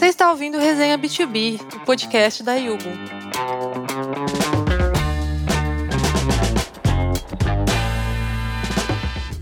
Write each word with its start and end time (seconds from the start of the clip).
Você 0.00 0.06
está 0.06 0.30
ouvindo 0.30 0.58
Resenha 0.58 0.96
B2B, 0.96 1.60
o 1.76 1.80
podcast 1.80 2.42
da 2.42 2.54
Yugo. 2.54 2.88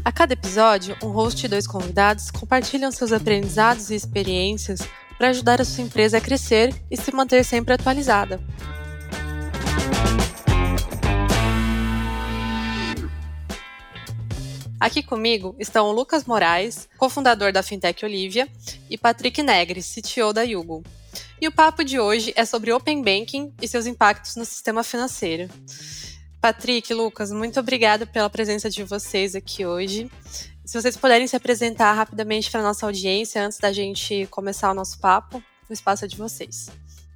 A 0.05 0.11
cada 0.11 0.33
episódio, 0.33 0.97
um 1.01 1.11
host 1.11 1.47
e 1.47 1.49
dois 1.49 1.65
convidados 1.65 2.33
compartilham 2.33 2.91
seus 2.91 3.13
aprendizados 3.13 3.91
e 3.91 3.95
experiências 3.95 4.81
para 5.17 5.29
ajudar 5.29 5.61
a 5.61 5.65
sua 5.65 5.85
empresa 5.85 6.19
a 6.19 6.21
crescer 6.21 6.75
e 6.91 6.97
se 6.97 7.15
manter 7.15 7.45
sempre 7.45 7.75
atualizada. 7.75 8.41
Aqui 14.81 15.03
comigo 15.03 15.57
estão 15.59 15.89
o 15.89 15.93
Lucas 15.93 16.25
Moraes, 16.25 16.89
cofundador 16.97 17.53
da 17.53 17.65
Fintech 17.65 18.05
Olivia, 18.05 18.47
e 18.89 18.97
Patrick 18.97 19.43
Negri, 19.43 19.81
CTO 19.83 20.33
da 20.33 20.43
Yugo. 20.43 20.85
E 21.41 21.49
o 21.49 21.53
papo 21.53 21.83
de 21.83 21.99
hoje 21.99 22.33
é 22.37 22.45
sobre 22.45 22.73
Open 22.73 23.03
Banking 23.03 23.53
e 23.61 23.67
seus 23.67 23.87
impactos 23.87 24.37
no 24.37 24.45
sistema 24.45 24.85
financeiro. 24.85 25.49
Patrick, 26.41 26.95
Lucas, 26.95 27.33
muito 27.33 27.59
obrigada 27.59 28.07
pela 28.07 28.31
presença 28.31 28.71
de 28.71 28.85
vocês 28.85 29.35
aqui 29.35 29.67
hoje. 29.67 30.09
Se 30.65 30.81
vocês 30.81 30.97
puderem 30.97 31.27
se 31.27 31.35
apresentar 31.35 31.93
rapidamente 31.95 32.49
para 32.49 32.61
a 32.61 32.63
nossa 32.63 32.87
audiência 32.87 33.45
antes 33.45 33.59
da 33.59 33.73
gente 33.73 34.29
começar 34.31 34.71
o 34.71 34.75
nosso 34.75 35.01
papo, 35.01 35.43
o 35.69 35.73
espaço 35.73 36.05
é 36.05 36.09
de 36.09 36.17
vocês. 36.17 36.71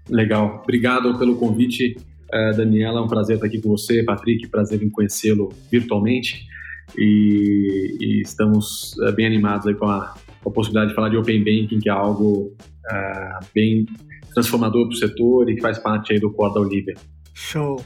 Legal. 0.08 0.62
Obrigado 0.64 1.16
pelo 1.16 1.36
convite, 1.36 1.96
eh, 2.32 2.52
Daniela. 2.56 2.98
É 2.98 3.02
um 3.02 3.08
prazer 3.08 3.36
estar 3.36 3.46
aqui 3.46 3.60
com 3.60 3.68
você, 3.68 4.02
Patrick. 4.02 4.48
Prazer 4.48 4.82
em 4.82 4.90
conhecê-lo 4.90 5.52
virtualmente 5.70 6.50
e, 6.96 7.96
e 8.00 8.22
estamos 8.22 8.94
uh, 8.98 9.12
bem 9.12 9.26
animados 9.26 9.66
aí 9.66 9.74
com 9.74 9.86
a, 9.86 10.14
com 10.42 10.50
a, 10.50 10.52
possibilidade 10.52 10.90
de 10.90 10.94
falar 10.94 11.08
de 11.08 11.16
Open 11.16 11.38
Banking, 11.40 11.78
que 11.80 11.88
é 11.88 11.92
algo 11.92 12.54
uh, 12.90 13.46
bem 13.54 13.86
transformador 14.34 14.86
para 14.86 14.94
o 14.94 14.98
setor 14.98 15.50
e 15.50 15.56
que 15.56 15.60
faz 15.60 15.78
parte 15.78 16.12
aí 16.12 16.20
do 16.20 16.30
core 16.32 16.54
da 16.54 16.60
Olivia. 16.60 16.94
Show! 17.34 17.82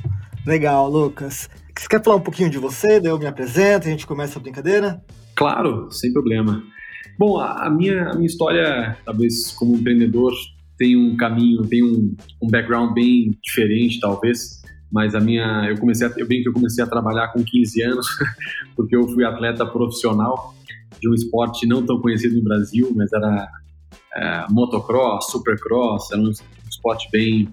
Legal, 0.47 0.89
Lucas. 0.89 1.49
Você 1.77 1.89
quer 1.89 2.03
falar 2.03 2.17
um 2.17 2.21
pouquinho 2.21 2.49
de 2.49 2.59
você? 2.59 3.01
Daí 3.01 3.11
eu 3.11 3.19
me 3.19 3.27
apresento 3.27 3.87
e 3.87 3.89
a 3.89 3.91
gente 3.91 4.07
começa 4.07 4.39
a 4.39 4.43
brincadeira? 4.43 5.03
Claro, 5.35 5.91
sem 5.91 6.13
problema. 6.13 6.63
Bom, 7.19 7.39
a, 7.39 7.67
a 7.67 7.71
minha, 7.71 8.11
a 8.11 8.15
minha 8.15 8.27
história, 8.27 8.97
talvez 9.05 9.53
como 9.53 9.77
empreendedor, 9.77 10.33
tem 10.79 10.97
um 10.97 11.17
caminho, 11.17 11.67
tem 11.67 11.83
um, 11.83 12.15
um 12.43 12.49
background 12.49 12.95
bem 12.95 13.37
diferente, 13.43 13.99
talvez 14.01 14.63
mas 14.91 15.15
a 15.15 15.21
minha, 15.21 15.67
eu 15.69 15.79
comecei, 15.79 16.07
a, 16.07 16.13
eu 16.17 16.27
bem 16.27 16.43
que 16.43 16.49
eu 16.49 16.53
comecei 16.53 16.83
a 16.83 16.87
trabalhar 16.87 17.29
com 17.29 17.43
15 17.43 17.83
anos, 17.83 18.07
porque 18.77 18.97
eu 18.97 19.07
fui 19.09 19.25
atleta 19.25 19.67
profissional 19.67 20.55
de 21.01 21.09
um 21.09 21.15
esporte 21.15 21.67
não 21.67 21.85
tão 21.85 22.01
conhecido 22.01 22.37
no 22.37 22.45
Brasil, 22.45 22.93
mas 22.95 23.13
era 23.13 23.49
é, 24.15 24.47
motocross, 24.51 25.31
supercross, 25.31 26.11
era 26.13 26.21
um 26.21 26.31
esporte 26.69 27.09
bem 27.11 27.49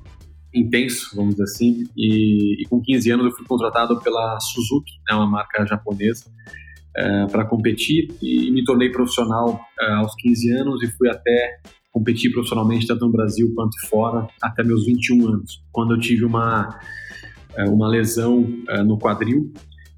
intenso, 0.53 1.16
vamos 1.16 1.31
dizer 1.31 1.44
assim, 1.44 1.84
e, 1.98 2.62
e 2.62 2.66
com 2.67 2.80
15 2.81 3.12
anos 3.12 3.25
eu 3.25 3.31
fui 3.31 3.45
contratado 3.45 4.00
pela 4.02 4.40
Suzuki, 4.40 4.94
é 5.09 5.16
uma 5.16 5.25
marca 5.28 5.66
japonesa, 5.66 6.25
é, 6.95 7.25
para 7.25 7.45
competir 7.45 8.16
e 8.22 8.52
me 8.52 8.64
tornei 8.64 8.92
profissional 8.92 9.59
é, 9.81 9.94
aos 9.94 10.14
15 10.16 10.52
anos 10.52 10.84
e 10.84 10.88
fui 10.88 11.09
até 11.09 11.59
competir 11.92 12.31
profissionalmente 12.31 12.88
tanto 12.88 13.06
no 13.06 13.12
Brasil 13.12 13.52
quanto 13.56 13.75
fora 13.88 14.28
até 14.42 14.64
meus 14.64 14.86
21 14.86 15.28
anos, 15.28 15.64
quando 15.72 15.95
eu 15.95 16.00
tive 16.00 16.23
uma 16.23 16.80
uma 17.66 17.88
lesão 17.88 18.46
é, 18.70 18.84
no 18.84 18.98
quadril. 18.98 19.52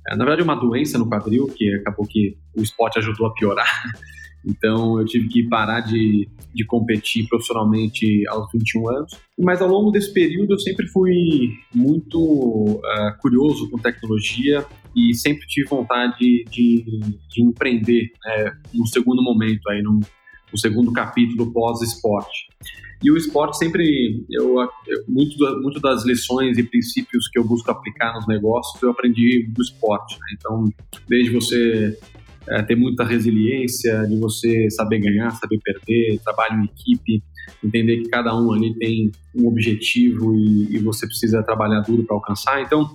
É, 0.08 0.16
na 0.16 0.24
verdade, 0.26 0.44
uma 0.44 0.56
doença 0.56 0.98
no 0.98 1.10
quadril, 1.10 1.48
que 1.48 1.74
acabou 1.76 2.06
que 2.06 2.38
o 2.56 2.62
esporte 2.62 3.00
ajudou 3.00 3.28
a 3.28 3.34
piorar. 3.34 3.68
Então, 4.48 5.00
eu 5.00 5.06
tive 5.06 5.28
que 5.28 5.50
parar 5.50 5.82
de, 5.82 6.30
de 6.54 6.66
competir 6.66 7.28
profissionalmente 7.28 8.28
aos 8.28 8.48
21 8.52 8.90
anos. 8.90 9.20
Mas 9.40 9.60
ao 9.60 9.68
longo 9.68 9.90
desse 9.90 10.14
período, 10.14 10.54
eu 10.54 10.60
sempre 10.60 10.88
fui 10.90 11.52
muito 11.74 12.20
uh, 12.22 13.18
curioso 13.20 13.68
com 13.72 13.80
tecnologia 13.80 14.64
e 14.96 15.16
sempre 15.16 15.48
tive 15.48 15.68
vontade 15.68 16.46
de, 16.52 16.86
de 17.28 17.42
empreender 17.42 18.12
né, 18.24 18.52
no 18.72 18.86
segundo 18.86 19.24
momento, 19.24 19.68
aí, 19.68 19.82
no, 19.82 20.00
no 20.52 20.58
segundo 20.60 20.94
capítulo 20.94 21.52
pós-esporte. 21.52 22.48
E 23.04 23.12
o 23.12 23.18
esporte 23.18 23.58
sempre, 23.58 24.26
eu, 24.32 24.56
muito, 25.08 25.38
muito 25.62 25.80
das 25.80 26.06
lições 26.06 26.58
e 26.58 26.64
princípios 26.64 27.28
que 27.28 27.38
eu 27.38 27.44
busco 27.44 27.70
aplicar 27.70 28.14
nos 28.14 28.28
negócios, 28.28 28.82
eu 28.82 28.92
aprendi 28.92 29.48
do 29.50 29.62
esporte. 29.62 30.16
Né? 30.20 30.28
Então, 30.38 30.70
desde 31.08 31.32
você 31.32 31.98
é, 32.50 32.62
ter 32.64 32.76
muita 32.76 33.04
resiliência, 33.04 34.06
de 34.08 34.18
você 34.18 34.70
saber 34.70 35.00
ganhar, 35.00 35.32
saber 35.32 35.60
perder, 35.64 36.20
trabalho 36.24 36.62
em 36.62 36.66
equipe, 36.66 37.24
entender 37.64 37.98
que 37.98 38.10
cada 38.10 38.36
um 38.36 38.52
ali 38.52 38.74
tem 38.76 39.12
um 39.36 39.48
objetivo 39.48 40.36
e, 40.36 40.76
e 40.76 40.80
você 40.80 41.08
precisa 41.08 41.44
trabalhar 41.44 41.82
duro 41.82 42.04
para 42.04 42.16
alcançar. 42.16 42.62
Então, 42.62 42.92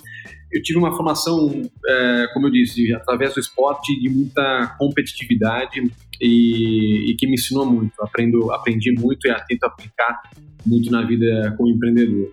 eu 0.53 0.63
tive 0.63 0.79
uma 0.79 0.95
formação, 0.97 1.63
é, 1.87 2.27
como 2.35 2.47
eu 2.47 2.51
disse, 2.51 2.93
através 2.93 3.35
do 3.35 3.41
esporte, 3.41 3.99
de 4.01 4.09
muita 4.09 4.75
competitividade 4.79 5.81
e, 6.21 7.11
e, 7.11 7.17
que 7.17 7.27
me 7.27 7.35
ensinou 7.35 7.65
muito. 7.65 7.93
Aprendo, 8.01 8.53
aprendi 8.53 8.93
muito 8.93 9.29
e 9.29 9.35
tento 9.47 9.65
aplicar 9.65 10.21
muito 10.67 10.91
na 10.91 11.03
vida 11.03 11.55
como 11.57 11.71
empreendedor. 11.71 12.33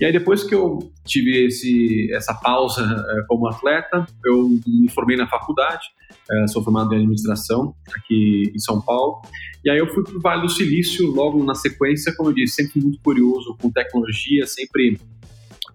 E 0.00 0.04
aí 0.04 0.12
depois 0.12 0.42
que 0.42 0.54
eu 0.54 0.78
tive 1.04 1.46
esse, 1.46 2.12
essa 2.12 2.34
pausa 2.34 2.82
é, 2.82 3.26
como 3.28 3.46
atleta, 3.46 4.06
eu 4.24 4.48
me 4.66 4.88
formei 4.90 5.16
na 5.16 5.28
faculdade, 5.28 5.86
é, 6.30 6.46
sou 6.48 6.64
formado 6.64 6.92
em 6.94 6.98
administração 6.98 7.74
aqui 7.94 8.50
em 8.54 8.58
São 8.58 8.80
Paulo, 8.80 9.22
e 9.64 9.70
aí 9.70 9.78
eu 9.78 9.86
fui 9.88 10.02
para 10.02 10.16
o 10.16 10.20
Vale 10.20 10.42
do 10.42 10.48
Silício 10.48 11.06
logo 11.10 11.42
na 11.44 11.54
sequência, 11.54 12.14
como 12.16 12.30
eu 12.30 12.34
disse, 12.34 12.56
sempre 12.56 12.80
muito 12.80 12.98
curioso 13.00 13.56
com 13.60 13.70
tecnologia, 13.70 14.46
sempre 14.46 14.98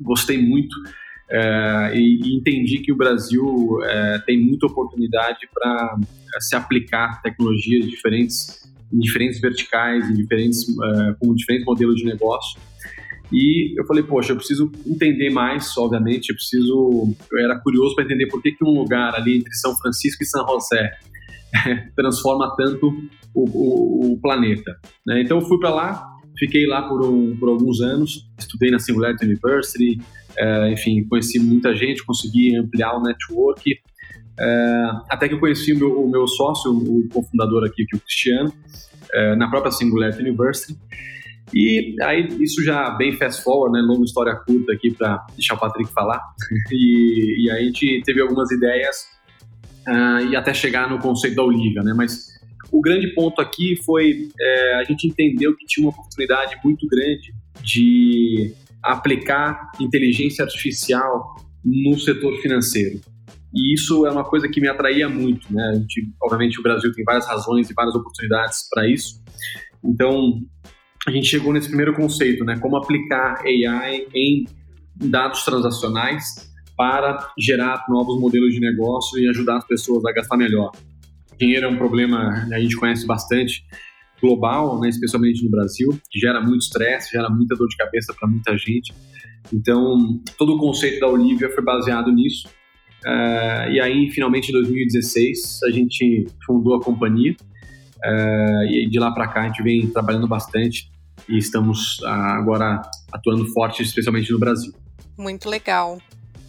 gostei 0.01 0.41
muito 0.41 0.75
é, 1.29 1.91
e, 1.95 2.19
e, 2.21 2.37
entendi 2.37 2.79
que 2.79 2.91
o 2.91 2.95
Brasil 2.95 3.79
é, 3.83 4.19
tem 4.19 4.39
muita 4.39 4.67
oportunidade 4.67 5.47
para 5.53 5.97
é, 6.35 6.41
se 6.41 6.55
aplicar 6.55 7.21
tecnologias 7.21 7.89
diferentes 7.89 8.63
em 8.91 8.99
diferentes 8.99 9.41
verticais, 9.41 10.07
em 10.09 10.13
diferentes, 10.13 10.61
é, 10.69 11.15
com 11.19 11.33
diferentes 11.33 11.65
modelos 11.65 11.95
de 11.95 12.05
negócio. 12.05 12.59
E 13.31 13.73
eu 13.79 13.85
falei, 13.87 14.03
poxa, 14.03 14.31
eu 14.31 14.35
preciso 14.35 14.71
entender 14.85 15.31
mais, 15.31 15.75
obviamente, 15.75 16.29
eu 16.29 16.35
preciso. 16.35 17.15
Eu 17.31 17.39
era 17.39 17.59
curioso 17.59 17.95
para 17.95 18.03
entender 18.03 18.27
por 18.27 18.41
que, 18.41 18.51
que 18.51 18.63
um 18.63 18.79
lugar 18.79 19.15
ali 19.15 19.37
entre 19.37 19.51
São 19.55 19.75
Francisco 19.75 20.21
e 20.21 20.25
São 20.27 20.45
José 20.47 20.91
transforma 21.95 22.55
tanto 22.55 22.93
o, 23.33 23.49
o, 23.49 24.13
o 24.13 24.21
planeta. 24.21 24.79
Né? 25.05 25.21
Então 25.23 25.39
eu 25.39 25.45
fui 25.47 25.57
para 25.57 25.71
lá, 25.71 26.07
fiquei 26.37 26.67
lá 26.67 26.83
por, 26.83 27.03
um, 27.03 27.35
por 27.37 27.49
alguns 27.49 27.81
anos, 27.81 28.29
estudei 28.37 28.69
na 28.69 28.77
Singularity 28.77 29.25
University, 29.25 29.99
é, 30.37 30.71
enfim, 30.71 31.03
conheci 31.07 31.39
muita 31.39 31.75
gente, 31.75 32.03
consegui 32.05 32.55
ampliar 32.55 32.97
o 32.97 33.01
network, 33.01 33.79
é, 34.39 34.89
até 35.09 35.27
que 35.27 35.35
eu 35.35 35.39
conheci 35.39 35.73
o 35.73 35.77
meu, 35.77 36.01
o 36.03 36.09
meu 36.09 36.27
sócio, 36.27 36.71
o 36.71 37.07
cofundador 37.09 37.63
aqui, 37.65 37.85
que 37.85 37.95
é 37.95 37.97
o 37.97 38.01
Cristiano, 38.01 38.53
é, 39.13 39.35
na 39.35 39.49
própria 39.49 39.71
Singularity 39.71 40.21
University. 40.21 40.77
E 41.53 41.95
aí, 42.01 42.27
isso 42.39 42.63
já 42.63 42.89
bem 42.91 43.13
fast 43.13 43.43
forward, 43.43 43.77
né? 43.77 43.85
Longa 43.85 44.03
história 44.03 44.35
curta 44.35 44.73
aqui 44.73 44.91
para 44.91 45.23
deixar 45.35 45.53
o 45.53 45.59
Patrick 45.59 45.91
falar. 45.91 46.21
E, 46.71 47.45
e 47.45 47.51
aí 47.51 47.63
a 47.63 47.65
gente 47.65 48.01
teve 48.03 48.21
algumas 48.21 48.49
ideias 48.49 49.07
uh, 49.87 50.25
e 50.31 50.35
até 50.35 50.53
chegar 50.53 50.89
no 50.89 50.97
conceito 50.97 51.35
da 51.35 51.43
Olivia, 51.43 51.83
né? 51.83 51.93
Mas 51.95 52.33
o 52.71 52.81
grande 52.81 53.13
ponto 53.13 53.39
aqui 53.39 53.75
foi 53.85 54.29
é, 54.39 54.75
a 54.75 54.83
gente 54.83 55.07
entendeu 55.07 55.55
que 55.55 55.65
tinha 55.67 55.85
uma 55.85 55.91
oportunidade 55.91 56.55
muito 56.63 56.87
grande 56.87 57.33
de 57.61 58.53
aplicar 58.83 59.71
inteligência 59.79 60.43
artificial 60.43 61.35
no 61.63 61.97
setor 61.97 62.35
financeiro. 62.41 62.99
E 63.53 63.73
isso 63.73 64.05
é 64.05 64.11
uma 64.11 64.23
coisa 64.23 64.49
que 64.49 64.59
me 64.59 64.67
atraía 64.67 65.07
muito, 65.07 65.51
né? 65.53 65.75
Gente, 65.75 66.11
obviamente, 66.21 66.59
o 66.59 66.63
Brasil 66.63 66.91
tem 66.91 67.03
várias 67.03 67.27
razões 67.27 67.69
e 67.69 67.73
várias 67.73 67.93
oportunidades 67.93 68.67
para 68.69 68.87
isso. 68.89 69.23
Então, 69.83 70.41
a 71.07 71.11
gente 71.11 71.27
chegou 71.27 71.53
nesse 71.53 71.67
primeiro 71.67 71.93
conceito, 71.93 72.43
né? 72.43 72.57
Como 72.59 72.75
aplicar 72.75 73.41
AI 73.45 74.07
em 74.13 74.45
dados 74.95 75.43
transacionais 75.43 76.51
para 76.75 77.31
gerar 77.37 77.85
novos 77.87 78.19
modelos 78.19 78.53
de 78.53 78.59
negócio 78.59 79.19
e 79.19 79.29
ajudar 79.29 79.57
as 79.57 79.67
pessoas 79.67 80.03
a 80.05 80.11
gastar 80.11 80.35
melhor. 80.35 80.71
Dinheiro 81.37 81.67
é 81.67 81.69
um 81.69 81.77
problema 81.77 82.47
a 82.51 82.59
gente 82.59 82.75
conhece 82.75 83.05
bastante 83.05 83.63
global, 84.23 84.79
né, 84.79 84.87
especialmente 84.87 85.43
no 85.43 85.51
Brasil, 85.51 85.89
que 86.09 86.17
gera 86.17 86.39
muito 86.39 86.61
estresse, 86.61 87.11
gera 87.11 87.29
muita 87.29 87.55
dor 87.55 87.67
de 87.67 87.75
cabeça 87.75 88.13
para 88.17 88.29
muita 88.29 88.57
gente. 88.57 88.93
Então, 89.53 90.21
todo 90.37 90.55
o 90.55 90.57
conceito 90.57 91.01
da 91.01 91.07
Olivia 91.07 91.49
foi 91.49 91.61
baseado 91.61 92.09
nisso. 92.09 92.47
Uh, 93.05 93.69
e 93.69 93.81
aí, 93.81 94.09
finalmente, 94.11 94.49
em 94.49 94.53
2016, 94.53 95.59
a 95.65 95.71
gente 95.71 96.25
fundou 96.45 96.75
a 96.75 96.81
companhia. 96.81 97.35
Uh, 97.97 98.63
e 98.69 98.89
de 98.89 98.97
lá 98.97 99.11
para 99.11 99.27
cá, 99.27 99.41
a 99.41 99.47
gente 99.47 99.61
vem 99.61 99.87
trabalhando 99.87 100.27
bastante 100.27 100.89
e 101.27 101.37
estamos 101.37 101.99
uh, 101.99 102.07
agora 102.07 102.81
atuando 103.11 103.45
forte, 103.47 103.83
especialmente 103.83 104.31
no 104.31 104.39
Brasil. 104.39 104.73
Muito 105.17 105.49
legal. 105.49 105.99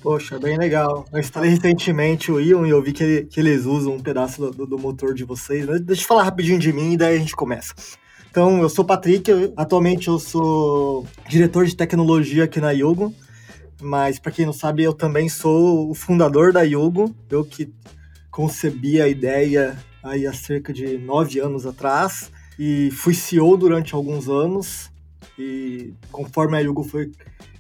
Poxa, 0.05 0.39
bem 0.39 0.59
legal. 0.59 1.07
Eu 1.11 1.19
instalei 1.19 1.49
recentemente 1.49 2.31
o 2.31 2.39
Ion 2.39 2.67
e 2.67 2.69
eu 2.69 2.83
vi 2.83 2.93
que, 2.93 3.03
ele, 3.03 3.25
que 3.25 3.41
eles 3.41 3.65
usam 3.65 3.95
um 3.95 3.99
pedaço 3.99 4.51
do, 4.51 4.67
do, 4.67 4.79
motor 4.79 5.15
de 5.15 5.25
vocês. 5.25 5.65
Deixa 5.81 6.03
eu 6.03 6.07
falar 6.07 6.25
rapidinho 6.25 6.59
de 6.59 6.71
mim 6.75 6.93
e 6.93 6.97
daí 6.99 7.17
a 7.17 7.19
gente 7.19 7.35
começa. 7.35 7.73
Então, 8.31 8.61
eu 8.61 8.69
sou 8.69 8.85
Patrick, 8.85 9.31
eu, 9.31 9.55
atualmente 9.57 10.09
eu 10.09 10.19
sou 10.19 11.07
diretor 11.27 11.65
de 11.65 11.75
tecnologia 11.75 12.45
aqui 12.45 12.61
na 12.61 12.71
Yugo, 12.71 13.15
mas 13.81 14.19
para 14.19 14.31
quem 14.31 14.45
não 14.45 14.53
sabe, 14.53 14.83
eu 14.83 14.93
também 14.93 15.27
sou 15.31 15.91
o 15.91 15.95
fundador 15.95 16.53
da 16.53 16.61
Yugo, 16.61 17.15
eu 17.31 17.43
que 17.43 17.73
concebi 18.31 19.01
a 19.01 19.09
ideia 19.09 19.75
aí 20.03 20.27
há 20.27 20.35
cerca 20.35 20.71
de 20.71 20.99
nove 20.99 21.41
anos 21.41 21.65
atrás 21.65 22.31
e 22.59 22.91
fui 22.91 23.15
CEO 23.15 23.57
durante 23.57 23.95
alguns 23.95 24.29
anos 24.29 24.91
e 25.39 25.95
conforme 26.13 26.59
a 26.59 26.61
Yugo 26.61 26.85
foi 26.85 27.11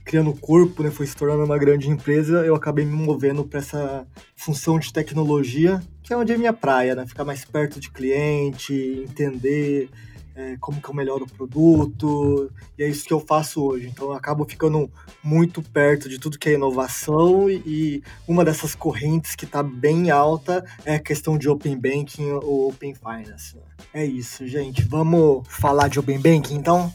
criando 0.05 0.33
corpo, 0.35 0.83
né, 0.83 0.91
foi 0.91 1.06
se 1.06 1.17
tornando 1.17 1.45
uma 1.45 1.59
grande 1.59 1.89
empresa, 1.89 2.45
eu 2.45 2.55
acabei 2.55 2.85
me 2.85 2.93
movendo 2.93 3.45
para 3.45 3.59
essa 3.59 4.06
função 4.37 4.79
de 4.79 4.93
tecnologia, 4.93 5.83
que 6.03 6.12
é 6.12 6.17
onde 6.17 6.33
é 6.33 6.37
minha 6.37 6.53
praia, 6.53 6.95
né? 6.95 7.06
Ficar 7.06 7.25
mais 7.25 7.45
perto 7.45 7.81
de 7.81 7.91
cliente, 7.91 8.75
entender 9.09 9.89
é, 10.37 10.56
como 10.61 10.81
que 10.81 10.89
eu 10.89 10.95
melhoro 10.95 11.25
o 11.25 11.31
produto, 11.31 12.51
e 12.79 12.83
é 12.83 12.89
isso 12.89 13.05
que 13.05 13.12
eu 13.12 13.21
faço 13.21 13.62
hoje. 13.62 13.89
Então 13.89 14.09
eu 14.09 14.12
acabo 14.12 14.45
ficando 14.45 14.91
muito 15.23 15.62
perto 15.62 16.09
de 16.09 16.19
tudo 16.19 16.39
que 16.39 16.49
é 16.49 16.55
inovação 16.55 17.49
e 17.49 18.03
uma 18.27 18.45
dessas 18.45 18.75
correntes 18.75 19.35
que 19.35 19.45
está 19.45 19.62
bem 19.62 20.11
alta 20.11 20.65
é 20.85 20.97
a 20.97 21.01
questão 21.01 21.39
de 21.39 21.49
Open 21.49 21.79
Banking 21.79 22.33
ou 22.33 22.69
Open 22.69 22.95
Finance. 22.95 23.56
É 23.93 24.05
isso, 24.05 24.47
gente. 24.47 24.83
Vamos 24.83 25.47
falar 25.49 25.89
de 25.89 25.99
Open 25.99 26.19
Banking, 26.19 26.56
então? 26.56 26.93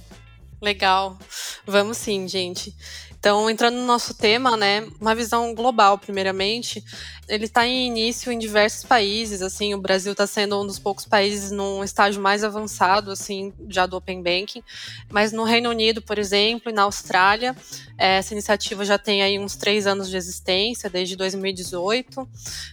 Legal. 0.62 1.18
Vamos 1.66 1.98
sim, 1.98 2.28
gente. 2.28 2.76
Então, 3.20 3.50
entrando 3.50 3.76
no 3.76 3.86
nosso 3.86 4.14
tema, 4.14 4.56
né, 4.56 4.88
uma 5.00 5.14
visão 5.14 5.54
global, 5.54 5.98
primeiramente, 5.98 6.82
ele 7.28 7.46
está 7.46 7.68
em 7.68 7.86
início 7.86 8.32
em 8.32 8.40
diversos 8.40 8.86
países, 8.86 9.42
assim, 9.42 9.74
o 9.74 9.78
Brasil 9.78 10.14
está 10.14 10.26
sendo 10.26 10.60
um 10.60 10.66
dos 10.66 10.80
poucos 10.80 11.06
países 11.06 11.52
num 11.52 11.84
estágio 11.84 12.22
mais 12.22 12.46
avançado, 12.46 13.12
assim, 13.12 13.54
já 13.68 13.86
do 13.86 13.98
Open 13.98 14.24
Banking, 14.24 14.64
mas 15.12 15.34
no 15.34 15.44
Reino 15.44 15.70
Unido, 15.70 16.02
por 16.02 16.18
exemplo, 16.18 16.72
e 16.72 16.74
na 16.74 16.84
Austrália, 16.84 17.54
essa 17.98 18.34
iniciativa 18.34 18.86
já 18.86 18.98
tem 18.98 19.22
aí 19.22 19.38
uns 19.38 19.58
três 19.58 19.86
anos 19.86 20.10
de 20.10 20.16
existência, 20.16 20.90
desde 20.90 21.18
2018. 21.18 22.28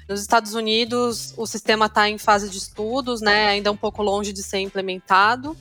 Nos 0.09 0.21
Estados 0.21 0.55
Unidos, 0.55 1.35
o 1.37 1.45
sistema 1.45 1.87
está 1.87 2.09
em 2.09 2.19
fase 2.19 2.49
de 2.49 2.57
estudos, 2.57 3.21
né, 3.21 3.49
ainda 3.49 3.73
um 3.73 3.77
pouco 3.77 4.01
longe 4.01 4.33
de 4.33 4.45
ser 4.45 4.61
implementado, 4.61 5.57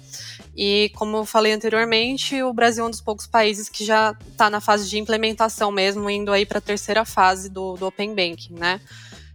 e 0.55 0.91
como 0.95 1.17
eu 1.17 1.25
falei 1.25 1.51
anteriormente, 1.51 2.41
o 2.43 2.53
Brasil 2.53 2.83
é 2.85 2.87
um 2.87 2.91
dos 2.91 3.01
poucos 3.01 3.27
países 3.27 3.67
que 3.67 3.83
já 3.83 4.15
está 4.31 4.49
na 4.49 4.61
fase 4.61 4.74
de 4.83 4.97
implementação 4.97 5.71
mesmo, 5.71 6.09
indo 6.09 6.31
aí 6.31 6.45
para 6.45 6.57
a 6.57 6.61
terceira 6.61 7.05
fase 7.05 7.49
do, 7.49 7.75
do 7.75 7.87
Open 7.87 8.13
Banking, 8.13 8.53
né? 8.53 8.81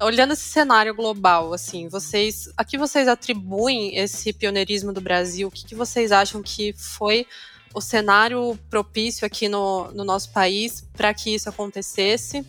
Olhando 0.03 0.33
esse 0.33 0.45
cenário 0.45 0.95
global, 0.95 1.53
assim, 1.53 1.89
vocês, 1.89 2.49
a 2.57 2.65
que 2.65 2.79
vocês 2.79 3.07
atribuem 3.07 3.97
esse 3.97 4.33
pioneirismo 4.33 4.93
do 4.93 5.01
Brasil? 5.01 5.49
O 5.49 5.51
que, 5.51 5.65
que 5.67 5.75
vocês 5.75 6.11
acham 6.11 6.43
que 6.43 6.73
foi 6.73 7.27
o 7.75 7.81
cenário 7.81 8.59
propício 8.69 9.27
aqui 9.27 9.49
no, 9.49 9.91
no 9.93 10.03
nosso 10.03 10.31
país 10.31 10.85
para 10.95 11.13
que 11.13 11.35
isso 11.35 11.49
acontecesse? 11.49 12.45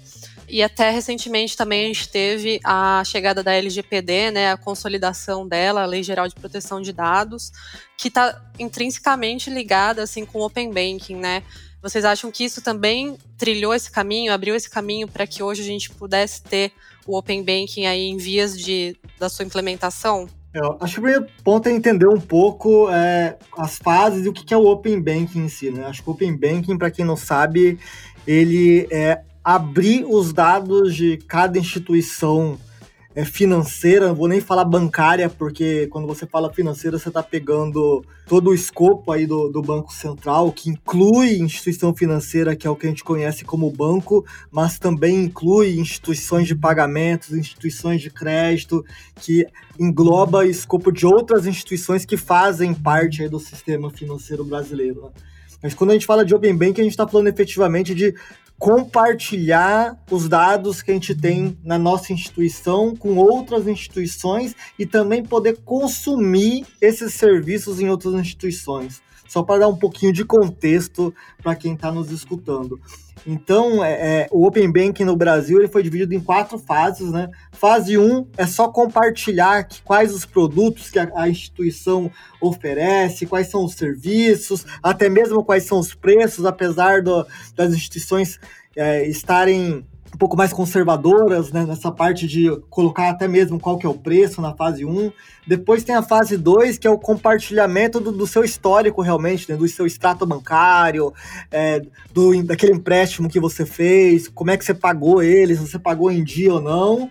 E 0.48 0.62
até 0.62 0.90
recentemente 0.90 1.56
também 1.56 1.86
a 1.86 1.88
gente 1.88 2.10
teve 2.10 2.60
a 2.64 3.04
chegada 3.06 3.42
da 3.42 3.54
LGPD, 3.54 4.32
né, 4.32 4.52
a 4.52 4.58
consolidação 4.58 5.48
dela, 5.48 5.84
a 5.84 5.86
Lei 5.86 6.04
Geral 6.04 6.28
de 6.28 6.36
Proteção 6.36 6.82
de 6.82 6.92
Dados, 6.92 7.52
que 7.98 8.10
está 8.10 8.42
intrinsecamente 8.60 9.50
ligada 9.50 10.04
assim 10.04 10.26
com 10.26 10.40
o 10.40 10.46
Open 10.46 10.70
Banking, 10.70 11.16
né? 11.16 11.44
Vocês 11.82 12.06
acham 12.06 12.30
que 12.30 12.44
isso 12.44 12.62
também 12.62 13.18
trilhou 13.38 13.74
esse 13.74 13.90
caminho, 13.90 14.32
abriu 14.32 14.56
esse 14.56 14.70
caminho 14.70 15.08
para 15.08 15.26
que 15.26 15.42
hoje 15.42 15.62
a 15.62 15.66
gente 15.66 15.90
pudesse 15.90 16.44
ter 16.44 16.72
o 17.08 17.18
Open 17.18 17.44
Banking 17.44 17.86
aí 17.86 18.08
em 18.08 18.18
vias 18.18 18.58
de, 18.58 18.96
da 19.20 19.28
sua 19.28 19.46
implementação? 19.46 20.28
Eu 20.54 20.78
acho 20.82 20.96
que 20.96 21.00
o 21.00 21.04
primeiro 21.04 21.28
ponto 21.44 21.68
é 21.70 21.72
entender 21.72 22.08
um 22.08 22.20
pouco 22.20 22.90
é, 22.90 23.38
as 23.58 23.78
fases 23.78 24.26
e 24.26 24.30
o 24.30 24.34
que 24.34 24.54
é 24.54 24.58
o 24.58 24.68
Open 24.68 25.02
Banking 25.02 25.46
em 25.46 25.50
si. 25.50 25.72
Né? 25.72 25.86
Acho 25.86 26.04
que 26.04 26.10
o 26.10 26.14
Open 26.14 26.36
Banking, 26.38 26.78
para 26.78 26.92
quem 26.92 27.06
não 27.06 27.16
sabe, 27.16 27.80
ele 28.28 28.88
é 28.92 29.22
abrir 29.44 30.06
os 30.06 30.32
dados 30.34 30.96
de 30.96 31.18
cada 31.18 31.58
instituição 31.58 32.60
financeira, 33.26 34.08
não 34.08 34.16
vou 34.16 34.28
nem 34.28 34.40
falar 34.40 34.64
bancária, 34.64 35.30
porque 35.30 35.88
quando 35.88 36.08
você 36.08 36.26
fala 36.26 36.52
financeira, 36.54 36.98
você 36.98 37.10
está 37.10 37.22
pegando 37.22 38.04
todo 38.26 38.50
o 38.50 38.54
escopo 38.54 39.12
aí 39.12 39.26
do, 39.26 39.50
do 39.50 39.62
Banco 39.62 39.94
Central, 39.94 40.52
que 40.52 40.70
inclui 40.70 41.38
instituição 41.38 41.94
financeira, 41.94 42.56
que 42.56 42.66
é 42.66 42.70
o 42.70 42.76
que 42.76 42.86
a 42.86 42.90
gente 42.90 43.04
conhece 43.04 43.44
como 43.44 43.70
banco, 43.70 44.26
mas 44.50 44.80
também 44.80 45.26
inclui 45.26 45.78
instituições 45.78 46.48
de 46.48 46.56
pagamentos, 46.56 47.34
instituições 47.34 48.02
de 48.02 48.10
crédito, 48.10 48.84
que 49.20 49.46
engloba 49.78 50.46
escopo 50.46 50.92
de 50.92 51.06
outras 51.06 51.46
instituições 51.46 52.06
que 52.06 52.16
fazem 52.16 52.74
parte 52.74 53.24
aí 53.24 53.30
do 53.30 53.40
sistema 53.40 53.90
financeiro 53.90 54.46
brasileiro. 54.46 55.02
Né? 55.02 55.10
Mas 55.62 55.74
quando 55.74 55.92
a 55.92 55.94
gente 55.94 56.06
fala 56.06 56.26
de 56.26 56.34
Open 56.34 56.56
Bank, 56.56 56.80
a 56.80 56.84
gente 56.84 56.94
está 56.94 57.08
falando 57.08 57.28
efetivamente 57.28 57.94
de 57.94 58.16
compartilhar 58.62 59.98
os 60.12 60.30
dados 60.30 60.84
que 60.84 60.92
a 60.92 60.94
gente 60.94 61.16
tem 61.16 61.58
na 61.64 61.80
nossa 61.80 62.14
instituição 62.14 62.96
com 62.96 63.18
outras 63.18 63.68
instituições 63.68 64.56
e 64.78 64.86
também 64.86 65.24
poder 65.24 65.58
consumir 65.66 66.68
esses 66.80 67.16
serviços 67.16 67.80
em 67.80 67.90
outras 67.90 68.14
instituições. 68.14 69.02
Só 69.32 69.42
para 69.42 69.60
dar 69.60 69.70
um 69.70 69.78
pouquinho 69.78 70.12
de 70.12 70.26
contexto 70.26 71.16
para 71.42 71.56
quem 71.56 71.74
está 71.74 71.90
nos 71.90 72.12
escutando. 72.12 72.78
Então, 73.26 73.82
é, 73.82 73.92
é, 73.94 74.28
o 74.30 74.46
Open 74.46 74.70
Banking 74.70 75.06
no 75.06 75.16
Brasil 75.16 75.58
ele 75.58 75.70
foi 75.70 75.82
dividido 75.82 76.14
em 76.14 76.20
quatro 76.20 76.58
fases. 76.58 77.10
Né? 77.10 77.30
Fase 77.54 77.98
1 77.98 78.04
um 78.04 78.28
é 78.36 78.46
só 78.46 78.68
compartilhar 78.68 79.64
que, 79.64 79.82
quais 79.84 80.14
os 80.14 80.26
produtos 80.26 80.90
que 80.90 81.00
a, 81.00 81.10
a, 81.16 81.30
instituição 81.30 82.12
oferece, 82.42 83.26
quais 83.26 83.48
são 83.48 83.64
os 83.64 83.76
serviços, 83.76 84.66
até 84.84 85.08
mesmo 85.08 85.46
quais 85.46 85.64
são 85.64 85.80
os 85.80 85.96
preços, 85.96 86.44
apesar 86.44 87.02
do, 87.02 87.26
das 87.56 87.72
instituições 87.72 88.38
é, 88.76 89.08
estarem 89.08 89.86
um 90.14 90.18
pouco 90.18 90.36
mais 90.36 90.52
conservadoras 90.52 91.52
né, 91.52 91.66
nessa 91.66 91.92
parte 91.92 92.28
de 92.28 92.50
colocar 92.70 93.10
até 93.10 93.28
mesmo 93.28 93.60
qual 93.60 93.78
que 93.78 93.86
é 93.86 93.90
o 93.90 93.94
preço 93.94 94.42
na 94.42 94.54
fase 94.54 94.86
1. 94.86 95.12
Depois 95.48 95.84
tem 95.84 95.96
a 95.96 96.04
fase 96.04 96.38
2, 96.38 96.78
que 96.78 96.88
é 96.88 96.92
o 96.92 97.00
compartilhamento 97.00 98.00
do, 98.00 98.12
do 98.12 98.28
seu 98.28 98.44
histórico 98.44 99.02
realmente, 99.02 99.50
né, 99.50 99.58
do 99.58 99.68
seu 99.68 99.86
extrato 99.86 100.26
bancário, 100.26 101.14
é, 101.50 101.82
do, 102.14 102.44
daquele 102.44 102.74
empréstimo 102.74 103.30
que 103.30 103.40
você 103.40 103.66
fez, 103.66 104.28
como 104.28 104.52
é 104.52 104.58
que 104.58 104.66
você 104.66 104.74
pagou 104.74 105.24
ele, 105.24 105.56
se 105.56 105.68
você 105.68 105.80
pagou 105.80 106.12
em 106.12 106.24
dia 106.24 106.54
ou 106.54 106.62
não. 106.62 107.10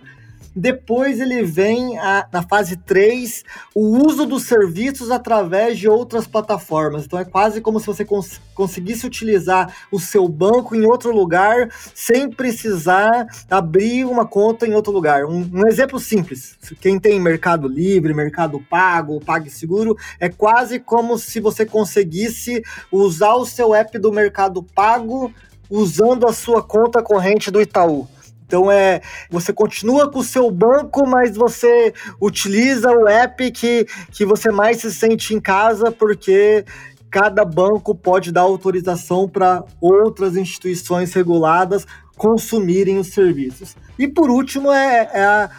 Depois 0.55 1.21
ele 1.21 1.43
vem 1.43 1.97
a, 1.97 2.27
na 2.31 2.41
fase 2.43 2.75
3, 2.75 3.43
o 3.73 4.05
uso 4.05 4.25
dos 4.25 4.43
serviços 4.43 5.09
através 5.09 5.79
de 5.79 5.87
outras 5.87 6.27
plataformas. 6.27 7.05
Então 7.05 7.17
é 7.17 7.23
quase 7.23 7.61
como 7.61 7.79
se 7.79 7.87
você 7.87 8.03
cons 8.03 8.41
conseguisse 8.53 9.07
utilizar 9.07 9.73
o 9.91 9.99
seu 9.99 10.27
banco 10.27 10.75
em 10.75 10.85
outro 10.85 11.11
lugar 11.11 11.69
sem 11.95 12.29
precisar 12.29 13.25
abrir 13.49 14.05
uma 14.05 14.25
conta 14.25 14.67
em 14.67 14.73
outro 14.73 14.91
lugar. 14.91 15.25
Um, 15.25 15.49
um 15.53 15.67
exemplo 15.67 15.99
simples: 15.99 16.57
quem 16.81 16.99
tem 16.99 17.19
Mercado 17.19 17.67
Livre, 17.67 18.13
Mercado 18.13 18.59
Pago, 18.69 19.21
PagSeguro, 19.21 19.95
é 20.19 20.27
quase 20.27 20.79
como 20.79 21.17
se 21.17 21.39
você 21.39 21.65
conseguisse 21.65 22.61
usar 22.91 23.35
o 23.35 23.45
seu 23.45 23.73
app 23.73 23.97
do 23.97 24.11
Mercado 24.11 24.61
Pago 24.61 25.33
usando 25.69 26.27
a 26.27 26.33
sua 26.33 26.61
conta 26.61 27.01
corrente 27.01 27.49
do 27.49 27.61
Itaú. 27.61 28.07
Então 28.51 28.69
é, 28.69 28.99
você 29.29 29.53
continua 29.53 30.11
com 30.11 30.19
o 30.19 30.23
seu 30.23 30.51
banco, 30.51 31.07
mas 31.07 31.37
você 31.37 31.93
utiliza 32.19 32.91
o 32.91 33.07
app 33.07 33.49
que, 33.49 33.87
que 34.11 34.25
você 34.25 34.51
mais 34.51 34.81
se 34.81 34.93
sente 34.93 35.33
em 35.33 35.39
casa, 35.39 35.89
porque 35.89 36.65
cada 37.09 37.45
banco 37.45 37.95
pode 37.95 38.29
dar 38.29 38.41
autorização 38.41 39.29
para 39.29 39.63
outras 39.79 40.35
instituições 40.35 41.13
reguladas 41.13 41.87
consumirem 42.17 42.97
os 42.97 43.07
serviços. 43.07 43.77
E 43.97 44.05
por 44.05 44.29
último 44.29 44.69
é, 44.69 45.09
é 45.13 45.23
a, 45.23 45.49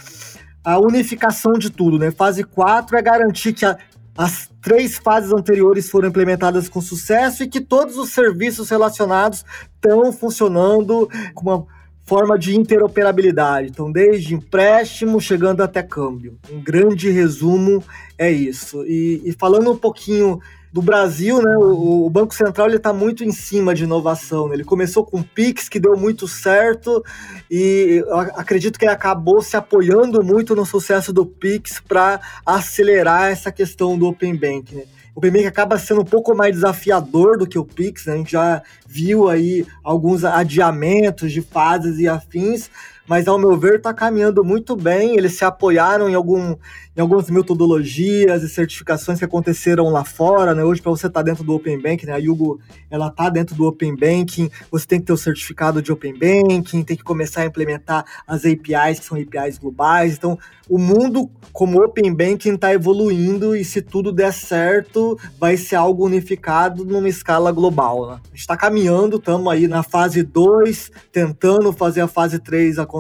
a, 0.63 0.79
unificação 0.79 1.55
de 1.55 1.71
tudo, 1.71 1.99
né? 1.99 2.11
Fase 2.11 2.45
4 2.45 2.95
é 2.95 3.01
garantir 3.01 3.55
que 3.55 3.65
a, 3.65 3.79
as 4.19 4.51
três 4.61 4.99
fases 4.99 5.33
anteriores 5.33 5.89
foram 5.89 6.11
implementadas 6.11 6.69
com 6.69 6.83
sucesso 6.83 7.43
e 7.43 7.49
que 7.49 7.61
todos 7.61 7.97
os 7.97 8.11
serviços 8.11 8.69
relacionados 8.69 9.47
estão 9.77 10.13
funcionando 10.13 11.09
com 11.35 11.49
uma 11.49 11.67
forma 12.13 12.39
de 12.39 12.55
interoperabilidade. 12.55 13.69
Então, 13.71 13.91
desde 13.91 14.35
empréstimo 14.35 15.19
chegando 15.19 15.63
até 15.63 15.83
câmbio. 15.83 16.37
Um 16.53 16.61
grande 16.61 17.09
resumo 17.11 17.83
é 18.19 18.31
isso. 18.31 18.85
E, 18.85 19.23
e 19.25 19.33
falando 19.33 19.73
um 19.73 19.77
pouquinho 19.79 20.39
do 20.71 20.83
Brasil, 20.83 21.41
né, 21.41 21.57
o, 21.57 22.05
o 22.05 22.11
Banco 22.11 22.35
Central 22.35 22.69
está 22.69 22.93
muito 22.93 23.25
em 23.25 23.33
cima 23.33 23.75
de 23.75 23.85
inovação. 23.85 24.47
Né? 24.47 24.57
Ele 24.57 24.65
começou 24.65 25.07
com 25.07 25.21
o 25.21 25.25
Pix, 25.25 25.71
que 25.71 25.81
deu 25.81 25.97
muito 25.97 26.29
certo, 26.29 27.03
e 27.51 28.05
acredito 28.35 28.79
que 28.79 28.85
ele 28.85 28.93
acabou 28.93 29.41
se 29.41 29.57
apoiando 29.57 30.23
muito 30.23 30.55
no 30.55 30.67
sucesso 30.67 31.15
do 31.15 31.25
Pix 31.25 31.81
para 31.81 32.21
acelerar 32.45 33.31
essa 33.31 33.51
questão 33.51 33.97
do 33.97 34.07
Open 34.07 34.37
Bank. 34.37 34.75
Né? 34.75 34.85
O 35.15 35.21
PMake 35.21 35.47
acaba 35.47 35.79
sendo 35.79 36.01
um 36.01 36.05
pouco 36.05 36.35
mais 36.35 36.55
desafiador 36.55 37.37
do 37.37 37.47
que 37.47 37.59
o 37.59 37.65
Pix, 37.65 38.07
né? 38.07 38.15
a 38.15 38.17
gente 38.17 38.33
já 38.33 38.63
viu 38.87 39.29
aí 39.29 39.67
alguns 39.83 40.25
adiamentos 40.25 41.33
de 41.33 41.43
fases 41.43 41.99
e 41.99 42.09
afins, 42.09 42.71
mas 43.07 43.27
ao 43.27 43.39
meu 43.39 43.57
ver 43.57 43.77
está 43.77 43.93
caminhando 43.93 44.45
muito 44.45 44.77
bem. 44.77 45.17
Eles 45.17 45.37
se 45.37 45.45
apoiaram 45.45 46.09
em, 46.09 46.15
algum, 46.15 46.55
em 46.97 47.01
algumas 47.01 47.29
metodologias 47.29 48.43
e 48.43 48.49
certificações 48.49 49.19
que 49.19 49.25
aconteceram 49.25 49.89
lá 49.91 50.05
fora. 50.05 50.55
Né? 50.55 50.65
Hoje, 50.65 50.81
para 50.81 50.91
você 50.91 51.07
estar 51.07 51.21
tá 51.21 51.23
dentro 51.23 51.45
do 51.45 51.55
Open 51.55 51.81
Banking, 51.81 52.07
né? 52.07 52.13
a 52.13 52.19
Yugo 52.19 52.61
ela 52.91 53.09
está 53.09 53.29
dentro 53.29 53.55
do 53.55 53.67
Open 53.67 53.97
Banking, 53.97 54.51
você 54.71 54.87
tem 54.87 55.01
que 55.01 55.07
ter 55.07 55.13
o 55.13 55.17
certificado 55.17 55.83
de 55.83 55.91
Open 55.91 56.13
Banking, 56.13 56.83
tem 56.83 56.97
que 56.97 57.03
começar 57.03 57.43
a 57.43 57.47
implementar 57.47 58.05
as 58.27 58.45
APIs, 58.45 59.01
que 59.01 59.05
são 59.05 59.19
APIs 59.19 59.59
globais. 59.59 60.15
Então, 60.15 60.39
o 60.69 60.79
mundo 60.79 61.29
como 61.53 61.83
Open 61.83 62.15
Banking 62.15 62.55
está 62.55 62.73
evoluindo 62.73 63.55
e 63.55 63.65
se 63.65 63.83
tudo 63.83 64.13
der 64.13 64.33
certo, 64.33 65.19
vai 65.39 65.57
ser 65.57 65.77
algo 65.77 66.07
unificado 66.07 66.85
numa 66.85 67.09
escala 67.09 67.53
global. 67.53 68.09
Né? 68.09 68.21
A 68.25 68.29
gente 68.29 68.41
está 68.41 68.57
caminhando, 68.57 69.17
estamos 69.17 69.53
aí 69.53 69.69
na 69.69 69.83
fase 69.83 70.23
2, 70.23 70.91
tentando 71.11 71.73
fazer 71.73 72.01
a 72.01 72.09
fase 72.09 72.39
3 72.39 72.79
acontecer, 72.79 72.92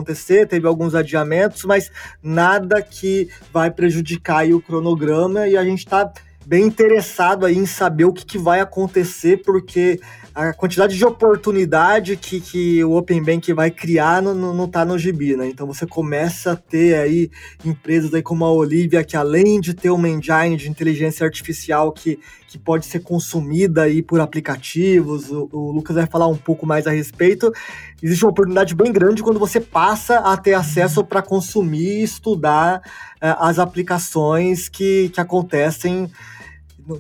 teve 0.47 0.67
alguns 0.67 0.95
adiamentos, 0.95 1.65
mas 1.65 1.91
nada 2.23 2.81
que 2.81 3.29
vai 3.53 3.71
prejudicar 3.71 4.47
o 4.55 4.61
cronograma 4.61 5.49
e 5.49 5.57
a 5.57 5.65
gente 5.65 5.81
está 5.81 6.11
bem 6.45 6.65
interessado 6.65 7.47
aí 7.47 7.57
em 7.57 7.67
saber 7.67 8.05
o 8.05 8.13
que, 8.13 8.25
que 8.25 8.39
vai 8.39 8.61
acontecer, 8.61 9.43
porque 9.43 10.01
a 10.35 10.53
quantidade 10.53 10.97
de 10.97 11.05
oportunidade 11.05 12.17
que, 12.17 12.41
que 12.41 12.83
o 12.85 12.97
Open 12.97 13.23
Bank 13.23 13.53
vai 13.53 13.71
criar 13.71 14.23
não, 14.23 14.35
não 14.35 14.67
tá 14.67 14.85
no 14.85 14.99
gibi, 14.99 15.37
né? 15.37 15.47
Então 15.47 15.67
você 15.67 15.87
começa 15.87 16.53
a 16.53 16.57
ter 16.57 16.95
aí 16.95 17.31
empresas 17.65 18.13
aí 18.15 18.23
como 18.23 18.45
a 18.45 18.51
Olivia, 18.51 19.05
que 19.05 19.17
além 19.17 19.61
de 19.61 19.75
ter 19.75 19.91
uma 19.91 20.09
engine 20.09 20.57
de 20.57 20.71
inteligência 20.71 21.25
artificial 21.25 21.93
que, 21.93 22.19
que 22.53 22.59
pode 22.59 22.85
ser 22.85 23.01
consumida 23.01 23.85
aí 23.85 24.03
por 24.03 24.21
aplicativos, 24.21 25.31
o, 25.31 25.49
o 25.51 25.73
Lucas 25.73 25.97
vai 25.97 26.07
falar 26.07 26.27
um 26.27 26.37
pouco 26.37 26.67
mais 26.67 26.87
a 26.87 26.91
respeito, 26.91 27.51
existe 28.03 28.23
uma 28.27 28.31
oportunidade 28.31 28.75
bem 28.75 28.93
grande 28.93 29.23
quando 29.23 29.39
você 29.39 29.59
passa 29.59 30.19
a 30.19 30.37
ter 30.37 30.53
acesso 30.53 31.03
para 31.03 31.23
consumir 31.23 32.01
e 32.01 32.03
estudar 32.03 32.83
uh, 33.23 33.41
as 33.41 33.59
aplicações 33.59 34.69
que, 34.69 35.09
que 35.09 35.19
acontecem 35.19 36.11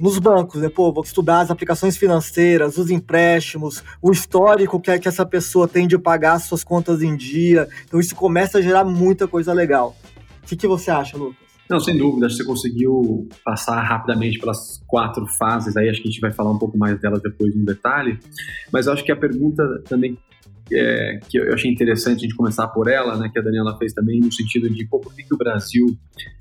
nos 0.00 0.18
bancos, 0.18 0.62
né? 0.62 0.70
Pô, 0.70 0.90
vou 0.90 1.04
estudar 1.04 1.40
as 1.40 1.50
aplicações 1.50 1.98
financeiras, 1.98 2.78
os 2.78 2.90
empréstimos, 2.90 3.84
o 4.00 4.10
histórico 4.10 4.80
que, 4.80 4.98
que 4.98 5.08
essa 5.08 5.26
pessoa 5.26 5.68
tem 5.68 5.86
de 5.86 5.98
pagar 5.98 6.38
suas 6.38 6.64
contas 6.64 7.02
em 7.02 7.14
dia. 7.14 7.68
Então 7.84 8.00
isso 8.00 8.14
começa 8.14 8.56
a 8.56 8.62
gerar 8.62 8.84
muita 8.84 9.28
coisa 9.28 9.52
legal. 9.52 9.94
O 10.42 10.46
que, 10.46 10.56
que 10.56 10.66
você 10.66 10.90
acha, 10.90 11.18
Lucas? 11.18 11.41
Não, 11.72 11.80
sem 11.80 11.96
dúvida, 11.96 12.28
você 12.28 12.44
conseguiu 12.44 13.26
passar 13.42 13.80
rapidamente 13.80 14.38
pelas 14.38 14.84
quatro 14.86 15.26
fases, 15.38 15.74
aí 15.74 15.88
acho 15.88 16.02
que 16.02 16.08
a 16.08 16.10
gente 16.10 16.20
vai 16.20 16.30
falar 16.30 16.50
um 16.50 16.58
pouco 16.58 16.76
mais 16.76 17.00
delas 17.00 17.22
depois 17.22 17.56
no 17.56 17.64
detalhe, 17.64 18.18
mas 18.70 18.86
acho 18.86 19.02
que 19.02 19.10
a 19.10 19.16
pergunta 19.16 19.82
também 19.88 20.18
é, 20.70 21.18
que 21.30 21.38
eu 21.38 21.54
achei 21.54 21.70
interessante 21.70 22.18
a 22.18 22.22
gente 22.24 22.36
começar 22.36 22.68
por 22.68 22.88
ela, 22.88 23.16
né, 23.16 23.30
que 23.32 23.38
a 23.38 23.42
Daniela 23.42 23.74
fez 23.78 23.94
também, 23.94 24.20
no 24.20 24.30
sentido 24.30 24.68
de 24.68 24.84
pô, 24.84 25.00
por 25.00 25.14
que, 25.14 25.22
que 25.22 25.32
o 25.32 25.38
Brasil, 25.38 25.96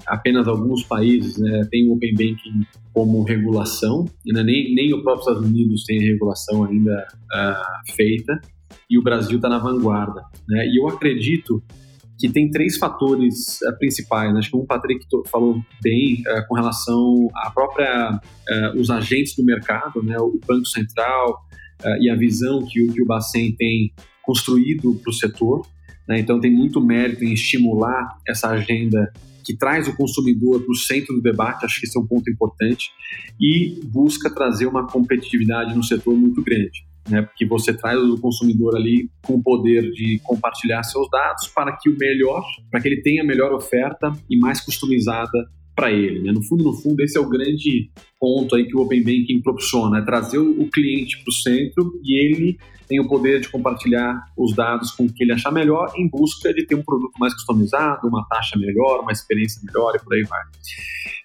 apenas 0.06 0.50
alguns 0.50 0.84
países, 0.84 1.38
né, 1.38 1.66
tem 1.72 1.88
o 1.88 1.94
Open 1.94 2.12
Banking 2.12 2.68
como 2.94 3.24
regulação, 3.24 4.04
né, 4.26 4.44
nem, 4.44 4.76
nem 4.76 4.94
o 4.94 5.02
próprio 5.02 5.22
Estados 5.22 5.50
Unidos 5.50 5.86
tem 5.86 5.98
regulação 5.98 6.66
ainda 6.66 7.08
uh, 7.34 7.94
feita, 7.96 8.38
e 8.90 9.00
o 9.00 9.02
Brasil 9.02 9.38
está 9.38 9.48
na 9.48 9.60
vanguarda. 9.60 10.26
Né, 10.46 10.68
e 10.68 10.78
eu 10.78 10.90
acredito 10.90 11.64
que 12.22 12.30
tem 12.30 12.52
três 12.52 12.78
fatores 12.78 13.60
uh, 13.64 13.76
principais. 13.80 14.32
Né? 14.32 14.40
Acho 14.40 14.52
que 14.52 14.56
um 14.58 14.66
Patrick 14.66 15.04
falou 15.26 15.60
bem 15.82 16.22
uh, 16.22 16.48
com 16.48 16.54
relação 16.54 17.28
à 17.36 17.50
própria 17.50 18.14
uh, 18.14 18.80
os 18.80 18.92
agentes 18.92 19.36
do 19.36 19.44
mercado, 19.44 20.04
né? 20.04 20.16
o 20.20 20.40
Banco 20.48 20.68
Central 20.68 21.42
e 22.00 22.12
a 22.12 22.16
visão 22.16 22.64
que 22.64 22.80
o, 22.80 22.94
que 22.94 23.02
o 23.02 23.06
Bacen 23.08 23.56
tem 23.56 23.92
construído 24.22 24.94
para 25.02 25.10
o 25.10 25.14
setor. 25.14 25.66
Né? 26.08 26.20
Então, 26.20 26.40
tem 26.40 26.52
muito 26.52 26.80
mérito 26.80 27.26
em 27.26 27.34
estimular 27.34 28.20
essa 28.28 28.50
agenda 28.50 29.12
que 29.44 29.58
traz 29.58 29.88
o 29.88 29.98
consumidor 29.98 30.62
para 30.62 30.72
o 30.72 30.76
centro 30.76 31.16
do 31.16 31.22
debate, 31.24 31.66
acho 31.66 31.80
que 31.80 31.88
esse 31.88 31.98
é 31.98 32.00
um 32.00 32.06
ponto 32.06 32.30
importante, 32.30 32.92
e 33.40 33.80
busca 33.86 34.30
trazer 34.30 34.68
uma 34.68 34.86
competitividade 34.86 35.76
no 35.76 35.84
setor 35.84 36.16
muito 36.16 36.44
grande. 36.44 36.86
Né, 37.10 37.24
porque 37.24 37.46
você 37.46 37.74
traz 37.74 38.00
o 38.00 38.20
consumidor 38.20 38.76
ali 38.76 39.10
com 39.24 39.34
o 39.34 39.44
poder 39.44 39.92
de 39.92 40.20
compartilhar 40.24 40.84
seus 40.84 41.10
dados 41.10 41.48
para 41.48 41.76
que 41.76 41.90
o 41.90 41.98
melhor, 41.98 42.44
para 42.70 42.80
que 42.80 42.88
ele 42.88 43.02
tenha 43.02 43.24
a 43.24 43.26
melhor 43.26 43.52
oferta 43.54 44.14
e 44.30 44.38
mais 44.38 44.62
customizada 44.62 45.50
para 45.76 45.92
ele. 45.92 46.22
Né? 46.22 46.32
No 46.32 46.44
fundo, 46.44 46.64
no 46.64 46.74
fundo, 46.74 47.02
esse 47.02 47.18
é 47.18 47.22
o 47.22 47.28
grande 47.28 47.90
ponto 48.20 48.56
aí 48.56 48.66
que 48.66 48.76
o 48.76 48.82
Open 48.82 49.00
Banking 49.00 49.42
proporciona, 49.42 50.00
é 50.00 50.02
trazer 50.04 50.38
o 50.38 50.70
cliente 50.70 51.18
para 51.24 51.30
o 51.30 51.34
centro 51.34 52.00
e 52.04 52.24
ele 52.24 52.58
tem 52.88 53.00
o 53.00 53.08
poder 53.08 53.40
de 53.40 53.48
compartilhar 53.48 54.22
os 54.38 54.54
dados 54.54 54.92
com 54.92 55.06
o 55.06 55.14
que 55.14 55.24
ele 55.24 55.32
achar 55.32 55.50
melhor 55.50 55.94
em 55.96 56.10
busca 56.10 56.54
de 56.54 56.66
ter 56.66 56.76
um 56.76 56.84
produto 56.84 57.14
mais 57.18 57.34
customizado, 57.34 58.06
uma 58.08 58.28
taxa 58.28 58.60
melhor, 58.60 59.00
uma 59.00 59.14
experiência 59.14 59.62
melhor 59.64 59.96
e 59.96 60.00
por 60.04 60.14
aí 60.14 60.24
vai. 60.24 60.42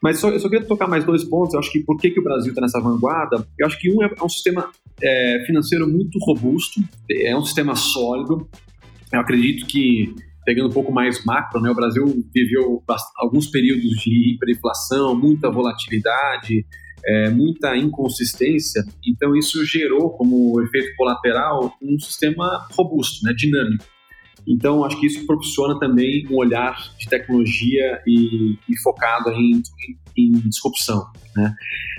Mas 0.01 0.21
só, 0.21 0.31
eu 0.31 0.39
só 0.39 0.49
queria 0.49 0.65
tocar 0.65 0.87
mais 0.87 1.05
dois 1.05 1.25
pontos. 1.25 1.55
Eu 1.55 1.61
acho 1.61 1.73
que 1.73 1.81
por 1.81 1.97
que, 1.97 2.11
que 2.11 2.21
o 2.21 2.23
Brasil 2.23 2.51
está 2.51 2.61
nessa 2.61 2.81
vanguarda? 2.81 3.45
Eu 3.59 3.67
acho 3.67 3.79
que 3.81 3.91
um 3.91 4.01
é, 4.01 4.15
é 4.17 4.25
um 4.25 4.29
sistema 4.29 4.71
é, 5.03 5.45
financeiro 5.47 5.89
muito 5.89 6.19
robusto, 6.21 6.81
é 7.11 7.37
um 7.37 7.45
sistema 7.45 7.75
sólido. 7.75 8.49
Eu 9.13 9.21
acredito 9.21 9.67
que 9.67 10.15
pegando 10.45 10.69
um 10.69 10.73
pouco 10.73 10.93
mais 10.93 11.25
macro, 11.25 11.61
né, 11.61 11.69
o 11.69 11.75
Brasil 11.75 12.05
viveu 12.33 12.83
alguns 13.17 13.49
períodos 13.49 13.91
de 13.99 14.35
hiperinflação, 14.35 15.19
muita 15.19 15.51
volatilidade, 15.51 16.65
é, 17.05 17.31
muita 17.31 17.77
inconsistência, 17.77 18.85
então 19.05 19.37
isso 19.37 19.65
gerou 19.65 20.11
como 20.11 20.61
efeito 20.63 20.95
colateral 20.97 21.77
um 21.83 21.99
sistema 21.99 22.67
robusto, 22.73 23.25
né, 23.25 23.33
dinâmico. 23.37 23.85
Então, 24.47 24.85
acho 24.85 24.99
que 25.01 25.07
isso 25.07 25.27
proporciona 25.27 25.79
também 25.79 26.27
um 26.31 26.37
olhar 26.37 26.77
de 26.99 27.09
tecnologia 27.09 28.01
e, 28.07 28.57
e 28.69 28.79
focado 28.83 29.31
em, 29.31 29.63
em, 30.17 30.25
em 30.25 30.33
disrupção. 30.49 31.11
Né? 31.35 31.55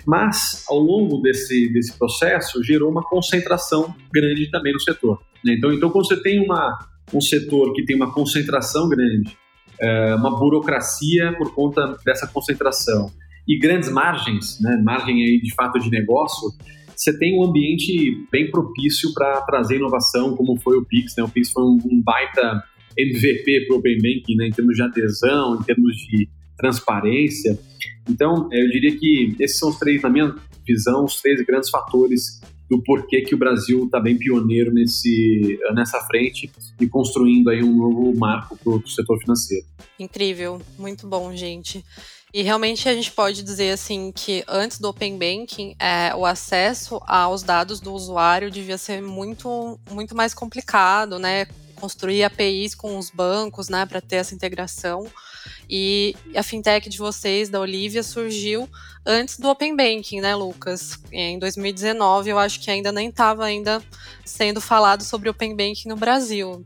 Mas, 0.06 0.64
ao 0.70 0.80
longo 0.80 1.22
desse, 1.22 1.72
desse 1.74 1.98
processo, 1.98 2.64
gerou 2.64 2.90
uma 2.90 3.04
concentração 3.04 3.94
grande 4.14 4.50
também 4.50 4.72
no 4.72 4.80
setor. 4.80 5.22
Né? 5.44 5.56
Então, 5.58 5.74
então, 5.74 5.90
quando 5.90 6.08
você 6.08 6.22
tem 6.22 6.40
uma, 6.40 6.78
um 7.14 7.20
setor 7.20 7.74
que 7.74 7.84
tem 7.84 7.96
uma 7.96 8.14
concentração 8.14 8.88
grande, 8.88 9.38
é, 9.80 10.16
uma 10.16 10.40
burocracia 10.40 11.36
por 11.38 11.54
conta 11.54 11.98
dessa 12.06 12.28
concentração, 12.28 13.12
e 13.48 13.58
grandes 13.58 13.90
margens, 13.90 14.60
né, 14.60 14.82
margem 14.84 15.24
aí 15.24 15.40
de 15.42 15.54
fato 15.54 15.80
de 15.80 15.90
negócio, 15.90 16.50
você 16.98 17.18
tem 17.18 17.40
um 17.40 17.44
ambiente 17.44 18.28
bem 18.32 18.50
propício 18.50 19.14
para 19.14 19.42
trazer 19.42 19.76
inovação, 19.76 20.36
como 20.36 20.60
foi 20.60 20.78
o 20.78 20.84
Pix. 20.84 21.16
Né? 21.16 21.24
O 21.24 21.30
Pix 21.30 21.52
foi 21.52 21.64
um, 21.64 21.78
um 21.86 22.02
baita 22.02 22.64
MVP 22.98 23.68
para 23.68 23.76
o 23.76 23.80
Open 23.80 23.98
Banking, 23.98 24.36
né? 24.36 24.48
em 24.48 24.52
termos 24.52 24.76
de 24.76 24.82
adesão, 24.82 25.56
em 25.56 25.64
termos 25.64 25.96
de 25.96 26.28
transparência. 26.58 27.58
Então, 28.10 28.50
eu 28.52 28.68
diria 28.70 28.98
que 28.98 29.36
esses 29.40 29.60
são 29.60 29.70
os 29.70 29.78
três, 29.78 30.02
na 30.02 30.10
minha 30.10 30.36
visão, 30.66 31.06
os 31.06 31.22
três 31.22 31.40
grandes 31.46 31.70
fatores 31.70 32.42
do 32.70 32.82
porquê 32.84 33.22
que 33.22 33.36
o 33.36 33.38
Brasil 33.38 33.86
está 33.86 34.00
bem 34.00 34.18
pioneiro 34.18 34.74
nesse, 34.74 35.58
nessa 35.74 36.02
frente 36.02 36.52
e 36.82 36.88
construindo 36.88 37.50
aí 37.50 37.64
um 37.64 37.78
novo 37.78 38.18
marco 38.18 38.58
para 38.58 38.74
o 38.74 38.88
setor 38.88 39.20
financeiro. 39.20 39.66
Incrível, 40.00 40.60
muito 40.78 41.08
bom, 41.08 41.34
gente. 41.36 41.84
E 42.34 42.42
realmente 42.44 42.90
a 42.90 42.94
gente 42.94 43.12
pode 43.12 43.42
dizer 43.42 43.72
assim 43.72 44.12
que 44.12 44.44
antes 44.48 44.80
do 44.80 44.90
Open 44.90 45.18
Banking, 45.18 45.76
é, 45.80 46.14
o 46.16 46.26
acesso 46.26 47.02
aos 47.08 47.42
dados 47.42 47.80
do 47.80 47.94
usuário 47.94 48.52
devia 48.52 48.78
ser 48.78 49.02
muito, 49.02 49.80
muito 49.90 50.16
mais 50.16 50.34
complicado, 50.34 51.18
né? 51.18 51.48
Construir 51.76 52.24
APIs 52.24 52.76
com 52.76 52.98
os 52.98 53.10
bancos, 53.10 53.70
né, 53.70 53.86
para 53.86 54.02
ter 54.02 54.18
essa 54.18 54.34
integração. 54.34 55.08
E 55.70 56.16
a 56.36 56.44
fintech 56.44 56.90
de 56.90 56.98
vocês, 56.98 57.50
da 57.50 57.60
Olivia, 57.60 58.04
surgiu 58.04 58.68
antes 59.06 59.38
do 59.40 59.48
Open 59.50 59.76
Banking, 59.76 60.20
né, 60.20 60.36
Lucas? 60.36 61.00
Em 61.12 61.40
2019, 61.40 62.30
eu 62.30 62.40
acho 62.40 62.60
que 62.60 62.72
ainda 62.72 62.92
nem 62.92 63.10
estava 63.10 63.46
ainda 63.46 63.82
sendo 64.26 64.60
falado 64.60 65.04
sobre 65.04 65.30
Open 65.30 65.56
Banking 65.56 65.88
no 65.88 65.96
Brasil. 65.96 66.66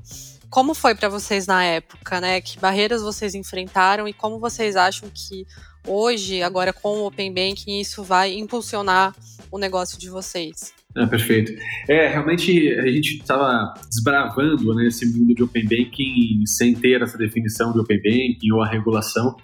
Como 0.52 0.74
foi 0.74 0.94
para 0.94 1.08
vocês 1.08 1.48
na 1.48 1.64
época, 1.64 2.20
né? 2.20 2.42
Que 2.42 2.60
barreiras 2.60 3.02
vocês 3.02 3.34
enfrentaram 3.34 4.06
e 4.06 4.12
como 4.12 4.38
vocês 4.38 4.76
acham 4.76 5.10
que 5.10 5.48
hoje, 5.88 6.44
agora 6.44 6.74
com 6.74 7.00
o 7.00 7.06
Open 7.06 7.34
Banking, 7.34 7.80
isso 7.80 8.04
vai 8.04 8.34
impulsionar 8.34 9.16
o 9.50 9.58
negócio 9.58 9.98
de 9.98 10.10
vocês? 10.10 10.74
Ah, 10.96 11.08
perfeito. 11.08 11.54
É, 11.88 12.08
realmente 12.08 12.70
a 12.74 12.88
gente 12.88 13.18
estava 13.18 13.74
desbravando 13.90 14.74
né, 14.76 14.88
esse 14.88 15.06
mundo 15.06 15.34
de 15.34 15.42
Open 15.42 15.64
Banking 15.64 16.46
sem 16.46 16.74
ter 16.74 17.02
essa 17.02 17.18
definição 17.18 17.72
de 17.72 17.80
Open 17.80 17.98
Banking 17.98 18.52
ou 18.52 18.62
a 18.62 18.68
regulação. 18.68 19.36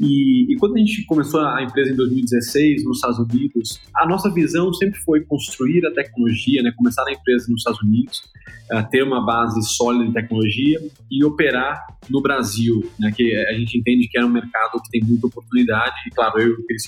E, 0.00 0.52
e, 0.52 0.56
quando 0.56 0.74
a 0.74 0.78
gente 0.78 1.04
começou 1.04 1.40
a 1.40 1.62
empresa 1.62 1.92
em 1.92 1.94
2016 1.94 2.84
nos 2.84 2.96
Estados 2.96 3.18
Unidos, 3.20 3.80
a 3.94 4.06
nossa 4.06 4.28
visão 4.30 4.72
sempre 4.72 4.98
foi 4.98 5.20
construir 5.20 5.86
a 5.86 5.92
tecnologia, 5.92 6.62
né, 6.62 6.72
começar 6.76 7.04
a 7.06 7.12
empresa 7.12 7.46
nos 7.48 7.60
Estados 7.60 7.80
Unidos, 7.82 8.22
uh, 8.72 8.88
ter 8.90 9.02
uma 9.04 9.24
base 9.24 9.62
sólida 9.62 10.06
de 10.06 10.12
tecnologia 10.12 10.80
e 11.10 11.24
operar 11.24 11.86
no 12.10 12.20
Brasil, 12.20 12.82
né, 12.98 13.12
que 13.14 13.36
a 13.46 13.52
gente 13.52 13.78
entende 13.78 14.08
que 14.08 14.18
é 14.18 14.24
um 14.24 14.30
mercado 14.30 14.82
que 14.82 14.90
tem 14.90 15.02
muita 15.04 15.26
oportunidade. 15.28 15.94
E 16.06 16.10
claro, 16.10 16.40
eu 16.40 16.48
e 16.48 16.52
o 16.52 16.66
Cris 16.66 16.86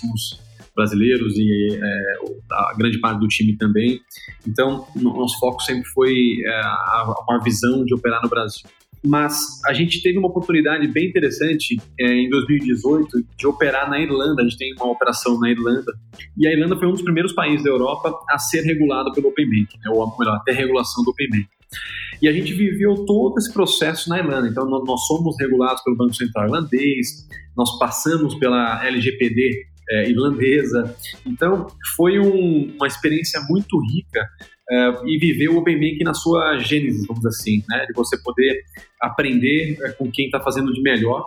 brasileiros 0.75 1.37
e 1.37 1.69
é, 1.73 2.03
a 2.53 2.75
grande 2.77 2.99
parte 2.99 3.21
do 3.21 3.29
time 3.29 3.57
também. 3.57 4.01
Então, 4.47 4.87
nosso 4.97 5.39
foco 5.39 5.63
sempre 5.63 5.85
foi 5.91 6.37
é, 6.45 6.63
uma 7.29 7.43
visão 7.43 7.85
de 7.85 7.95
operar 7.95 8.21
no 8.23 8.29
Brasil. 8.29 8.69
mas 9.05 9.61
a 9.67 9.73
gente 9.73 10.03
teve 10.03 10.19
uma 10.19 10.29
oportunidade 10.29 10.89
bem 10.89 11.09
interessante 11.09 11.81
é, 12.01 12.15
em 12.15 12.29
2018 12.29 13.25
de 13.37 13.47
operar 13.47 13.89
na 13.89 14.01
Irlanda. 14.01 14.43
A 14.43 14.45
gente 14.45 14.59
tem 14.59 14.75
uma 14.75 14.91
operação 14.91 15.39
na 15.39 15.51
Irlanda 15.51 15.93
e 16.37 16.47
a 16.47 16.53
Irlanda 16.53 16.77
foi 16.77 16.89
um 16.89 16.93
dos 16.93 17.03
primeiros 17.03 17.33
países 17.33 17.63
da 17.63 17.71
Europa 17.71 18.13
a 18.31 18.39
ser 18.39 18.63
regulado 18.63 19.13
pelo 19.13 19.29
Open 19.29 19.47
Banking, 19.47 19.79
né, 19.85 19.91
ou 19.91 20.19
melhor, 20.19 20.37
até 20.37 20.53
regulação 20.53 21.05
do 21.05 21.11
Open 21.11 21.29
Banking. 21.29 21.49
E 22.23 22.29
a 22.29 22.33
gente 22.33 22.53
viveu 22.55 23.05
todo 23.05 23.37
esse 23.39 23.53
processo 23.53 24.09
na 24.09 24.19
Irlanda. 24.19 24.49
Então, 24.49 24.65
nós 24.65 25.07
somos 25.07 25.37
regulados 25.39 25.83
pelo 25.83 25.97
Banco 25.97 26.15
Central 26.15 26.47
Irlandês, 26.47 27.29
nós 27.57 27.79
passamos 27.79 28.35
pela 28.37 28.85
LGPD 28.87 29.74
é, 29.91 30.11
irlandesa. 30.11 30.95
Então, 31.27 31.67
foi 31.97 32.19
um, 32.19 32.75
uma 32.77 32.87
experiência 32.87 33.41
muito 33.49 33.79
rica 33.81 34.29
é, 34.71 34.95
e 35.07 35.19
viver 35.19 35.49
o 35.49 35.59
Open 35.59 35.75
Banking 35.75 36.05
na 36.05 36.15
sua 36.15 36.59
gênese, 36.59 37.07
vamos 37.07 37.25
assim, 37.27 37.63
né? 37.69 37.85
de 37.87 37.93
você 37.93 38.17
poder 38.23 38.65
aprender 39.01 39.79
é, 39.83 39.93
com 39.93 40.11
quem 40.11 40.27
está 40.27 40.41
fazendo 40.41 40.73
de 40.73 40.81
melhor 40.81 41.25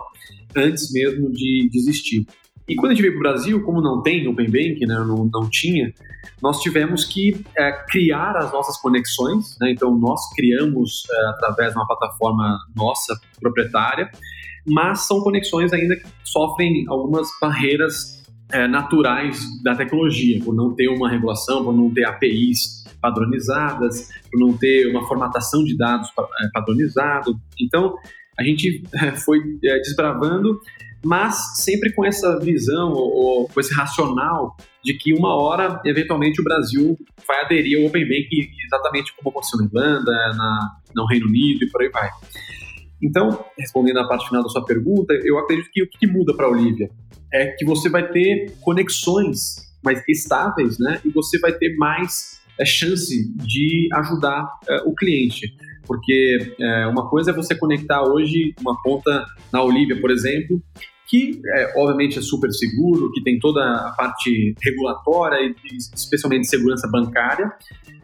antes 0.56 0.92
mesmo 0.92 1.30
de 1.30 1.68
desistir. 1.70 2.26
E 2.68 2.74
quando 2.74 2.92
a 2.92 2.94
gente 2.94 3.02
veio 3.02 3.14
para 3.14 3.30
o 3.30 3.32
Brasil, 3.32 3.62
como 3.62 3.80
não 3.80 4.02
tem 4.02 4.28
Open 4.28 4.46
Banking, 4.46 4.86
né, 4.86 4.96
não, 4.98 5.24
não 5.32 5.48
tinha, 5.48 5.90
nós 6.42 6.60
tivemos 6.60 7.02
que 7.04 7.42
é, 7.56 7.72
criar 7.88 8.36
as 8.36 8.52
nossas 8.52 8.76
conexões. 8.76 9.56
Né, 9.58 9.72
então, 9.72 9.96
nós 9.96 10.20
criamos 10.34 11.04
através 11.30 11.72
de 11.72 11.78
uma 11.78 11.86
plataforma 11.86 12.58
nossa, 12.76 13.18
proprietária, 13.40 14.10
mas 14.66 15.06
são 15.06 15.22
conexões 15.22 15.72
ainda 15.72 15.96
que 15.96 16.06
sofrem 16.24 16.84
algumas 16.88 17.28
barreiras 17.40 18.17
é, 18.52 18.66
naturais 18.66 19.40
da 19.62 19.74
tecnologia, 19.74 20.42
por 20.42 20.54
não 20.54 20.74
ter 20.74 20.88
uma 20.88 21.08
regulação, 21.08 21.64
por 21.64 21.76
não 21.76 21.92
ter 21.92 22.04
APIs 22.04 22.84
padronizadas, 23.00 24.08
por 24.30 24.40
não 24.40 24.56
ter 24.56 24.90
uma 24.90 25.06
formatação 25.06 25.62
de 25.62 25.76
dados 25.76 26.08
é, 26.40 26.48
padronizado. 26.52 27.38
Então, 27.60 27.94
a 28.38 28.42
gente 28.42 28.82
é, 28.94 29.12
foi 29.12 29.38
é, 29.64 29.78
desbravando 29.78 30.60
mas 31.04 31.62
sempre 31.62 31.92
com 31.92 32.04
essa 32.04 32.38
visão 32.38 32.92
ou, 32.92 33.48
com 33.48 33.60
esse 33.60 33.72
racional 33.74 34.56
de 34.82 34.94
que 34.94 35.12
uma 35.12 35.34
hora, 35.34 35.80
eventualmente, 35.84 36.40
o 36.40 36.44
Brasil 36.44 36.98
vai 37.26 37.44
aderir 37.44 37.78
ao 37.78 37.86
Open 37.86 38.02
Banking 38.02 38.50
exatamente 38.66 39.14
como 39.16 39.30
aconteceu 39.30 39.58
na 39.58 39.66
Irlanda, 39.66 40.12
na, 40.34 40.76
no 40.94 41.06
Reino 41.06 41.26
Unido 41.26 41.64
e 41.64 41.70
por 41.70 41.82
aí 41.82 41.88
vai. 41.88 42.10
Então, 43.02 43.44
respondendo 43.56 44.00
à 44.00 44.08
parte 44.08 44.26
final 44.26 44.42
da 44.42 44.48
sua 44.48 44.64
pergunta, 44.64 45.14
eu 45.22 45.38
acredito 45.38 45.70
que 45.72 45.82
o 45.82 45.88
que 45.88 46.06
muda 46.06 46.34
para 46.34 46.46
a 46.46 46.50
Olivia 46.50 46.90
é 47.32 47.48
que 47.48 47.64
você 47.64 47.88
vai 47.88 48.08
ter 48.10 48.54
conexões 48.60 49.68
mais 49.82 50.02
estáveis, 50.08 50.78
né? 50.78 51.00
E 51.04 51.10
você 51.10 51.38
vai 51.38 51.52
ter 51.52 51.76
mais 51.76 52.40
é, 52.58 52.64
chance 52.64 53.32
de 53.36 53.88
ajudar 53.94 54.48
é, 54.68 54.82
o 54.84 54.94
cliente. 54.94 55.54
Porque 55.86 56.54
é, 56.60 56.86
uma 56.86 57.08
coisa 57.08 57.30
é 57.30 57.34
você 57.34 57.54
conectar 57.54 58.02
hoje 58.02 58.54
uma 58.60 58.80
conta 58.82 59.24
na 59.52 59.62
Olivia, 59.62 59.98
por 60.00 60.10
exemplo, 60.10 60.62
que 61.08 61.40
é, 61.54 61.72
obviamente 61.76 62.18
é 62.18 62.22
super 62.22 62.50
seguro, 62.52 63.10
que 63.12 63.22
tem 63.22 63.38
toda 63.38 63.62
a 63.62 63.92
parte 63.92 64.54
regulatória 64.62 65.38
e 65.48 65.76
especialmente 65.94 66.46
segurança 66.46 66.86
bancária, 66.86 67.50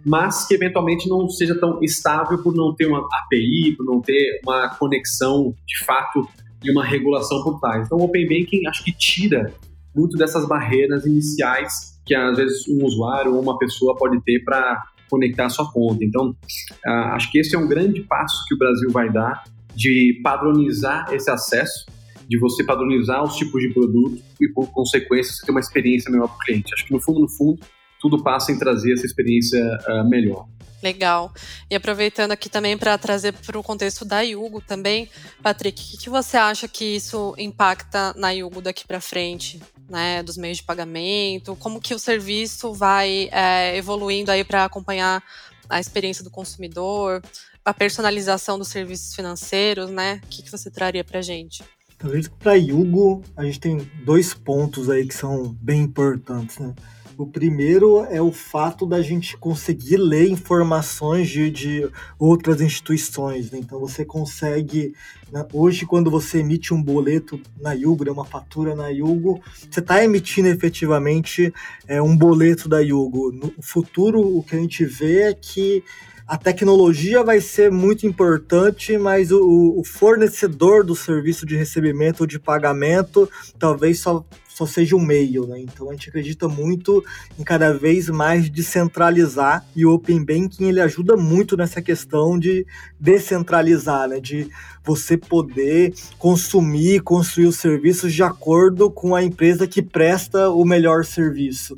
mas 0.05 0.47
que 0.47 0.55
eventualmente 0.55 1.09
não 1.09 1.29
seja 1.29 1.59
tão 1.59 1.83
estável 1.83 2.43
por 2.43 2.55
não 2.55 2.75
ter 2.75 2.87
uma 2.87 3.01
API, 3.01 3.77
por 3.77 3.85
não 3.85 4.01
ter 4.01 4.41
uma 4.43 4.75
conexão 4.77 5.55
de 5.67 5.85
fato 5.85 6.27
e 6.65 6.71
uma 6.71 6.85
regulação 6.85 7.43
por 7.43 7.61
trás. 7.61 7.87
Então, 7.87 7.99
o 7.99 8.05
Open 8.05 8.27
Banking 8.27 8.67
acho 8.67 8.83
que 8.83 8.93
tira 8.93 9.53
muito 9.95 10.17
dessas 10.17 10.47
barreiras 10.49 11.07
iniciais 11.07 11.95
que 12.05 12.15
às 12.15 12.37
vezes 12.37 12.69
um 12.69 12.85
usuário 12.85 13.35
ou 13.35 13.41
uma 13.41 13.59
pessoa 13.59 13.97
pode 13.97 14.21
ter 14.23 14.43
para 14.45 14.83
conectar 15.09 15.47
a 15.47 15.49
sua 15.49 15.71
conta. 15.71 16.05
Então, 16.05 16.31
uh, 16.31 16.91
acho 17.13 17.31
que 17.31 17.39
esse 17.39 17.55
é 17.55 17.59
um 17.59 17.69
grande 17.69 18.03
passo 18.03 18.45
que 18.47 18.55
o 18.55 18.59
Brasil 18.59 18.91
vai 18.91 19.11
dar 19.11 19.45
de 19.75 20.21
padronizar 20.23 21.13
esse 21.13 21.31
acesso, 21.31 21.87
de 22.29 22.39
você 22.39 22.65
padronizar 22.65 23.23
os 23.23 23.37
tipos 23.37 23.61
de 23.61 23.73
produto 23.73 24.21
e, 24.41 24.49
por 24.49 24.71
consequência, 24.71 25.33
você 25.33 25.47
ter 25.47 25.51
uma 25.51 25.61
experiência 25.61 26.11
melhor 26.11 26.29
para 26.29 26.37
o 26.37 26.39
cliente. 26.41 26.73
Acho 26.75 26.87
que, 26.87 26.93
no 26.93 27.01
fundo, 27.01 27.21
no 27.21 27.29
fundo, 27.29 27.61
tudo 28.01 28.23
passa 28.23 28.53
em 28.53 28.59
trazer 28.59 28.93
essa 28.93 29.07
experiência 29.07 29.61
uh, 29.89 30.09
melhor. 30.09 30.47
Legal. 30.85 31.33
E 31.71 31.75
aproveitando 31.75 32.33
aqui 32.33 32.51
também 32.51 32.77
para 32.77 32.99
trazer 32.99 33.33
para 33.33 33.59
o 33.59 33.63
contexto 33.63 34.05
da 34.05 34.21
Yugo 34.21 34.61
também, 34.61 35.09
Patrick, 35.43 35.83
o 35.83 35.87
que, 35.87 35.97
que, 35.97 36.11
você 36.11 36.37
acha 36.37 36.69
que 36.69 36.85
isso 36.85 37.35
impacta 37.39 38.13
na 38.19 38.31
Yugo 38.31 38.61
daqui 38.61 38.87
para 38.87 39.01
frente? 39.01 39.61
né, 39.89 40.23
dos 40.23 40.39
meios 40.39 40.59
de 40.59 40.65
pagamento, 40.65 41.55
como 41.57 41.79
que 41.79 41.95
o 41.95 41.99
serviço 41.99 42.73
vai 42.73 43.29
é, 43.31 43.77
evoluindo 43.77 44.31
aí 44.31 44.43
para 44.43 44.65
acompanhar 44.65 45.23
a 45.69 45.79
experiência 45.79 46.25
do 46.25 46.31
consumidor, 46.31 47.23
a 47.65 47.75
personalização 47.75 48.59
dos 48.59 48.69
serviços 48.69 49.15
financeiros, 49.15 49.91
né? 49.91 50.21
O 50.25 50.27
que, 50.29 50.43
que 50.43 50.51
você 50.51 50.71
traria 50.71 51.05
para 51.05 51.21
gente? 51.23 51.63
Talvez 51.99 52.29
para 52.29 52.53
a 52.53 52.57
Yugo 52.57 53.23
a 53.37 53.45
gente 53.45 53.61
tem 53.61 53.79
dois 54.05 54.35
pontos 54.35 54.91
aí 54.91 55.07
que 55.07 55.15
são 55.15 55.53
bem 55.61 55.83
importantes, 55.83 56.59
né? 56.59 56.75
O 57.17 57.27
primeiro 57.27 58.05
é 58.07 58.21
o 58.21 58.33
fato 58.33 58.85
da 58.85 59.01
gente 59.01 59.37
conseguir 59.37 59.97
ler 59.97 60.29
informações 60.29 61.29
de, 61.29 61.49
de 61.51 61.89
outras 62.19 62.61
instituições. 62.61 63.51
Né? 63.51 63.59
Então 63.61 63.79
você 63.79 64.05
consegue. 64.05 64.95
Né? 65.31 65.47
Hoje, 65.53 65.87
quando 65.87 66.11
você 66.11 66.39
emite 66.39 66.75
um 66.75 66.83
boleto 66.83 67.41
na 67.61 67.73
Yugo, 67.73 68.05
né? 68.05 68.11
uma 68.11 68.25
fatura 68.25 68.75
na 68.75 68.89
Yugo, 68.89 69.41
você 69.71 69.79
está 69.79 70.03
emitindo 70.03 70.49
efetivamente 70.49 71.55
é, 71.87 72.03
um 72.03 72.17
boleto 72.17 72.69
da 72.69 72.81
Yugo. 72.81 73.31
No 73.31 73.55
futuro, 73.61 74.21
o 74.21 74.43
que 74.43 74.57
a 74.57 74.59
gente 74.59 74.85
vê 74.85 75.23
é 75.23 75.35
que 75.35 75.85
a 76.27 76.39
tecnologia 76.39 77.23
vai 77.23 77.39
ser 77.41 77.71
muito 77.71 78.07
importante, 78.07 78.97
mas 78.97 79.31
o, 79.31 79.75
o, 79.79 79.85
fornecedor 79.85 80.83
do 80.83 80.97
serviço 80.97 81.45
de 81.45 81.55
recebimento 81.55 82.23
ou 82.23 82.27
de 82.27 82.39
pagamento 82.39 83.31
talvez 83.59 84.01
só 84.01 84.25
só 84.55 84.65
seja 84.65 84.95
um 84.95 85.01
meio, 85.01 85.47
né? 85.49 85.59
Então 85.59 85.91
a 85.91 85.93
gente 85.93 86.09
acredita 86.09 86.47
muito 86.47 87.05
em 87.37 87.43
cada 87.43 87.73
vez 87.73 88.09
mais 88.09 88.49
descentralizar 88.49 89.67
e 89.75 89.85
o 89.85 89.93
Open 89.93 90.25
Banking 90.25 90.69
ele 90.69 90.81
ajuda 90.81 91.17
muito 91.17 91.57
nessa 91.57 91.83
questão 91.83 92.39
de 92.39 92.65
descentralizar, 92.99 94.09
né? 94.09 94.21
De 94.21 94.49
você 94.85 95.19
poder 95.19 95.93
consumir, 96.19 97.01
construir 97.01 97.47
os 97.47 97.57
serviços 97.57 98.15
de 98.15 98.23
acordo 98.23 98.91
com 98.91 99.15
a 99.17 99.25
empresa 99.25 99.67
que 99.67 99.83
presta 99.83 100.49
o 100.51 100.65
melhor 100.65 101.05
serviço. 101.05 101.75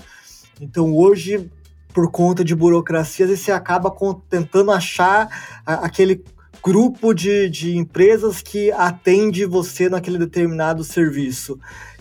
Então 0.60 0.94
hoje 0.94 1.50
por 1.94 2.10
conta 2.10 2.44
de 2.44 2.54
burocracia, 2.54 3.26
você 3.26 3.50
acaba 3.50 3.90
tentando 4.28 4.70
achar 4.70 5.62
aquele 5.64 6.22
grupo 6.62 7.14
de, 7.14 7.48
de 7.48 7.74
empresas 7.74 8.42
que 8.42 8.70
atende 8.72 9.46
você 9.46 9.88
naquele 9.88 10.18
determinado 10.18 10.84
serviço. 10.84 11.58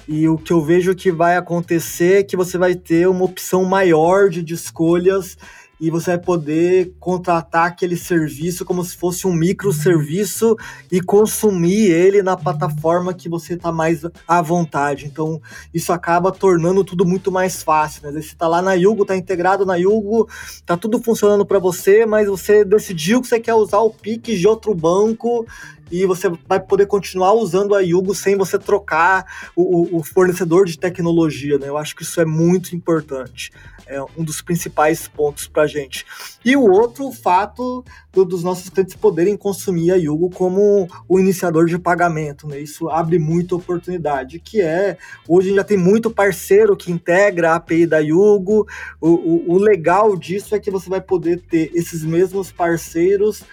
E 0.08 0.28
o 0.28 0.38
que 0.38 0.54
eu 0.54 0.62
vejo 0.62 0.94
que 0.94 1.12
vai 1.12 1.36
acontecer 1.36 2.20
é 2.20 2.24
que 2.24 2.38
você 2.38 2.58
vai 2.58 2.76
ter 2.76 3.08
uma 3.08 3.26
opção 3.26 3.64
maior 3.66 4.30
de, 4.30 4.44
de 4.44 4.54
escolhas 4.54 5.36
e 5.80 5.90
você 5.90 6.12
vai 6.12 6.20
poder 6.20 6.94
contratar 7.00 7.68
aquele 7.68 7.98
serviço 7.98 8.64
como 8.64 8.84
se 8.84 8.96
fosse 8.96 9.28
um 9.28 9.34
microserviço 9.34 10.56
e 10.92 11.02
consumir 11.02 11.92
ele 11.92 12.22
na 12.22 12.38
plataforma 12.38 13.14
que 13.14 13.28
você 13.28 13.56
está 13.56 13.72
mais 13.72 14.02
à 14.28 14.42
vontade. 14.42 15.06
Então, 15.06 15.42
isso 15.74 15.92
acaba 15.92 16.32
tornando 16.32 16.84
tudo 16.84 17.06
muito 17.06 17.32
mais 17.32 17.62
fácil. 17.62 18.04
Né? 18.04 18.12
Você 18.14 18.20
está 18.20 18.48
lá 18.48 18.62
na 18.62 18.74
Yugo, 18.74 19.02
está 19.02 19.18
integrado 19.18 19.66
na 19.66 19.76
Yugo, 19.76 20.30
está 20.54 20.78
tudo 20.78 21.02
funcionando 21.02 21.46
para 21.46 21.60
você, 21.60 22.06
mas 22.06 22.28
você 22.28 22.64
decidiu 22.64 23.22
que 23.22 23.28
você 23.28 23.40
quer 23.40 23.54
usar 23.54 23.80
o 23.80 23.90
Pix 23.90 24.40
de 24.40 24.48
outro 24.48 24.74
banco 24.74 25.46
e 25.92 26.06
você 26.06 26.30
vai 26.48 26.60
poder 26.60 26.88
continuar 26.88 27.34
usando 27.34 27.76
a 27.76 27.82
Yugo 27.82 28.14
sem 28.16 28.36
você 28.36 28.58
trocar 28.58 29.26
o, 29.56 29.98
o 30.00 30.04
fornecedor 30.04 30.66
de 30.66 30.78
tecnologia. 30.78 31.58
Né? 31.58 31.68
Eu 31.68 31.78
acho 31.78 31.96
que 31.96 32.04
isso 32.04 32.20
é 32.20 32.26
muito 32.26 32.76
importante 32.76 33.52
é 33.88 34.02
um 34.18 34.24
dos 34.24 34.42
principais 34.42 35.08
pontos 35.08 35.48
para 35.48 35.68
gente. 35.68 36.06
E 36.44 36.56
o 36.56 36.64
outro, 36.64 37.12
fato 37.12 37.84
do, 38.12 38.26
dos 38.26 38.44
nossos 38.44 38.70
clientes 38.70 38.96
poderem 38.96 39.38
consumir 39.38 39.92
a 39.92 39.96
Yugo 39.96 40.30
como 40.30 40.88
o 41.08 41.20
iniciador 41.20 41.68
de 41.68 41.78
pagamento, 41.78 42.48
né? 42.48 42.60
Isso 42.60 42.90
abre 42.90 43.20
muita 43.20 43.56
oportunidade, 43.56 44.40
que 44.40 44.62
é, 44.62 44.98
hoje 45.28 45.54
já 45.54 45.64
tem 45.64 45.78
muito 45.78 46.10
parceiro 46.10 46.76
que 46.76 46.92
integra 46.92 47.52
a 47.52 47.56
API 47.56 47.86
da 47.86 48.00
Yugo, 48.00 48.68
o, 49.00 49.10
o, 49.10 49.54
o 49.54 49.58
legal 49.58 50.16
disso 50.16 50.56
é 50.56 50.60
que 50.60 50.72
você 50.72 50.90
vai 50.90 51.02
poder 51.02 51.42
ter 51.42 51.72
esses 51.74 52.04
mesmos 52.04 52.52
parceiros 52.52 53.44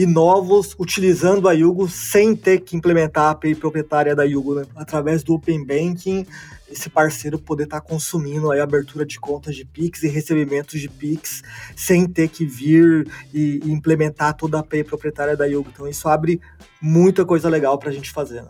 e 0.00 0.06
novos 0.06 0.74
utilizando 0.78 1.46
a 1.46 1.52
Yugo 1.52 1.86
sem 1.86 2.34
ter 2.34 2.60
que 2.60 2.74
implementar 2.74 3.24
a 3.24 3.30
API 3.32 3.54
proprietária 3.54 4.16
da 4.16 4.24
Yugo, 4.24 4.54
né? 4.54 4.64
através 4.74 5.22
do 5.22 5.34
Open 5.34 5.62
Banking, 5.62 6.26
esse 6.70 6.88
parceiro 6.88 7.38
poder 7.38 7.64
estar 7.64 7.82
tá 7.82 7.86
consumindo 7.86 8.50
a 8.50 8.62
abertura 8.62 9.04
de 9.04 9.20
contas 9.20 9.54
de 9.54 9.62
Pix 9.62 10.02
e 10.02 10.08
recebimentos 10.08 10.80
de 10.80 10.88
Pix 10.88 11.42
sem 11.76 12.06
ter 12.06 12.30
que 12.30 12.46
vir 12.46 13.06
e, 13.34 13.60
e 13.62 13.70
implementar 13.70 14.34
toda 14.34 14.56
a 14.56 14.60
API 14.60 14.84
proprietária 14.84 15.36
da 15.36 15.44
Yugo. 15.44 15.68
Então 15.70 15.86
isso 15.86 16.08
abre 16.08 16.40
muita 16.80 17.22
coisa 17.26 17.50
legal 17.50 17.78
para 17.78 17.90
a 17.90 17.92
gente 17.92 18.10
fazer. 18.10 18.40
Né? 18.40 18.48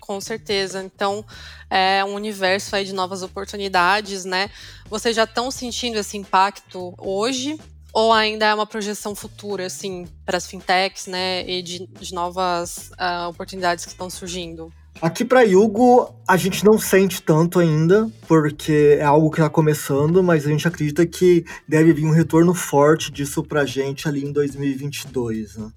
Com 0.00 0.20
certeza. 0.20 0.82
Então, 0.82 1.24
é 1.70 2.04
um 2.04 2.14
universo 2.14 2.74
aí 2.74 2.84
de 2.84 2.92
novas 2.92 3.22
oportunidades, 3.22 4.24
né? 4.24 4.50
Vocês 4.88 5.14
já 5.14 5.22
estão 5.22 5.52
sentindo 5.52 6.00
esse 6.00 6.16
impacto 6.16 6.92
hoje 6.98 7.56
Ou 7.92 8.12
ainda 8.12 8.46
é 8.46 8.54
uma 8.54 8.66
projeção 8.66 9.14
futura, 9.14 9.66
assim, 9.66 10.06
para 10.24 10.36
as 10.36 10.46
fintechs, 10.46 11.06
né, 11.06 11.48
e 11.48 11.62
de, 11.62 11.86
de 11.86 12.14
novas 12.14 12.90
uh, 12.92 13.28
oportunidades 13.28 13.84
que 13.84 13.90
estão 13.90 14.08
surgindo? 14.08 14.72
Aqui 15.02 15.24
para 15.24 15.42
Yugo, 15.42 16.14
a 16.28 16.36
gente 16.36 16.62
não 16.62 16.78
sente 16.78 17.22
tanto 17.22 17.58
ainda, 17.58 18.10
porque 18.28 18.98
é 18.98 19.02
algo 19.02 19.30
que 19.30 19.38
está 19.38 19.48
começando, 19.48 20.22
mas 20.22 20.46
a 20.46 20.50
gente 20.50 20.68
acredita 20.68 21.06
que 21.06 21.44
deve 21.66 21.92
vir 21.94 22.04
um 22.04 22.10
retorno 22.10 22.52
forte 22.52 23.10
disso 23.10 23.42
para 23.42 23.62
a 23.62 23.64
gente 23.64 24.06
ali 24.06 24.22
em 24.22 24.30
2022. 24.30 25.56
Né? 25.56 25.70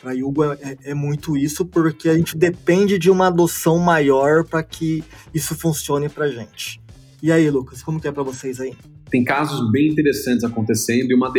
Para 0.00 0.12
Yugo 0.12 0.44
é, 0.44 0.58
é, 0.60 0.78
é, 0.90 0.94
muito 0.94 1.34
isso, 1.34 1.64
porque 1.64 2.10
a 2.10 2.14
gente 2.14 2.36
depende 2.36 2.98
de 2.98 3.10
uma 3.10 3.28
adoção 3.28 3.78
maior 3.78 4.44
para 4.44 4.62
que 4.62 5.02
isso 5.32 5.54
funcione 5.54 6.08
para 6.10 6.28
gente. 6.28 6.78
E 7.22 7.32
aí, 7.32 7.50
Lucas, 7.50 7.82
como 7.82 7.98
que 7.98 8.06
é 8.06 8.12
para 8.12 8.22
vocês 8.22 8.60
aí? 8.60 8.76
Tem 9.10 9.24
casos 9.24 9.70
bem 9.70 9.88
interessantes 9.88 10.44
acontecendo 10.44 11.10
e 11.10 11.14
uma 11.14 11.32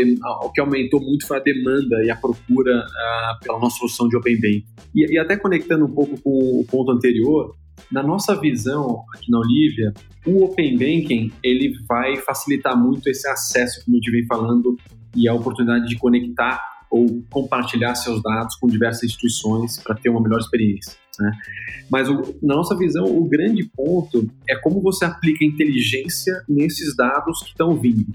o 0.43 0.51
que 0.51 0.60
aumentou 0.60 0.99
muito 1.01 1.27
foi 1.27 1.38
a 1.38 1.39
demanda 1.39 2.03
e 2.03 2.10
a 2.10 2.15
procura 2.15 2.79
uh, 2.79 3.43
pela 3.43 3.60
nossa 3.60 3.77
solução 3.77 4.08
de 4.08 4.17
Open 4.17 4.36
Bank. 4.36 4.65
E, 4.95 5.13
e 5.13 5.17
até 5.19 5.38
conectando 5.38 5.86
um 5.86 5.91
pouco 5.91 6.19
com 6.21 6.60
o 6.60 6.65
ponto 6.65 6.91
anterior, 6.91 7.55
na 7.91 8.03
nossa 8.03 8.39
visão 8.39 9.03
aqui 9.15 9.32
na 9.32 9.39
Olivia, 9.39 9.93
o 10.25 10.43
Open 10.45 10.73
Banking 10.73 11.32
ele 11.43 11.73
vai 11.88 12.17
facilitar 12.17 12.77
muito 12.77 13.08
esse 13.08 13.27
acesso, 13.27 13.84
como 13.86 13.97
eu 13.97 14.01
te 14.01 14.12
vem 14.12 14.25
falando, 14.25 14.75
e 15.15 15.27
a 15.27 15.34
oportunidade 15.34 15.88
de 15.88 15.97
conectar 15.97 16.79
ou 16.89 17.23
compartilhar 17.30 17.95
seus 17.95 18.21
dados 18.21 18.56
com 18.56 18.67
diversas 18.67 19.04
instituições 19.04 19.78
para 19.78 19.95
ter 19.95 20.10
uma 20.10 20.21
melhor 20.21 20.39
experiência. 20.39 20.93
Né? 21.19 21.32
Mas 21.89 22.10
o, 22.10 22.38
na 22.41 22.56
nossa 22.56 22.75
visão, 22.78 23.06
o 23.06 23.28
grande 23.28 23.63
ponto 23.75 24.30
é 24.49 24.56
como 24.56 24.82
você 24.82 25.06
aplica 25.06 25.45
inteligência 25.45 26.43
nesses 26.47 26.95
dados 26.95 27.43
que 27.43 27.49
estão 27.49 27.75
vindo. 27.78 28.08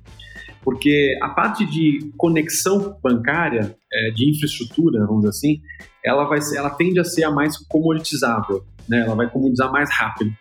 Porque 0.62 1.16
a 1.22 1.28
parte 1.28 1.66
de 1.66 2.10
conexão 2.16 2.98
bancária, 3.02 3.76
é, 3.92 4.10
de 4.10 4.30
infraestrutura, 4.30 5.06
vamos 5.06 5.24
dizer 5.24 5.30
assim, 5.30 5.60
ela, 6.02 6.24
vai 6.24 6.38
ela 6.56 6.70
tende 6.70 6.98
a 6.98 7.04
ser 7.04 7.24
a 7.24 7.30
mais 7.30 7.56
comoditizável, 7.68 8.64
né? 8.88 9.00
ela 9.00 9.14
vai 9.14 9.30
comodizar 9.30 9.70
mais 9.70 9.90
rápido. 9.92 10.32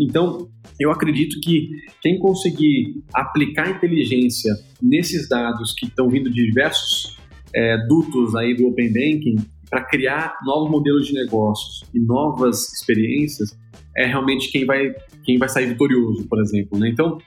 Então, 0.00 0.48
eu 0.78 0.90
acredito 0.90 1.40
que 1.40 1.70
quem 2.02 2.18
conseguir 2.18 3.02
aplicar 3.14 3.70
inteligência 3.70 4.54
nesses 4.80 5.28
dados 5.28 5.74
que 5.74 5.86
estão 5.86 6.08
vindo 6.08 6.30
de 6.30 6.46
diversos 6.46 7.16
é, 7.56 7.78
dutos 7.86 8.34
aí 8.34 8.54
do 8.54 8.68
Open 8.68 8.88
Banking, 8.88 9.36
para 9.70 9.82
criar 9.84 10.36
novos 10.44 10.70
modelos 10.70 11.06
de 11.06 11.14
negócios 11.14 11.82
e 11.94 11.98
novas 11.98 12.72
experiências 12.74 13.58
é 13.96 14.06
realmente 14.06 14.50
quem 14.52 14.66
vai, 14.66 14.94
quem 15.24 15.38
vai 15.38 15.48
sair 15.48 15.66
vitorioso, 15.66 16.26
por 16.28 16.40
exemplo. 16.40 16.78
Né? 16.78 16.90
Então, 16.90 17.18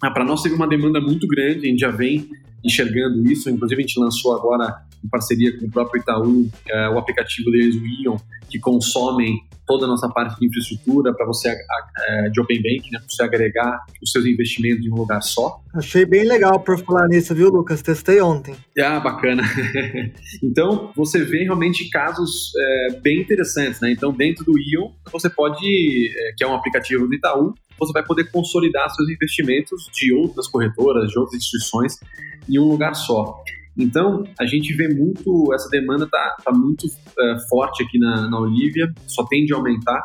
ah, 0.00 0.10
para 0.10 0.24
nós 0.24 0.42
teve 0.42 0.54
uma 0.54 0.68
demanda 0.68 1.00
muito 1.00 1.26
grande, 1.26 1.66
a 1.66 1.70
gente 1.70 1.80
já 1.80 1.90
vem 1.90 2.28
enxergando 2.62 3.26
isso, 3.30 3.48
inclusive 3.48 3.82
a 3.82 3.86
gente 3.86 3.98
lançou 3.98 4.36
agora 4.36 4.84
em 5.04 5.08
parceria 5.08 5.58
com 5.58 5.66
o 5.66 5.70
próprio 5.70 6.00
Itaú 6.00 6.48
é, 6.68 6.88
o 6.88 6.98
aplicativo 6.98 7.50
deles, 7.50 7.76
o 7.76 7.86
Ion, 7.86 8.16
que 8.48 8.58
consomem 8.58 9.38
toda 9.66 9.86
a 9.86 9.88
nossa 9.88 10.08
parte 10.08 10.38
de 10.38 10.46
infraestrutura 10.46 11.14
para 11.14 11.24
você, 11.24 11.48
é, 11.48 12.28
de 12.28 12.40
Open 12.40 12.60
Bank, 12.60 12.90
né, 12.90 12.98
para 12.98 13.08
você 13.08 13.22
agregar 13.22 13.80
os 14.02 14.10
seus 14.10 14.26
investimentos 14.26 14.84
em 14.84 14.90
um 14.90 14.96
lugar 14.96 15.22
só. 15.22 15.60
Achei 15.74 16.04
bem 16.04 16.24
legal 16.24 16.60
por 16.60 16.78
falar 16.78 17.08
nisso, 17.08 17.34
viu, 17.34 17.48
Lucas? 17.48 17.80
Testei 17.80 18.20
ontem. 18.20 18.54
Ah, 18.78 19.00
bacana. 19.00 19.42
então, 20.42 20.92
você 20.94 21.24
vê 21.24 21.44
realmente 21.44 21.88
casos 21.88 22.52
é, 22.56 23.00
bem 23.00 23.20
interessantes, 23.20 23.80
né? 23.80 23.92
Então, 23.92 24.12
dentro 24.12 24.44
do 24.44 24.58
Ion, 24.58 24.90
você 25.10 25.30
pode, 25.30 25.64
é, 25.64 26.34
que 26.36 26.44
é 26.44 26.46
um 26.46 26.54
aplicativo 26.54 27.06
do 27.06 27.14
Itaú, 27.14 27.54
você 27.78 27.92
vai 27.92 28.04
poder 28.04 28.30
consolidar 28.30 28.90
seus 28.90 29.08
investimentos 29.08 29.90
de 29.92 30.12
outras 30.12 30.46
corretoras, 30.48 31.10
de 31.10 31.18
outras 31.18 31.40
instituições 31.40 31.98
em 32.48 32.58
um 32.58 32.68
lugar 32.68 32.94
só. 32.94 33.42
Então, 33.76 34.24
a 34.38 34.46
gente 34.46 34.74
vê 34.74 34.88
muito, 34.88 35.52
essa 35.54 35.68
demanda 35.70 36.04
está 36.04 36.36
tá 36.44 36.52
muito 36.52 36.86
uh, 36.86 37.48
forte 37.48 37.82
aqui 37.82 37.98
na, 37.98 38.28
na 38.28 38.38
Olivia, 38.38 38.92
só 39.06 39.24
tende 39.24 39.52
a 39.52 39.56
aumentar. 39.56 40.04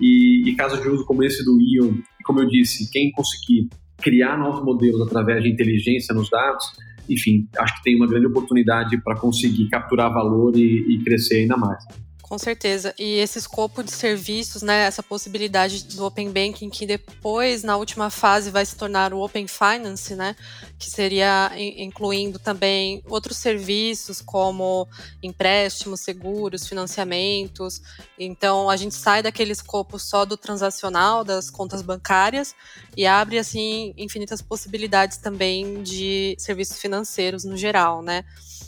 E, 0.00 0.48
e 0.48 0.54
casos 0.54 0.80
de 0.80 0.88
uso 0.88 1.04
como 1.04 1.22
esse 1.22 1.44
do 1.44 1.60
Ion, 1.60 1.94
como 2.24 2.40
eu 2.40 2.48
disse, 2.48 2.90
quem 2.90 3.10
conseguir 3.12 3.68
criar 3.98 4.36
novos 4.36 4.64
modelos 4.64 5.06
através 5.06 5.42
de 5.42 5.50
inteligência 5.50 6.14
nos 6.14 6.30
dados, 6.30 6.64
enfim, 7.08 7.48
acho 7.58 7.76
que 7.76 7.82
tem 7.82 7.96
uma 7.96 8.06
grande 8.06 8.26
oportunidade 8.26 9.00
para 9.02 9.16
conseguir 9.16 9.68
capturar 9.68 10.12
valor 10.12 10.56
e, 10.56 10.94
e 10.94 10.98
crescer 11.04 11.40
ainda 11.40 11.56
mais. 11.56 11.84
Com 12.32 12.38
certeza. 12.38 12.94
E 12.98 13.18
esse 13.18 13.38
escopo 13.38 13.84
de 13.84 13.90
serviços, 13.90 14.62
né, 14.62 14.86
essa 14.86 15.02
possibilidade 15.02 15.84
do 15.84 16.06
Open 16.06 16.30
Banking, 16.32 16.70
que 16.70 16.86
depois, 16.86 17.62
na 17.62 17.76
última 17.76 18.08
fase, 18.08 18.50
vai 18.50 18.64
se 18.64 18.74
tornar 18.74 19.12
o 19.12 19.22
Open 19.22 19.46
Finance, 19.46 20.14
né, 20.14 20.34
que 20.78 20.88
seria 20.88 21.52
incluindo 21.58 22.38
também 22.38 23.02
outros 23.06 23.36
serviços 23.36 24.22
como 24.22 24.88
empréstimos, 25.22 26.00
seguros, 26.00 26.66
financiamentos. 26.66 27.82
Então, 28.18 28.70
a 28.70 28.78
gente 28.78 28.94
sai 28.94 29.22
daquele 29.22 29.52
escopo 29.52 29.98
só 29.98 30.24
do 30.24 30.38
transacional, 30.38 31.22
das 31.24 31.50
contas 31.50 31.82
bancárias, 31.82 32.54
e 32.96 33.04
abre, 33.04 33.38
assim, 33.38 33.92
infinitas 33.94 34.40
possibilidades 34.40 35.18
também 35.18 35.82
de 35.82 36.34
serviços 36.38 36.78
financeiros 36.78 37.44
no 37.44 37.58
geral, 37.58 38.00
né. 38.00 38.24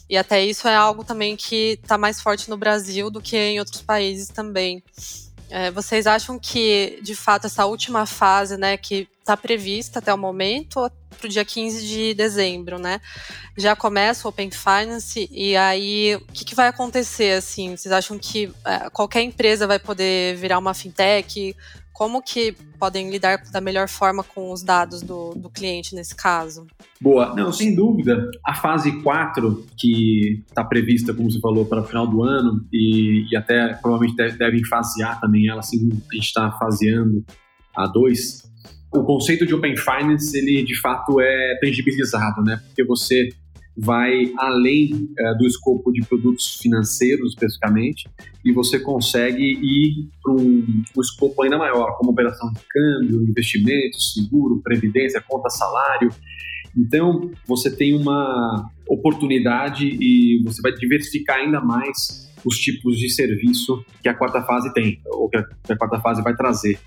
E 0.08 0.16
até 0.16 0.44
isso 0.44 0.68
é 0.68 0.74
algo 0.74 1.02
também 1.04 1.36
que 1.36 1.78
está 1.82 1.96
mais 1.96 2.20
forte 2.20 2.50
no 2.50 2.56
Brasil 2.56 3.10
do 3.10 3.20
que 3.20 3.36
em 3.36 3.58
outros 3.58 3.80
países 3.80 4.28
também. 4.28 4.82
É, 5.50 5.70
vocês 5.70 6.06
acham 6.06 6.38
que, 6.38 6.98
de 7.02 7.14
fato, 7.14 7.46
essa 7.46 7.64
última 7.66 8.06
fase, 8.06 8.56
né, 8.56 8.76
que 8.76 9.08
está 9.20 9.36
prevista 9.36 9.98
até 9.98 10.12
o 10.12 10.18
momento, 10.18 10.90
para 11.16 11.26
o 11.26 11.28
dia 11.28 11.44
15 11.44 11.86
de 11.86 12.14
dezembro, 12.14 12.78
né, 12.78 13.00
já 13.56 13.76
começa 13.76 14.26
o 14.26 14.30
Open 14.30 14.50
Finance 14.50 15.28
e 15.30 15.56
aí 15.56 16.16
o 16.16 16.32
que, 16.32 16.44
que 16.44 16.54
vai 16.54 16.68
acontecer, 16.68 17.38
assim? 17.38 17.76
Vocês 17.76 17.92
acham 17.92 18.18
que 18.18 18.52
é, 18.64 18.90
qualquer 18.90 19.22
empresa 19.22 19.66
vai 19.66 19.78
poder 19.78 20.36
virar 20.36 20.58
uma 20.58 20.74
fintech? 20.74 21.54
Como 21.94 22.20
que 22.20 22.52
podem 22.76 23.08
lidar 23.08 23.40
da 23.52 23.60
melhor 23.60 23.88
forma 23.88 24.24
com 24.24 24.52
os 24.52 24.64
dados 24.64 25.00
do, 25.00 25.30
do 25.30 25.48
cliente 25.48 25.94
nesse 25.94 26.14
caso? 26.14 26.66
Boa, 27.00 27.34
não, 27.36 27.52
sem 27.52 27.74
dúvida. 27.74 28.28
A 28.44 28.52
fase 28.52 29.00
4, 29.00 29.64
que 29.78 30.42
está 30.46 30.64
prevista, 30.64 31.14
como 31.14 31.30
você 31.30 31.38
falou, 31.38 31.64
para 31.64 31.82
o 31.82 31.84
final 31.84 32.04
do 32.06 32.24
ano, 32.24 32.66
e, 32.72 33.26
e 33.30 33.36
até 33.36 33.74
provavelmente 33.74 34.16
deve, 34.16 34.36
devem 34.36 34.64
fasear 34.64 35.20
também 35.20 35.48
ela, 35.48 35.60
assim 35.60 35.88
a 36.10 36.14
gente 36.14 36.26
está 36.26 36.50
faseando 36.58 37.24
a 37.76 37.86
2, 37.86 38.42
o 38.92 39.04
conceito 39.04 39.46
de 39.46 39.54
Open 39.54 39.76
Finance, 39.76 40.36
ele 40.36 40.64
de 40.64 40.78
fato 40.80 41.20
é 41.20 41.58
tangibilizado, 41.60 42.42
né? 42.42 42.60
Porque 42.66 42.84
você 42.84 43.28
vai 43.76 44.32
além 44.38 45.08
é, 45.18 45.34
do 45.34 45.46
escopo 45.46 45.92
de 45.92 46.04
produtos 46.06 46.58
financeiros, 46.60 47.30
especificamente, 47.30 48.08
e 48.44 48.52
você 48.52 48.78
consegue 48.78 49.42
ir 49.42 50.08
para 50.22 50.32
um, 50.32 50.64
um, 50.96 51.00
escopo 51.00 51.42
ainda 51.42 51.58
maior, 51.58 51.96
como 51.96 52.12
operação 52.12 52.52
de 52.52 52.60
câmbio, 52.68 53.22
investimentos, 53.22 54.14
seguro, 54.14 54.60
previdência, 54.62 55.22
conta 55.26 55.50
salário. 55.50 56.10
Então, 56.76 57.30
você 57.46 57.74
tem 57.74 57.94
uma 57.94 58.70
oportunidade 58.88 59.86
e 59.86 60.42
você 60.44 60.60
vai 60.62 60.72
diversificar 60.72 61.38
ainda 61.38 61.60
mais 61.60 62.32
os 62.44 62.58
tipos 62.58 62.98
de 62.98 63.08
serviço 63.08 63.84
que 64.02 64.08
a 64.08 64.14
quarta 64.14 64.42
fase 64.42 64.72
tem, 64.72 65.00
ou 65.06 65.28
que 65.28 65.36
a, 65.36 65.42
que 65.42 65.72
a 65.72 65.76
quarta 65.76 66.00
fase 66.00 66.22
vai 66.22 66.36
trazer. 66.36 66.78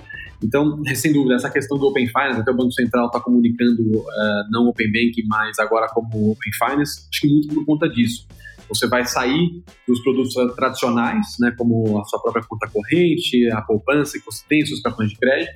Então, 0.43 0.81
sem 0.95 1.13
dúvida, 1.13 1.35
essa 1.35 1.49
questão 1.49 1.77
do 1.77 1.87
Open 1.87 2.07
Finance, 2.07 2.39
até 2.39 2.51
o 2.51 2.55
Banco 2.55 2.71
Central 2.71 3.07
está 3.07 3.19
comunicando 3.19 3.81
uh, 3.81 4.51
não 4.51 4.67
Open 4.67 4.87
Banking, 4.87 5.25
mas 5.27 5.57
agora 5.59 5.87
como 5.89 6.31
Open 6.31 6.51
Finance, 6.53 7.07
acho 7.11 7.21
que 7.21 7.27
muito 7.27 7.53
por 7.53 7.65
conta 7.65 7.89
disso. 7.89 8.27
Você 8.69 8.85
vai 8.85 9.05
sair 9.05 9.63
dos 9.87 10.01
produtos 10.01 10.33
tradicionais, 10.55 11.37
né, 11.39 11.53
como 11.57 11.99
a 11.99 12.03
sua 12.03 12.21
própria 12.21 12.43
conta 12.43 12.67
corrente, 12.67 13.49
a 13.51 13.61
poupança 13.61 14.19
que 14.19 14.25
você 14.25 14.43
tem, 14.47 14.65
seus 14.65 14.81
cartões 14.81 15.09
de 15.09 15.15
crédito, 15.15 15.53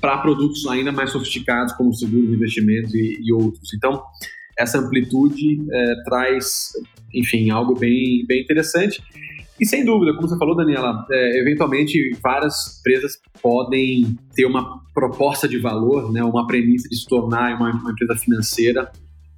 para 0.00 0.16
produtos 0.18 0.66
ainda 0.68 0.92
mais 0.92 1.10
sofisticados, 1.10 1.72
como 1.74 1.92
seguros, 1.92 2.32
investimentos 2.32 2.94
e, 2.94 3.18
e 3.20 3.32
outros. 3.32 3.74
Então, 3.74 4.02
essa 4.56 4.78
amplitude 4.78 5.58
é, 5.70 6.02
traz, 6.04 6.70
enfim, 7.12 7.50
algo 7.50 7.74
bem, 7.74 8.24
bem 8.26 8.42
interessante. 8.42 9.02
E 9.60 9.66
sem 9.66 9.84
dúvida, 9.84 10.14
como 10.14 10.26
você 10.26 10.38
falou, 10.38 10.56
Daniela, 10.56 11.04
é, 11.12 11.38
eventualmente 11.38 12.16
várias 12.22 12.78
empresas 12.78 13.18
podem 13.42 14.16
ter 14.34 14.46
uma 14.46 14.80
proposta 14.94 15.46
de 15.46 15.58
valor, 15.58 16.10
né, 16.10 16.24
uma 16.24 16.46
premissa 16.46 16.88
de 16.88 16.96
se 16.96 17.06
tornar 17.06 17.56
uma, 17.56 17.70
uma 17.70 17.92
empresa 17.92 18.16
financeira 18.16 18.90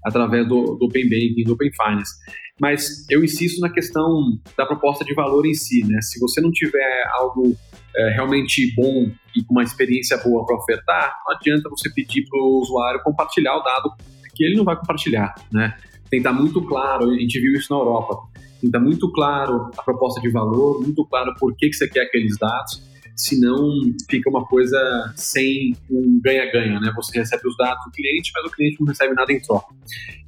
através 0.05 0.47
do, 0.47 0.77
do, 0.77 0.87
Open 0.87 1.05
Banking, 1.05 1.43
do 1.45 1.55
Open 1.55 1.71
Finance. 1.73 2.13
Mas 2.61 3.05
eu 3.11 3.25
insisto 3.25 3.61
na 3.61 3.69
questão 3.69 4.39
da 4.57 4.65
proposta 4.65 5.05
de 5.05 5.13
valor 5.13 5.45
em 5.45 5.55
si. 5.55 5.85
Né? 5.85 6.01
Se 6.03 6.21
você 6.21 6.41
não 6.41 6.53
tiver 6.53 7.05
algo 7.15 7.57
é, 7.97 8.11
realmente 8.11 8.73
bom 8.77 9.11
e 9.35 9.43
com 9.45 9.55
uma 9.55 9.65
experiência 9.65 10.17
boa 10.19 10.47
para 10.47 10.57
ofertar, 10.57 11.17
não 11.27 11.35
adianta 11.35 11.69
você 11.69 11.91
pedir 11.91 12.25
para 12.29 12.39
o 12.39 12.61
usuário 12.61 13.03
compartilhar 13.03 13.57
o 13.57 13.63
dado 13.63 13.93
que 14.35 14.45
ele 14.45 14.57
não 14.57 14.65
vai 14.65 14.77
compartilhar. 14.77 15.35
Né? 15.53 15.75
Tem 16.09 16.23
que 16.23 16.29
estar 16.29 16.33
muito 16.33 16.63
claro, 16.63 17.11
a 17.11 17.19
gente 17.19 17.41
viu 17.41 17.55
isso 17.55 17.73
na 17.73 17.81
Europa, 17.81 18.29
que 18.62 18.77
estar 18.77 18.81
muito 18.81 19.11
claro 19.12 19.70
a 19.77 19.83
proposta 19.83 20.20
de 20.20 20.31
valor, 20.31 20.81
muito 20.81 21.05
claro 21.07 21.35
por 21.38 21.55
que, 21.57 21.68
que 21.68 21.75
você 21.75 21.88
quer 21.88 22.03
aqueles 22.03 22.38
dados, 22.38 22.83
senão 23.16 23.70
fica 24.11 24.31
uma 24.31 24.44
coisa 24.46 25.12
sem 25.16 25.77
um 25.90 26.20
ganha-ganha, 26.22 26.81
né? 26.81 26.92
Você 26.96 27.18
recebe 27.18 27.46
os 27.46 27.57
dados 27.57 27.85
do 27.85 27.90
cliente, 27.90 28.31
mas 28.35 28.44
o 28.51 28.55
cliente 28.55 28.77
não 28.81 28.87
recebe 28.87 29.14
nada 29.14 29.33
em 29.33 29.40
troca. 29.40 29.75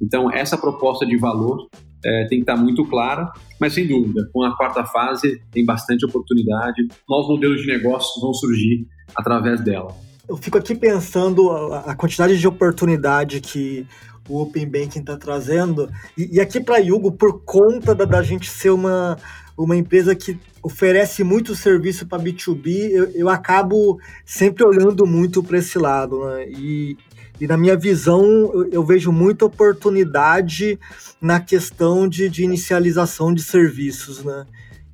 Então, 0.01 0.31
essa 0.31 0.57
proposta 0.57 1.05
de 1.05 1.17
valor 1.17 1.67
é, 2.03 2.27
tem 2.27 2.39
que 2.39 2.43
estar 2.43 2.55
muito 2.55 2.85
clara, 2.85 3.31
mas 3.59 3.73
sem 3.73 3.87
dúvida, 3.87 4.29
com 4.31 4.43
a 4.43 4.55
quarta 4.55 4.85
fase 4.85 5.41
tem 5.51 5.65
bastante 5.65 6.05
oportunidade, 6.05 6.87
novos 7.09 7.29
modelos 7.29 7.61
de 7.61 7.67
negócio 7.67 8.21
vão 8.21 8.33
surgir 8.33 8.85
através 9.15 9.61
dela. 9.61 9.95
Eu 10.27 10.37
fico 10.37 10.57
aqui 10.57 10.73
pensando 10.73 11.51
a 11.51 11.95
quantidade 11.95 12.39
de 12.39 12.47
oportunidade 12.47 13.39
que 13.41 13.85
o 14.27 14.41
Open 14.41 14.67
Banking 14.67 14.99
está 14.99 15.17
trazendo, 15.17 15.89
e, 16.17 16.35
e 16.35 16.41
aqui 16.41 16.59
para 16.59 16.77
Yugo, 16.77 17.11
por 17.11 17.41
conta 17.43 17.93
da, 17.93 18.05
da 18.05 18.23
gente 18.23 18.49
ser 18.49 18.71
uma, 18.71 19.17
uma 19.57 19.75
empresa 19.75 20.15
que 20.15 20.37
oferece 20.61 21.23
muito 21.23 21.55
serviço 21.55 22.07
para 22.07 22.21
B2B, 22.21 22.89
eu, 22.91 23.11
eu, 23.11 23.29
acabo 23.29 23.99
sempre 24.25 24.65
olhando 24.65 25.05
muito 25.05 25.43
para 25.43 25.59
esse 25.59 25.77
lado. 25.77 26.25
Né? 26.25 26.49
E, 26.49 26.97
e 27.39 27.47
na 27.47 27.55
minha 27.55 27.77
visão, 27.77 28.23
eu, 28.53 28.69
eu 28.71 28.83
vejo 28.83 29.11
muita 29.11 29.45
oportunidade 29.45 30.79
na 31.21 31.39
questão 31.39 32.07
de, 32.07 32.27
de 32.29 32.43
inicialização 32.43 33.33
de 33.33 33.43
serviços, 33.43 34.23
né? 34.23 34.45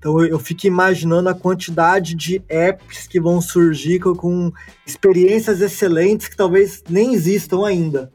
Então 0.02 0.20
eu, 0.26 0.40
fico 0.40 0.66
imaginando 0.66 1.30
a 1.30 1.34
quantidade 1.36 2.16
de 2.16 2.42
apps 2.50 3.06
que 3.06 3.22
vão 3.22 3.40
surgir 3.40 4.00
com, 4.00 4.52
experiências 4.84 5.62
excelentes 5.62 6.28
que 6.28 6.36
talvez 6.36 6.84
nem 6.90 7.14
existam 7.14 7.68
ainda. 7.68 8.12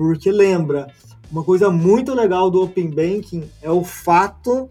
Porque 0.00 0.32
lembra, 0.32 0.86
uma 1.30 1.44
coisa 1.44 1.68
muito 1.68 2.14
legal 2.14 2.50
do 2.50 2.62
Open 2.62 2.88
Banking 2.88 3.50
é 3.60 3.70
o 3.70 3.84
fato 3.84 4.66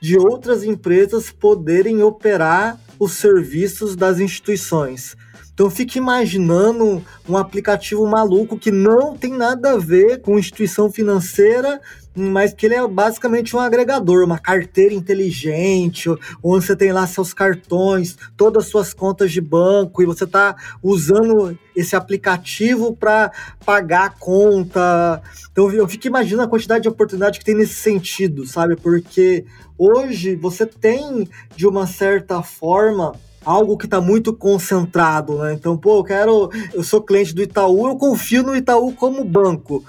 de 0.00 0.18
outras 0.18 0.64
empresas 0.64 1.30
poderem 1.30 2.02
operar 2.02 2.80
os 2.98 3.12
serviços 3.12 3.94
das 3.94 4.18
instituições. 4.18 5.16
Então 5.54 5.68
fique 5.68 5.98
imaginando 5.98 7.04
um 7.28 7.36
aplicativo 7.36 8.06
maluco 8.06 8.58
que 8.58 8.70
não 8.70 9.16
tem 9.16 9.32
nada 9.32 9.72
a 9.72 9.78
ver 9.78 10.22
com 10.22 10.38
instituição 10.38 10.90
financeira, 10.90 11.80
mas 12.14 12.52
que 12.52 12.66
ele 12.66 12.74
é 12.74 12.86
basicamente 12.86 13.54
um 13.54 13.60
agregador, 13.60 14.24
uma 14.24 14.38
carteira 14.38 14.94
inteligente, 14.94 16.08
onde 16.42 16.66
você 16.66 16.74
tem 16.74 16.92
lá 16.92 17.06
seus 17.06 17.34
cartões, 17.34 18.16
todas 18.36 18.64
as 18.64 18.70
suas 18.70 18.94
contas 18.94 19.30
de 19.30 19.40
banco, 19.40 20.02
e 20.02 20.06
você 20.06 20.24
está 20.24 20.56
usando 20.82 21.56
esse 21.76 21.96
aplicativo 21.96 22.94
para 22.94 23.30
pagar 23.64 24.06
a 24.06 24.10
conta. 24.10 25.22
Então 25.50 25.70
eu 25.70 25.88
fico 25.88 26.06
imaginando 26.06 26.44
a 26.44 26.50
quantidade 26.50 26.82
de 26.82 26.88
oportunidade 26.88 27.38
que 27.38 27.44
tem 27.44 27.54
nesse 27.54 27.74
sentido, 27.74 28.46
sabe? 28.46 28.76
Porque 28.76 29.44
hoje 29.76 30.34
você 30.34 30.64
tem, 30.64 31.28
de 31.54 31.66
uma 31.66 31.86
certa 31.86 32.42
forma, 32.42 33.12
algo 33.44 33.76
que 33.76 33.86
está 33.86 34.00
muito 34.00 34.32
concentrado, 34.32 35.38
né? 35.38 35.54
Então, 35.54 35.76
pô, 35.76 35.98
eu 35.98 36.04
quero, 36.04 36.50
eu 36.72 36.82
sou 36.82 37.02
cliente 37.02 37.34
do 37.34 37.42
Itaú, 37.42 37.88
eu 37.88 37.96
confio 37.96 38.42
no 38.42 38.56
Itaú 38.56 38.92
como 38.92 39.24
banco, 39.24 39.84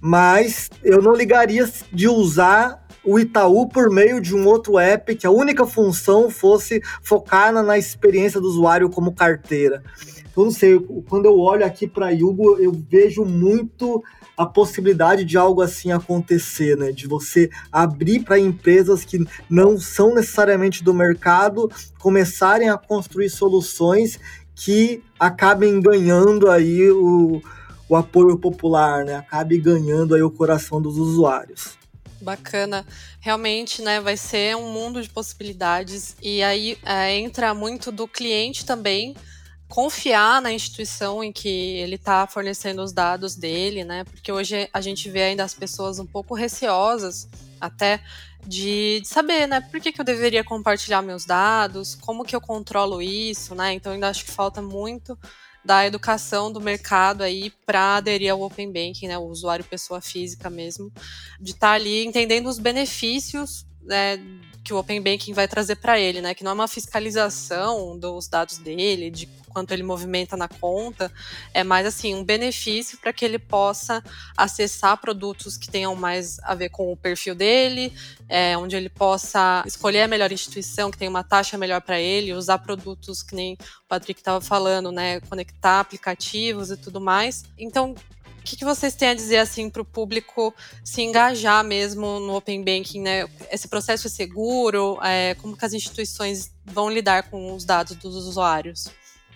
mas 0.00 0.70
eu 0.82 1.02
não 1.02 1.14
ligaria 1.14 1.68
de 1.92 2.08
usar 2.08 2.87
o 3.08 3.18
Itaú 3.18 3.66
por 3.66 3.90
meio 3.90 4.20
de 4.20 4.34
um 4.34 4.46
outro 4.46 4.78
app 4.78 5.16
que 5.16 5.26
a 5.26 5.30
única 5.30 5.66
função 5.66 6.28
fosse 6.28 6.82
focar 7.02 7.50
na, 7.50 7.78
experiência 7.78 8.38
do 8.38 8.46
usuário 8.46 8.90
como 8.90 9.14
carteira. 9.14 9.82
Eu 10.36 10.44
não 10.44 10.50
sei, 10.50 10.78
quando 11.08 11.24
eu 11.24 11.40
olho 11.40 11.64
aqui 11.64 11.88
para 11.88 12.10
Yugo, 12.10 12.58
eu 12.58 12.70
vejo 12.70 13.24
muito 13.24 14.04
a 14.36 14.44
possibilidade 14.44 15.24
de 15.24 15.38
algo 15.38 15.62
assim 15.62 15.90
acontecer, 15.90 16.76
né? 16.76 16.92
De 16.92 17.08
você 17.08 17.48
abrir 17.72 18.20
para 18.20 18.38
empresas 18.38 19.06
que 19.06 19.26
não 19.48 19.80
são 19.80 20.14
necessariamente 20.14 20.84
do 20.84 20.92
mercado 20.92 21.70
começarem 21.98 22.68
a 22.68 22.76
construir 22.76 23.30
soluções 23.30 24.20
que 24.54 25.02
acabem 25.18 25.80
ganhando 25.80 26.50
aí 26.50 26.90
o, 26.90 27.40
o 27.88 27.96
apoio 27.96 28.36
popular, 28.36 29.02
né? 29.02 29.16
Acabe 29.16 29.58
ganhando 29.58 30.14
aí 30.14 30.22
o 30.22 30.30
coração 30.30 30.80
dos 30.80 30.98
usuários. 30.98 31.77
Bacana. 32.20 32.86
Realmente, 33.20 33.82
né, 33.82 34.00
vai 34.00 34.16
ser 34.16 34.56
um 34.56 34.72
mundo 34.72 35.02
de 35.02 35.08
possibilidades 35.08 36.16
e 36.20 36.42
aí 36.42 36.78
é, 36.84 37.16
entra 37.16 37.54
muito 37.54 37.92
do 37.92 38.08
cliente 38.08 38.64
também 38.64 39.14
confiar 39.68 40.40
na 40.40 40.50
instituição 40.50 41.22
em 41.22 41.30
que 41.30 41.48
ele 41.48 41.96
está 41.96 42.26
fornecendo 42.26 42.82
os 42.82 42.90
dados 42.90 43.36
dele, 43.36 43.84
né? 43.84 44.02
Porque 44.04 44.32
hoje 44.32 44.68
a 44.72 44.80
gente 44.80 45.10
vê 45.10 45.24
ainda 45.24 45.44
as 45.44 45.52
pessoas 45.52 45.98
um 45.98 46.06
pouco 46.06 46.34
receosas 46.34 47.28
até 47.60 48.00
de, 48.46 49.00
de 49.02 49.08
saber, 49.08 49.46
né? 49.46 49.60
Por 49.60 49.78
que, 49.78 49.92
que 49.92 50.00
eu 50.00 50.04
deveria 50.04 50.42
compartilhar 50.42 51.02
meus 51.02 51.26
dados? 51.26 51.94
Como 51.94 52.24
que 52.24 52.34
eu 52.34 52.40
controlo 52.40 53.02
isso, 53.02 53.54
né? 53.54 53.74
Então 53.74 53.92
ainda 53.92 54.08
acho 54.08 54.24
que 54.24 54.30
falta 54.30 54.62
muito 54.62 55.18
da 55.68 55.86
educação 55.86 56.50
do 56.50 56.62
mercado 56.62 57.22
aí 57.22 57.52
para 57.66 57.96
aderir 57.96 58.32
ao 58.32 58.40
Open 58.40 58.72
Banking, 58.72 59.06
né? 59.06 59.18
O 59.18 59.26
usuário 59.26 59.62
pessoa 59.62 60.00
física 60.00 60.48
mesmo, 60.48 60.90
de 61.38 61.50
estar 61.50 61.68
tá 61.68 61.72
ali 61.74 62.06
entendendo 62.06 62.46
os 62.46 62.58
benefícios 62.58 63.66
né, 63.82 64.18
que 64.68 64.74
o 64.74 64.76
Open 64.76 65.00
Banking 65.00 65.32
vai 65.32 65.48
trazer 65.48 65.76
para 65.76 65.98
ele, 65.98 66.20
né? 66.20 66.34
Que 66.34 66.44
não 66.44 66.50
é 66.50 66.54
uma 66.54 66.68
fiscalização 66.68 67.98
dos 67.98 68.28
dados 68.28 68.58
dele, 68.58 69.10
de 69.10 69.26
quanto 69.48 69.72
ele 69.72 69.82
movimenta 69.82 70.36
na 70.36 70.46
conta, 70.46 71.10
é 71.54 71.64
mais 71.64 71.86
assim 71.86 72.14
um 72.14 72.22
benefício 72.22 72.98
para 72.98 73.10
que 73.10 73.24
ele 73.24 73.38
possa 73.38 74.04
acessar 74.36 74.98
produtos 74.98 75.56
que 75.56 75.70
tenham 75.70 75.96
mais 75.96 76.38
a 76.40 76.54
ver 76.54 76.68
com 76.68 76.92
o 76.92 76.96
perfil 76.98 77.34
dele, 77.34 77.94
é, 78.28 78.58
onde 78.58 78.76
ele 78.76 78.90
possa 78.90 79.64
escolher 79.66 80.02
a 80.02 80.08
melhor 80.08 80.30
instituição 80.30 80.90
que 80.90 80.98
tem 80.98 81.08
uma 81.08 81.24
taxa 81.24 81.56
melhor 81.56 81.80
para 81.80 81.98
ele, 81.98 82.34
usar 82.34 82.58
produtos 82.58 83.22
que 83.22 83.34
nem 83.34 83.54
o 83.54 83.88
Patrick 83.88 84.20
estava 84.20 84.42
falando, 84.42 84.92
né? 84.92 85.18
Conectar 85.20 85.80
aplicativos 85.80 86.70
e 86.70 86.76
tudo 86.76 87.00
mais. 87.00 87.42
Então 87.58 87.94
que, 88.44 88.56
que 88.56 88.64
vocês 88.64 88.94
têm 88.94 89.10
a 89.10 89.14
dizer 89.14 89.38
assim 89.38 89.68
para 89.68 89.82
o 89.82 89.84
público 89.84 90.54
se 90.84 91.02
engajar 91.02 91.64
mesmo 91.64 92.20
no 92.20 92.36
Open 92.36 92.64
Banking, 92.64 93.00
né? 93.00 93.28
Esse 93.50 93.68
processo 93.68 94.06
é 94.06 94.10
seguro? 94.10 94.98
É, 95.02 95.34
como 95.34 95.56
que 95.56 95.64
as 95.64 95.72
instituições 95.72 96.50
vão 96.64 96.90
lidar 96.90 97.30
com 97.30 97.54
os 97.54 97.64
dados 97.64 97.96
dos 97.96 98.14
usuários? 98.14 98.90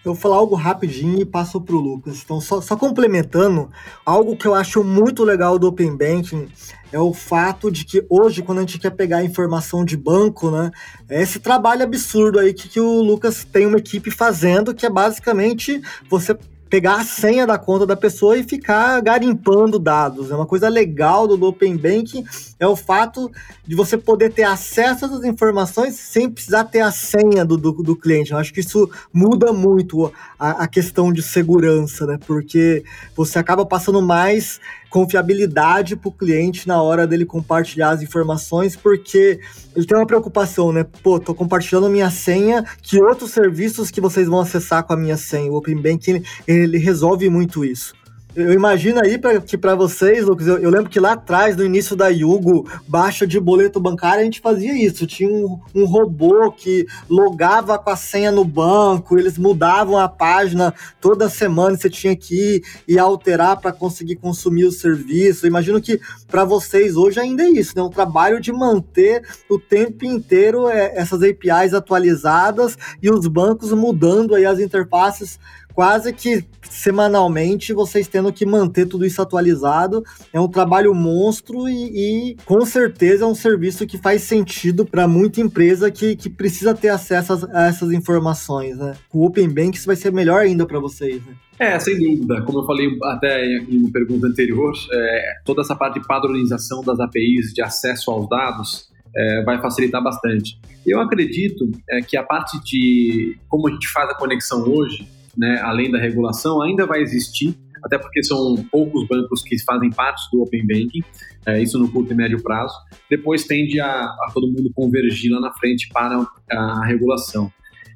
Eu 0.04 0.14
vou 0.14 0.20
falar 0.20 0.36
algo 0.36 0.56
rapidinho 0.56 1.20
e 1.20 1.24
passo 1.24 1.60
para 1.60 1.76
o 1.76 1.80
Lucas. 1.80 2.22
Então, 2.24 2.40
só, 2.40 2.60
só, 2.60 2.76
complementando, 2.76 3.70
algo 4.04 4.36
que 4.36 4.46
eu 4.46 4.54
acho 4.54 4.82
muito 4.82 5.22
legal 5.22 5.60
do 5.60 5.68
Open 5.68 5.96
Banking 5.96 6.48
é 6.90 6.98
o 6.98 7.14
fato 7.14 7.70
de 7.70 7.84
que 7.84 8.04
hoje, 8.10 8.42
quando 8.42 8.58
a 8.58 8.60
gente 8.62 8.80
quer 8.80 8.90
pegar 8.90 9.22
informação 9.22 9.84
de 9.84 9.96
banco, 9.96 10.50
né, 10.50 10.72
é 11.08 11.22
esse 11.22 11.38
trabalho 11.38 11.84
absurdo 11.84 12.40
aí 12.40 12.52
que, 12.52 12.68
que 12.68 12.80
o 12.80 13.00
Lucas 13.00 13.44
tem 13.44 13.64
uma 13.64 13.78
equipe 13.78 14.10
fazendo, 14.10 14.74
que 14.74 14.84
é 14.84 14.90
basicamente 14.90 15.80
você 16.10 16.36
pegar 16.72 16.94
a 16.94 17.04
senha 17.04 17.46
da 17.46 17.58
conta 17.58 17.84
da 17.84 17.94
pessoa 17.94 18.38
e 18.38 18.42
ficar 18.42 18.98
garimpando 19.02 19.78
dados. 19.78 20.30
É 20.30 20.34
uma 20.34 20.46
coisa 20.46 20.70
legal 20.70 21.28
do 21.28 21.46
Open 21.46 21.76
Banking 21.76 22.24
é 22.58 22.66
o 22.66 22.74
fato 22.74 23.30
de 23.66 23.76
você 23.76 23.98
poder 23.98 24.32
ter 24.32 24.44
acesso 24.44 25.04
essas 25.04 25.22
informações 25.22 25.96
sem 25.96 26.30
precisar 26.30 26.64
ter 26.64 26.80
a 26.80 26.90
senha 26.90 27.44
do, 27.44 27.58
do, 27.58 27.72
do 27.72 27.94
cliente. 27.94 28.32
Eu 28.32 28.38
acho 28.38 28.54
que 28.54 28.60
isso 28.60 28.90
muda 29.12 29.52
muito 29.52 30.10
a, 30.38 30.62
a 30.62 30.66
questão 30.66 31.12
de 31.12 31.20
segurança, 31.20 32.06
né? 32.06 32.18
Porque 32.26 32.82
você 33.14 33.38
acaba 33.38 33.66
passando 33.66 34.00
mais 34.00 34.58
confiabilidade 34.92 35.96
para 35.96 36.10
o 36.10 36.12
cliente 36.12 36.68
na 36.68 36.82
hora 36.82 37.06
dele 37.06 37.24
compartilhar 37.24 37.90
as 37.92 38.02
informações, 38.02 38.76
porque 38.76 39.40
ele 39.74 39.86
tem 39.86 39.96
uma 39.96 40.06
preocupação, 40.06 40.70
né? 40.70 40.84
Pô, 41.02 41.18
tô 41.18 41.34
compartilhando 41.34 41.88
minha 41.88 42.10
senha, 42.10 42.62
que 42.82 43.02
outros 43.02 43.30
serviços 43.30 43.90
que 43.90 44.02
vocês 44.02 44.28
vão 44.28 44.40
acessar 44.40 44.84
com 44.84 44.92
a 44.92 44.96
minha 44.96 45.16
senha? 45.16 45.50
O 45.50 45.56
Open 45.56 45.80
Banking, 45.80 46.22
ele 46.46 46.76
resolve 46.76 47.30
muito 47.30 47.64
isso. 47.64 47.94
Eu 48.34 48.52
imagino 48.52 48.98
aí 48.98 49.18
pra, 49.18 49.38
que 49.40 49.58
para 49.58 49.74
vocês, 49.74 50.24
Lucas, 50.24 50.46
eu, 50.46 50.56
eu, 50.58 50.70
lembro 50.70 50.88
que 50.88 50.98
lá 50.98 51.12
atrás, 51.12 51.54
no 51.54 51.64
início 51.64 51.94
da 51.94 52.08
Yugo, 52.08 52.66
baixa 52.88 53.26
de 53.26 53.38
boleto 53.38 53.78
bancário, 53.78 54.22
a 54.22 54.24
gente 54.24 54.40
fazia 54.40 54.72
isso. 54.72 55.06
Tinha 55.06 55.28
um, 55.28 55.60
um, 55.74 55.84
robô 55.84 56.50
que 56.50 56.86
logava 57.10 57.78
com 57.78 57.90
a 57.90 57.96
senha 57.96 58.32
no 58.32 58.42
banco, 58.42 59.18
eles 59.18 59.36
mudavam 59.36 59.98
a 59.98 60.08
página 60.08 60.72
toda 60.98 61.28
semana, 61.28 61.76
você 61.76 61.90
tinha 61.90 62.16
que 62.16 62.34
ir 62.34 62.62
e 62.88 62.98
alterar 62.98 63.60
para 63.60 63.70
conseguir 63.70 64.16
consumir 64.16 64.64
o 64.64 64.72
serviço. 64.72 65.44
Eu 65.44 65.50
imagino 65.50 65.80
que 65.80 66.00
para 66.26 66.44
vocês 66.44 66.96
hoje 66.96 67.20
ainda 67.20 67.42
é 67.42 67.50
isso, 67.50 67.74
né? 67.76 67.82
Um 67.82 67.90
trabalho 67.90 68.40
de 68.40 68.50
manter 68.50 69.22
o 69.46 69.58
tempo 69.58 70.06
inteiro 70.06 70.70
é, 70.70 70.96
essas 70.96 71.22
APIs 71.22 71.74
atualizadas 71.74 72.78
e 73.02 73.10
os 73.10 73.26
bancos 73.26 73.72
mudando 73.72 74.34
aí 74.34 74.46
as 74.46 74.58
interfaces 74.58 75.38
quase 75.74 76.12
que 76.12 76.44
semanalmente 76.62 77.72
vocês 77.72 78.08
tendo 78.08 78.32
que 78.32 78.46
manter 78.46 78.86
tudo 78.86 79.04
isso 79.04 79.20
atualizado. 79.20 80.02
É 80.32 80.40
um 80.40 80.48
trabalho 80.48 80.94
monstro 80.94 81.68
e, 81.68 82.32
e 82.32 82.36
com 82.44 82.64
certeza 82.64 83.24
é 83.24 83.26
um 83.26 83.34
serviço 83.34 83.86
que 83.86 83.98
faz 83.98 84.22
sentido 84.22 84.84
para 84.86 85.06
muita 85.06 85.40
empresa 85.40 85.90
que, 85.90 86.16
que 86.16 86.30
precisa 86.30 86.74
ter 86.74 86.88
acesso 86.88 87.48
a, 87.52 87.66
essas 87.66 87.92
informações. 87.92 88.78
Né? 88.78 88.94
Com 89.08 89.18
o 89.18 89.26
Open 89.26 89.48
Bank 89.48 89.76
isso 89.76 89.86
vai 89.86 89.96
ser 89.96 90.12
melhor 90.12 90.40
ainda 90.40 90.66
para 90.66 90.78
vocês. 90.78 91.24
Né? 91.24 91.34
É, 91.58 91.78
sem 91.78 91.98
dúvida. 91.98 92.42
Como 92.42 92.60
eu 92.60 92.66
falei 92.66 92.88
até 93.04 93.46
em 93.46 93.78
uma 93.78 93.92
pergunta 93.92 94.26
anterior, 94.26 94.72
é, 94.92 95.22
toda 95.44 95.60
essa 95.60 95.76
parte 95.76 96.00
de 96.00 96.06
padronização 96.06 96.82
das 96.82 96.98
APIs 96.98 97.52
de 97.52 97.62
acesso 97.62 98.10
aos 98.10 98.28
dados 98.28 98.90
é, 99.14 99.42
vai 99.44 99.60
facilitar 99.60 100.02
bastante. 100.02 100.58
Eu 100.86 101.00
acredito 101.00 101.70
é, 101.88 102.00
que 102.00 102.16
a 102.16 102.22
parte 102.22 102.60
de 102.64 103.38
como 103.48 103.68
a 103.68 103.70
gente 103.70 103.86
faz 103.88 104.10
a 104.10 104.14
conexão 104.14 104.62
hoje, 104.64 105.06
né, 105.36 105.60
além 105.62 105.90
da 105.90 105.98
regulação, 105.98 106.62
ainda 106.62 106.86
vai 106.86 107.00
existir, 107.00 107.56
até 107.84 107.98
porque 107.98 108.22
são 108.22 108.56
poucos 108.70 109.06
bancos 109.08 109.42
que 109.42 109.58
fazem 109.62 109.90
parte 109.90 110.22
do 110.32 110.42
Open 110.42 110.66
Banking, 110.66 111.02
é, 111.46 111.60
isso 111.60 111.78
no 111.78 111.90
curto 111.90 112.12
e 112.12 112.16
médio 112.16 112.42
prazo. 112.42 112.74
Depois 113.10 113.44
tende 113.44 113.80
a, 113.80 114.04
a, 114.04 114.30
todo 114.32 114.46
mundo 114.46 114.70
convergir 114.74 115.32
lá 115.32 115.40
na 115.40 115.52
frente 115.52 115.88
para 115.92 116.24
a 116.50 116.84
regulação. 116.86 117.50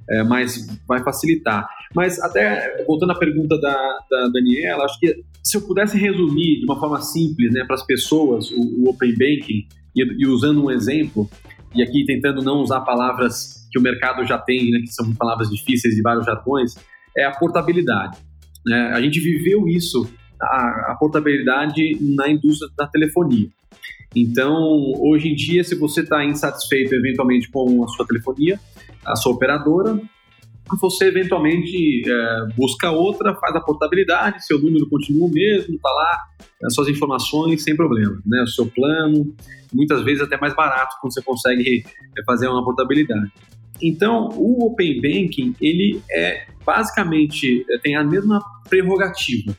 É, 0.08 0.22
mas 0.22 0.66
vai 0.86 1.02
facilitar. 1.02 1.68
Mas 1.94 2.20
até 2.20 2.84
voltando 2.86 3.10
à 3.10 3.18
pergunta 3.18 3.60
da, 3.60 3.74
da 4.08 4.28
Daniela, 4.28 4.84
acho 4.84 4.98
que 5.00 5.24
se 5.42 5.56
eu 5.56 5.62
pudesse 5.62 5.98
resumir 5.98 6.60
de 6.60 6.64
uma 6.64 6.78
forma 6.78 7.00
simples 7.00 7.52
né, 7.52 7.64
para 7.64 7.74
as 7.74 7.84
pessoas 7.84 8.50
o, 8.52 8.60
o 8.84 8.90
Open 8.90 9.12
Banking 9.12 9.66
e, 9.96 10.22
e, 10.22 10.26
usando 10.26 10.64
um 10.64 10.70
exemplo, 10.70 11.28
e 11.74 11.82
aqui 11.82 12.04
tentando 12.04 12.42
não 12.42 12.58
usar 12.60 12.82
palavras 12.82 13.66
que 13.70 13.78
o 13.78 13.82
mercado 13.82 14.24
já 14.24 14.38
tem, 14.38 14.70
né, 14.70 14.80
que 14.80 14.92
são 14.92 15.12
palavras 15.14 15.50
difíceis 15.50 15.98
e 15.98 16.02
vários 16.02 16.24
jargões, 16.24 16.74
é 17.16 17.24
a 17.24 17.30
portabilidade. 17.30 18.18
Né? 18.64 18.92
A 18.92 19.00
gente 19.00 19.20
viveu 19.20 19.66
isso, 19.68 20.08
a, 20.40 20.92
a 20.92 20.96
portabilidade 20.98 21.96
na 22.00 22.28
indústria 22.28 22.70
da 22.76 22.86
telefonia. 22.86 23.48
Então, 24.14 24.92
hoje 24.98 25.28
em 25.28 25.34
dia, 25.34 25.62
se 25.62 25.74
você 25.74 26.00
está 26.00 26.24
insatisfeito 26.24 26.94
eventualmente 26.94 27.50
com 27.50 27.84
a 27.84 27.88
sua 27.88 28.06
telefonia, 28.06 28.58
a 29.04 29.14
sua 29.14 29.32
operadora, 29.32 30.00
você 30.80 31.06
eventualmente 31.06 32.02
é, 32.10 32.54
busca 32.56 32.90
outra, 32.90 33.34
faz 33.36 33.54
a 33.54 33.60
portabilidade, 33.60 34.44
seu 34.44 34.60
número 34.60 34.88
continua 34.88 35.28
o 35.28 35.30
mesmo, 35.30 35.76
está 35.76 35.88
lá, 35.88 36.18
as 36.64 36.74
suas 36.74 36.88
informações 36.88 37.62
sem 37.62 37.76
problema, 37.76 38.20
né? 38.26 38.42
O 38.42 38.48
seu 38.48 38.66
plano, 38.66 39.32
muitas 39.72 40.02
vezes 40.02 40.22
até 40.22 40.36
mais 40.38 40.54
barato 40.56 40.96
quando 41.00 41.12
você 41.12 41.22
consegue 41.22 41.84
é, 42.18 42.24
fazer 42.24 42.48
uma 42.48 42.64
portabilidade. 42.64 43.30
Então, 43.82 44.28
o 44.36 44.66
Open 44.66 45.00
Banking, 45.00 45.54
ele 45.60 46.00
é 46.10 46.46
basicamente, 46.64 47.64
é, 47.70 47.78
tem 47.78 47.96
a 47.96 48.04
mesma 48.04 48.40
prerrogativa. 48.68 49.56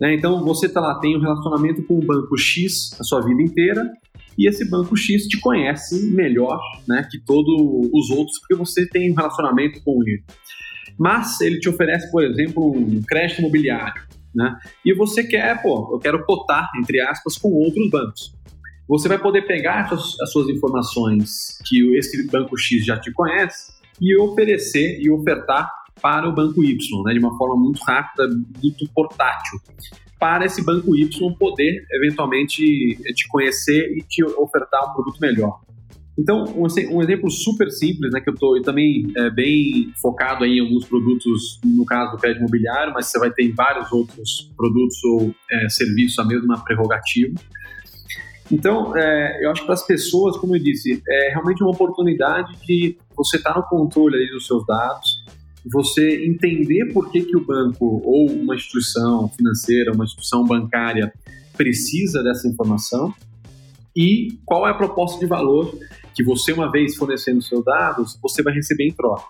Né? 0.00 0.14
Então, 0.14 0.44
você 0.44 0.68
tá 0.68 0.80
lá, 0.80 0.98
tem 1.00 1.16
um 1.16 1.20
relacionamento 1.20 1.82
com 1.82 1.98
o 1.98 2.04
banco 2.04 2.36
X 2.36 2.96
a 3.00 3.04
sua 3.04 3.20
vida 3.22 3.42
inteira, 3.42 3.90
e 4.38 4.46
esse 4.46 4.68
banco 4.68 4.96
X 4.96 5.26
te 5.26 5.40
conhece 5.40 6.10
melhor 6.10 6.60
né, 6.86 7.06
que 7.10 7.18
todos 7.18 7.54
os 7.92 8.10
outros, 8.10 8.38
porque 8.40 8.54
você 8.54 8.86
tem 8.86 9.10
um 9.10 9.14
relacionamento 9.14 9.82
com 9.82 10.02
ele. 10.02 10.22
Mas 10.98 11.40
ele 11.40 11.58
te 11.58 11.68
oferece, 11.68 12.10
por 12.10 12.22
exemplo, 12.22 12.70
um 12.76 13.02
crédito 13.02 13.40
imobiliário, 13.40 14.02
né? 14.34 14.56
E 14.84 14.94
você 14.94 15.24
quer, 15.24 15.60
pô, 15.62 15.90
eu 15.92 15.98
quero 15.98 16.24
cotar, 16.24 16.70
entre 16.78 17.00
aspas, 17.00 17.36
com 17.36 17.50
outros 17.50 17.90
bancos. 17.90 18.34
Você 18.88 19.08
vai 19.08 19.18
poder 19.18 19.42
pegar 19.42 19.82
as 19.82 19.88
suas, 19.88 20.20
as 20.20 20.32
suas 20.32 20.48
informações 20.48 21.58
que 21.66 21.96
esse 21.96 22.24
banco 22.28 22.56
X 22.56 22.84
já 22.84 22.98
te 22.98 23.12
conhece 23.12 23.72
e 24.00 24.16
oferecer 24.16 25.00
e 25.00 25.10
ofertar 25.10 25.70
para 26.00 26.28
o 26.28 26.32
banco 26.32 26.62
Y, 26.62 27.02
né, 27.04 27.12
de 27.12 27.18
uma 27.18 27.36
forma 27.36 27.56
muito 27.56 27.80
rápida, 27.82 28.28
muito 28.62 28.88
portátil, 28.94 29.58
para 30.18 30.44
esse 30.44 30.64
banco 30.64 30.94
Y 30.94 31.34
poder 31.38 31.84
eventualmente 31.90 32.62
te 33.14 33.28
conhecer 33.28 33.96
e 33.96 34.02
te 34.02 34.22
ofertar 34.22 34.90
um 34.90 34.94
produto 34.94 35.18
melhor. 35.20 35.60
Então, 36.18 36.44
um, 36.44 36.96
um 36.96 37.02
exemplo 37.02 37.30
super 37.30 37.70
simples, 37.70 38.12
né, 38.12 38.20
que 38.20 38.30
eu 38.30 38.34
estou 38.34 38.60
também 38.62 39.06
é, 39.16 39.30
bem 39.30 39.92
focado 40.00 40.44
aí 40.44 40.58
em 40.58 40.60
alguns 40.60 40.86
produtos, 40.86 41.60
no 41.64 41.84
caso 41.84 42.12
do 42.12 42.18
crédito 42.18 42.38
imobiliário, 42.38 42.92
mas 42.94 43.06
você 43.06 43.18
vai 43.18 43.30
ter 43.30 43.52
vários 43.52 43.90
outros 43.92 44.50
produtos 44.56 45.02
ou 45.04 45.34
é, 45.50 45.68
serviços 45.68 46.18
a 46.18 46.24
mesma 46.24 46.62
prerrogativa. 46.62 47.34
Então, 48.50 48.96
é, 48.96 49.44
eu 49.44 49.50
acho 49.50 49.62
que 49.62 49.66
para 49.66 49.74
as 49.74 49.86
pessoas, 49.86 50.36
como 50.36 50.54
eu 50.54 50.62
disse, 50.62 51.02
é 51.08 51.30
realmente 51.30 51.62
uma 51.62 51.72
oportunidade 51.72 52.56
de 52.64 52.96
você 53.16 53.38
estar 53.38 53.54
tá 53.54 53.60
no 53.60 53.66
controle 53.66 54.16
ali 54.16 54.30
dos 54.30 54.46
seus 54.46 54.64
dados, 54.66 55.24
você 55.64 56.24
entender 56.24 56.92
por 56.92 57.10
que, 57.10 57.22
que 57.22 57.36
o 57.36 57.44
banco 57.44 58.00
ou 58.04 58.30
uma 58.30 58.54
instituição 58.54 59.28
financeira, 59.30 59.92
uma 59.92 60.04
instituição 60.04 60.44
bancária 60.44 61.12
precisa 61.56 62.22
dessa 62.22 62.46
informação 62.46 63.12
e 63.96 64.38
qual 64.44 64.66
é 64.66 64.70
a 64.70 64.74
proposta 64.74 65.18
de 65.18 65.26
valor 65.26 65.76
que 66.14 66.22
você, 66.22 66.52
uma 66.52 66.70
vez 66.70 66.94
fornecendo 66.96 67.42
seus 67.42 67.64
dados, 67.64 68.18
você 68.22 68.42
vai 68.42 68.54
receber 68.54 68.86
em 68.86 68.92
troca. 68.92 69.24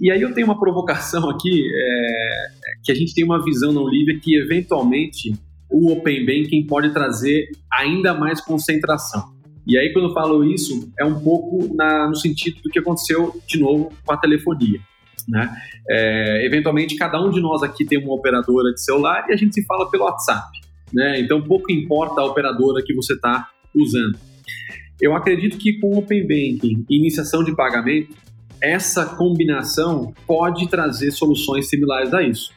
E 0.00 0.10
aí 0.10 0.20
eu 0.22 0.32
tenho 0.32 0.46
uma 0.46 0.58
provocação 0.58 1.28
aqui, 1.28 1.62
é, 1.74 2.46
que 2.84 2.92
a 2.92 2.94
gente 2.94 3.14
tem 3.14 3.24
uma 3.24 3.42
visão 3.42 3.72
não 3.72 3.88
livre 3.88 4.20
que, 4.20 4.36
eventualmente, 4.36 5.34
o 5.72 5.92
Open 5.92 6.26
Banking 6.26 6.66
pode 6.66 6.92
trazer 6.92 7.48
ainda 7.72 8.14
mais 8.14 8.40
concentração. 8.40 9.32
E 9.66 9.78
aí, 9.78 9.92
quando 9.92 10.08
eu 10.08 10.14
falo 10.14 10.44
isso, 10.44 10.92
é 10.98 11.04
um 11.04 11.20
pouco 11.20 11.74
na, 11.74 12.08
no 12.08 12.16
sentido 12.16 12.60
do 12.62 12.68
que 12.68 12.78
aconteceu, 12.78 13.40
de 13.46 13.58
novo, 13.58 13.92
com 14.04 14.12
a 14.12 14.16
telefonia. 14.16 14.80
Né? 15.28 15.56
É, 15.88 16.44
eventualmente, 16.44 16.96
cada 16.96 17.20
um 17.24 17.30
de 17.30 17.40
nós 17.40 17.62
aqui 17.62 17.84
tem 17.84 17.98
uma 17.98 18.12
operadora 18.12 18.72
de 18.72 18.82
celular 18.82 19.26
e 19.28 19.32
a 19.32 19.36
gente 19.36 19.54
se 19.54 19.64
fala 19.64 19.88
pelo 19.88 20.04
WhatsApp. 20.04 20.48
Né? 20.92 21.20
Então, 21.20 21.40
pouco 21.40 21.70
importa 21.70 22.20
a 22.20 22.24
operadora 22.24 22.82
que 22.84 22.92
você 22.92 23.14
está 23.14 23.48
usando. 23.74 24.18
Eu 25.00 25.14
acredito 25.14 25.56
que 25.58 25.80
com 25.80 25.94
o 25.94 25.98
Open 25.98 26.22
Banking 26.22 26.84
e 26.88 26.98
iniciação 26.98 27.42
de 27.44 27.54
pagamento, 27.54 28.14
essa 28.60 29.04
combinação 29.04 30.12
pode 30.26 30.68
trazer 30.68 31.10
soluções 31.10 31.68
similares 31.68 32.12
a 32.14 32.22
isso. 32.22 32.52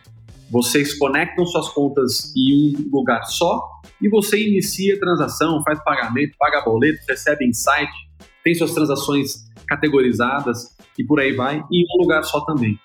Vocês 0.51 0.97
conectam 0.97 1.45
suas 1.45 1.69
contas 1.69 2.33
em 2.35 2.75
um 2.77 2.89
lugar 2.91 3.23
só 3.23 3.61
e 4.01 4.07
você 4.07 4.41
inicia 4.41 4.95
a 4.95 4.99
transação, 4.99 5.63
faz 5.63 5.83
pagamento, 5.83 6.35
paga 6.37 6.61
boleto, 6.61 6.99
recebe 7.09 7.45
insight, 7.45 7.91
tem 8.43 8.53
suas 8.53 8.73
transações 8.73 9.45
categorizadas 9.67 10.75
e 10.97 11.03
por 11.03 11.19
aí 11.19 11.33
vai, 11.33 11.57
em 11.71 11.85
um 11.95 12.01
lugar 12.01 12.23
só 12.23 12.41
também. 12.41 12.79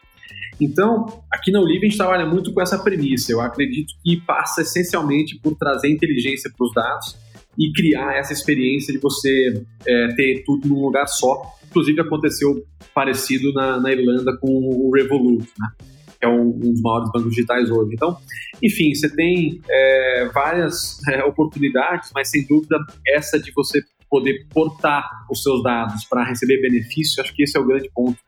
Então, 0.60 1.22
aqui 1.30 1.50
na 1.50 1.60
Olive 1.60 1.86
a 1.86 1.88
gente 1.88 1.96
trabalha 1.96 2.26
muito 2.26 2.52
com 2.52 2.60
essa 2.60 2.78
premissa. 2.78 3.32
Eu 3.32 3.40
acredito 3.40 3.94
que 4.04 4.20
passa 4.20 4.60
essencialmente 4.60 5.38
por 5.38 5.56
trazer 5.56 5.88
inteligência 5.88 6.50
para 6.54 6.66
os 6.66 6.72
dados 6.74 7.16
e 7.58 7.72
criar 7.72 8.14
essa 8.16 8.32
experiência 8.32 8.92
de 8.92 8.98
você 8.98 9.64
é, 9.86 10.08
ter 10.14 10.44
tudo 10.44 10.68
num 10.68 10.82
lugar 10.82 11.06
só. 11.06 11.42
Inclusive 11.68 12.00
aconteceu 12.00 12.62
parecido 12.94 13.52
na, 13.52 13.80
na 13.80 13.92
Irlanda 13.92 14.36
com 14.38 14.48
o 14.48 14.90
Revolut, 14.94 15.48
né? 15.58 15.68
Que 16.20 16.26
é 16.26 16.28
um, 16.28 16.50
um, 16.50 16.72
dos 16.72 16.82
maiores 16.82 17.10
bancos 17.10 17.30
digitais 17.30 17.70
hoje. 17.70 17.94
Então, 17.94 18.16
enfim, 18.62 18.94
você 18.94 19.08
tem 19.08 19.60
é, 19.68 20.30
várias 20.32 21.00
é, 21.08 21.24
oportunidades, 21.24 22.10
mas 22.14 22.28
sem 22.28 22.46
dúvida 22.46 22.76
essa 23.08 23.40
de 23.40 23.50
você 23.52 23.82
poder 24.08 24.46
portar 24.52 25.08
os 25.30 25.42
seus 25.42 25.62
dados 25.62 26.04
para 26.04 26.24
receber 26.24 26.60
benefício, 26.60 27.22
acho 27.22 27.34
que 27.34 27.44
esse 27.44 27.56
é 27.56 27.60
o 27.60 27.66
grande 27.66 27.88
ponto 27.94 28.18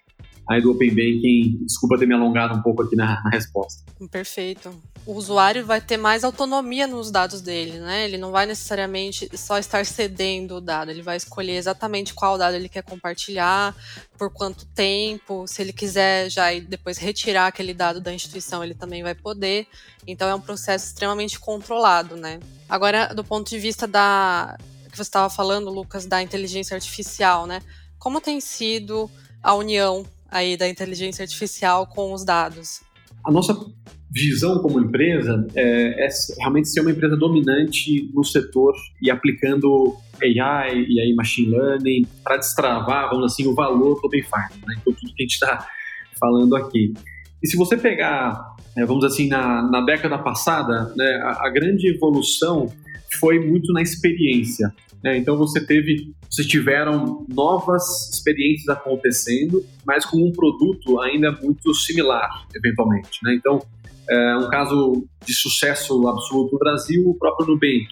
aí 0.52 0.62
do 0.62 0.70
Open 0.70 0.90
Banking. 0.90 1.64
Desculpa 1.66 1.98
ter 1.98 2.06
me 2.06 2.14
alongado 2.14 2.54
um 2.54 2.62
pouco 2.62 2.82
aqui 2.82 2.96
na, 2.96 3.22
na 3.22 3.30
resposta. 3.30 3.82
Perfeito 4.10 4.70
o 5.04 5.14
usuário 5.14 5.66
vai 5.66 5.80
ter 5.80 5.96
mais 5.96 6.22
autonomia 6.22 6.86
nos 6.86 7.10
dados 7.10 7.40
dele, 7.40 7.80
né? 7.80 8.04
Ele 8.04 8.16
não 8.16 8.30
vai 8.30 8.46
necessariamente 8.46 9.28
só 9.36 9.58
estar 9.58 9.84
cedendo 9.84 10.56
o 10.56 10.60
dado, 10.60 10.90
ele 10.90 11.02
vai 11.02 11.16
escolher 11.16 11.56
exatamente 11.56 12.14
qual 12.14 12.38
dado 12.38 12.54
ele 12.54 12.68
quer 12.68 12.82
compartilhar, 12.82 13.74
por 14.16 14.30
quanto 14.30 14.64
tempo, 14.66 15.46
se 15.48 15.60
ele 15.60 15.72
quiser 15.72 16.30
já 16.30 16.52
depois 16.60 16.98
retirar 16.98 17.48
aquele 17.48 17.74
dado 17.74 18.00
da 18.00 18.14
instituição, 18.14 18.62
ele 18.62 18.74
também 18.74 19.02
vai 19.02 19.14
poder. 19.14 19.66
Então 20.06 20.28
é 20.28 20.34
um 20.34 20.40
processo 20.40 20.86
extremamente 20.86 21.38
controlado, 21.38 22.16
né? 22.16 22.38
Agora, 22.68 23.12
do 23.12 23.24
ponto 23.24 23.50
de 23.50 23.58
vista 23.58 23.86
da 23.86 24.56
que 24.90 24.96
você 24.96 25.02
estava 25.02 25.30
falando, 25.30 25.70
Lucas, 25.70 26.04
da 26.04 26.22
inteligência 26.22 26.74
artificial, 26.74 27.46
né? 27.46 27.62
Como 27.98 28.20
tem 28.20 28.40
sido 28.40 29.10
a 29.42 29.54
união 29.54 30.04
aí 30.32 30.56
da 30.56 30.68
inteligência 30.68 31.22
artificial 31.22 31.86
com 31.86 32.12
os 32.12 32.24
dados? 32.24 32.80
A 33.24 33.30
nossa 33.30 33.54
visão 34.10 34.58
como 34.60 34.80
empresa 34.80 35.46
é, 35.54 36.06
é, 36.06 36.08
realmente 36.38 36.68
ser 36.68 36.80
uma 36.80 36.90
empresa 36.90 37.16
dominante 37.16 38.10
no 38.12 38.24
setor 38.24 38.74
e 39.00 39.10
aplicando 39.10 39.96
AI 40.22 40.84
e 40.88 41.00
aí 41.00 41.14
machine 41.14 41.50
learning 41.50 42.06
para 42.24 42.36
destravar, 42.36 43.08
vamos 43.10 43.32
assim, 43.32 43.46
o 43.46 43.54
valor 43.54 44.00
do 44.00 44.06
Open 44.06 44.22
Farm, 44.24 44.52
né? 44.66 44.74
Então, 44.80 44.92
tudo 44.92 45.14
que 45.14 45.22
a 45.22 45.24
gente 45.24 45.32
está 45.32 45.66
falando 46.18 46.56
aqui. 46.56 46.92
E 47.42 47.48
se 47.48 47.56
você 47.56 47.76
pegar, 47.76 48.54
é, 48.76 48.84
vamos 48.84 49.04
assim, 49.04 49.28
na, 49.28 49.62
na 49.62 49.80
década 49.80 50.18
passada, 50.18 50.92
né, 50.96 51.20
a, 51.24 51.46
a, 51.46 51.50
grande 51.50 51.88
evolução 51.88 52.72
foi 53.16 53.38
muito 53.38 53.72
na 53.72 53.82
experiência. 53.82 54.72
Né? 55.02 55.18
Então 55.18 55.36
você 55.36 55.64
teve, 55.64 56.14
vocês 56.30 56.46
tiveram 56.46 57.26
novas 57.28 58.10
experiências 58.12 58.68
acontecendo, 58.68 59.64
mas 59.84 60.04
com 60.04 60.18
um 60.18 60.32
produto 60.32 61.00
ainda 61.00 61.32
muito 61.32 61.74
similar, 61.74 62.46
eventualmente. 62.54 63.18
Né? 63.24 63.34
Então 63.34 63.60
é 64.08 64.36
um 64.36 64.48
caso 64.48 65.04
de 65.24 65.34
sucesso 65.34 66.06
absoluto 66.08 66.52
no 66.52 66.58
Brasil, 66.58 67.08
o 67.08 67.14
próprio 67.14 67.48
Nubank. 67.48 67.88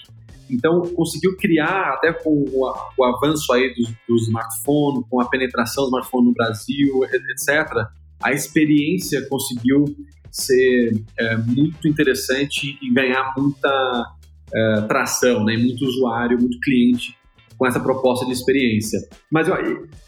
Então, 0.51 0.81
conseguiu 0.95 1.37
criar, 1.37 1.95
até 1.95 2.13
com 2.13 2.31
o, 2.31 2.75
o 2.99 3.05
avanço 3.05 3.53
aí 3.53 3.73
do, 3.73 3.85
do 4.09 4.17
smartphone, 4.17 5.05
com 5.09 5.21
a 5.21 5.29
penetração 5.29 5.85
do 5.85 5.91
smartphone 5.91 6.27
no 6.27 6.33
Brasil, 6.33 7.05
etc., 7.05 7.87
a 8.21 8.33
experiência 8.33 9.27
conseguiu 9.29 9.85
ser 10.31 11.01
é, 11.17 11.37
muito 11.37 11.89
interessante 11.89 12.79
e 12.83 12.93
ganhar 12.93 13.33
muita 13.37 14.13
é, 14.55 14.81
tração, 14.83 15.45
né, 15.45 15.57
muito 15.57 15.85
usuário, 15.85 16.39
muito 16.39 16.59
cliente 16.61 17.17
com 17.57 17.67
essa 17.67 17.79
proposta 17.79 18.25
de 18.25 18.33
experiência. 18.33 18.99
Mas 19.31 19.47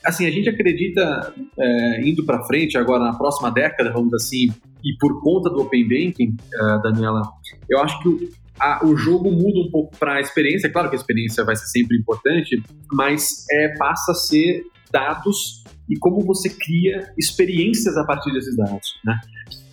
assim, 0.04 0.26
a 0.26 0.30
gente 0.30 0.48
acredita 0.48 1.34
é, 1.58 2.08
indo 2.08 2.24
para 2.24 2.42
frente 2.44 2.78
agora 2.78 3.04
na 3.04 3.14
próxima 3.14 3.50
década, 3.50 3.92
vamos 3.92 4.14
assim, 4.14 4.50
e 4.82 4.96
por 4.98 5.20
conta 5.22 5.50
do 5.50 5.60
open 5.60 5.82
banking, 5.86 6.34
é, 6.54 6.82
Daniela, 6.82 7.22
eu 7.68 7.78
acho 7.80 8.02
que 8.02 8.30
a, 8.58 8.84
o 8.86 8.96
jogo 8.96 9.30
muda 9.30 9.60
um 9.60 9.70
pouco 9.70 9.96
para 9.98 10.14
a 10.14 10.20
experiência. 10.20 10.70
Claro 10.70 10.88
que 10.88 10.96
a 10.96 10.98
experiência 10.98 11.44
vai 11.44 11.56
ser 11.56 11.66
sempre 11.66 11.98
importante, 11.98 12.62
mas 12.90 13.44
é, 13.50 13.76
passa 13.76 14.12
a 14.12 14.14
ser 14.14 14.62
dados 14.90 15.62
e 15.90 15.98
como 15.98 16.20
você 16.20 16.48
cria 16.48 17.12
experiências 17.18 17.96
a 17.96 18.04
partir 18.04 18.32
desses 18.32 18.56
dados, 18.56 18.94
né? 19.04 19.18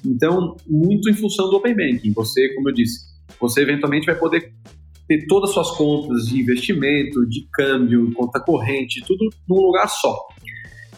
Então, 0.06 0.56
muito 0.68 1.10
em 1.10 1.14
função 1.14 1.50
do 1.50 1.58
Open 1.58 1.76
Banking. 1.76 2.12
Você, 2.14 2.54
como 2.56 2.70
eu 2.70 2.74
disse, 2.74 3.09
você 3.40 3.62
eventualmente 3.62 4.06
vai 4.06 4.16
poder 4.16 4.54
ter 5.08 5.26
todas 5.28 5.50
as 5.50 5.54
suas 5.56 5.72
contas 5.72 6.28
de 6.28 6.40
investimento, 6.40 7.28
de 7.28 7.48
câmbio, 7.52 8.14
conta 8.14 8.40
corrente, 8.40 9.04
tudo 9.06 9.30
num 9.48 9.58
lugar 9.58 9.90
só. 9.90 10.16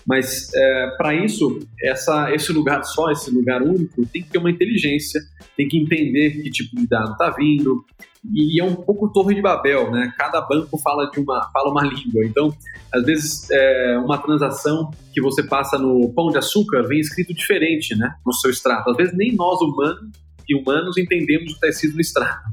Mas 0.06 0.54
é, 0.54 0.88
para 0.98 1.14
isso, 1.14 1.60
essa, 1.82 2.34
esse 2.34 2.52
lugar 2.52 2.84
só, 2.84 3.12
esse 3.12 3.32
lugar 3.32 3.62
único, 3.62 4.06
tem 4.08 4.22
que 4.22 4.30
ter 4.30 4.38
uma 4.40 4.50
inteligência, 4.50 5.22
tem 5.56 5.68
que 5.68 5.78
entender 5.78 6.42
que 6.42 6.50
tipo 6.50 6.76
de 6.76 6.88
dado 6.88 7.14
está 7.14 7.30
vindo. 7.30 7.86
E 8.34 8.62
é 8.62 8.64
um 8.64 8.76
pouco 8.76 9.12
torre 9.12 9.34
de 9.34 9.42
Babel, 9.42 9.90
né? 9.90 10.14
Cada 10.18 10.42
banco 10.42 10.78
fala 10.78 11.10
de 11.10 11.20
uma 11.20 11.50
fala 11.52 11.72
uma 11.72 11.84
língua. 11.84 12.24
Então, 12.26 12.54
às 12.94 13.04
vezes, 13.04 13.50
é, 13.50 13.98
uma 13.98 14.18
transação 14.18 14.92
que 15.14 15.22
você 15.22 15.42
passa 15.42 15.78
no 15.78 16.12
pão 16.14 16.30
de 16.30 16.38
açúcar 16.38 16.84
vem 16.84 17.00
escrito 17.00 17.34
diferente, 17.34 17.96
né? 17.96 18.14
No 18.26 18.34
seu 18.34 18.52
extrato. 18.52 18.92
Às 18.92 18.98
vezes 18.98 19.18
nem 19.18 19.34
nós 19.36 19.60
humanos 19.62 20.12
e 20.48 20.56
humanos 20.56 20.98
entendemos 20.98 21.54
o 21.54 21.60
que 21.60 21.88
no 21.88 22.02
extrato. 22.02 22.50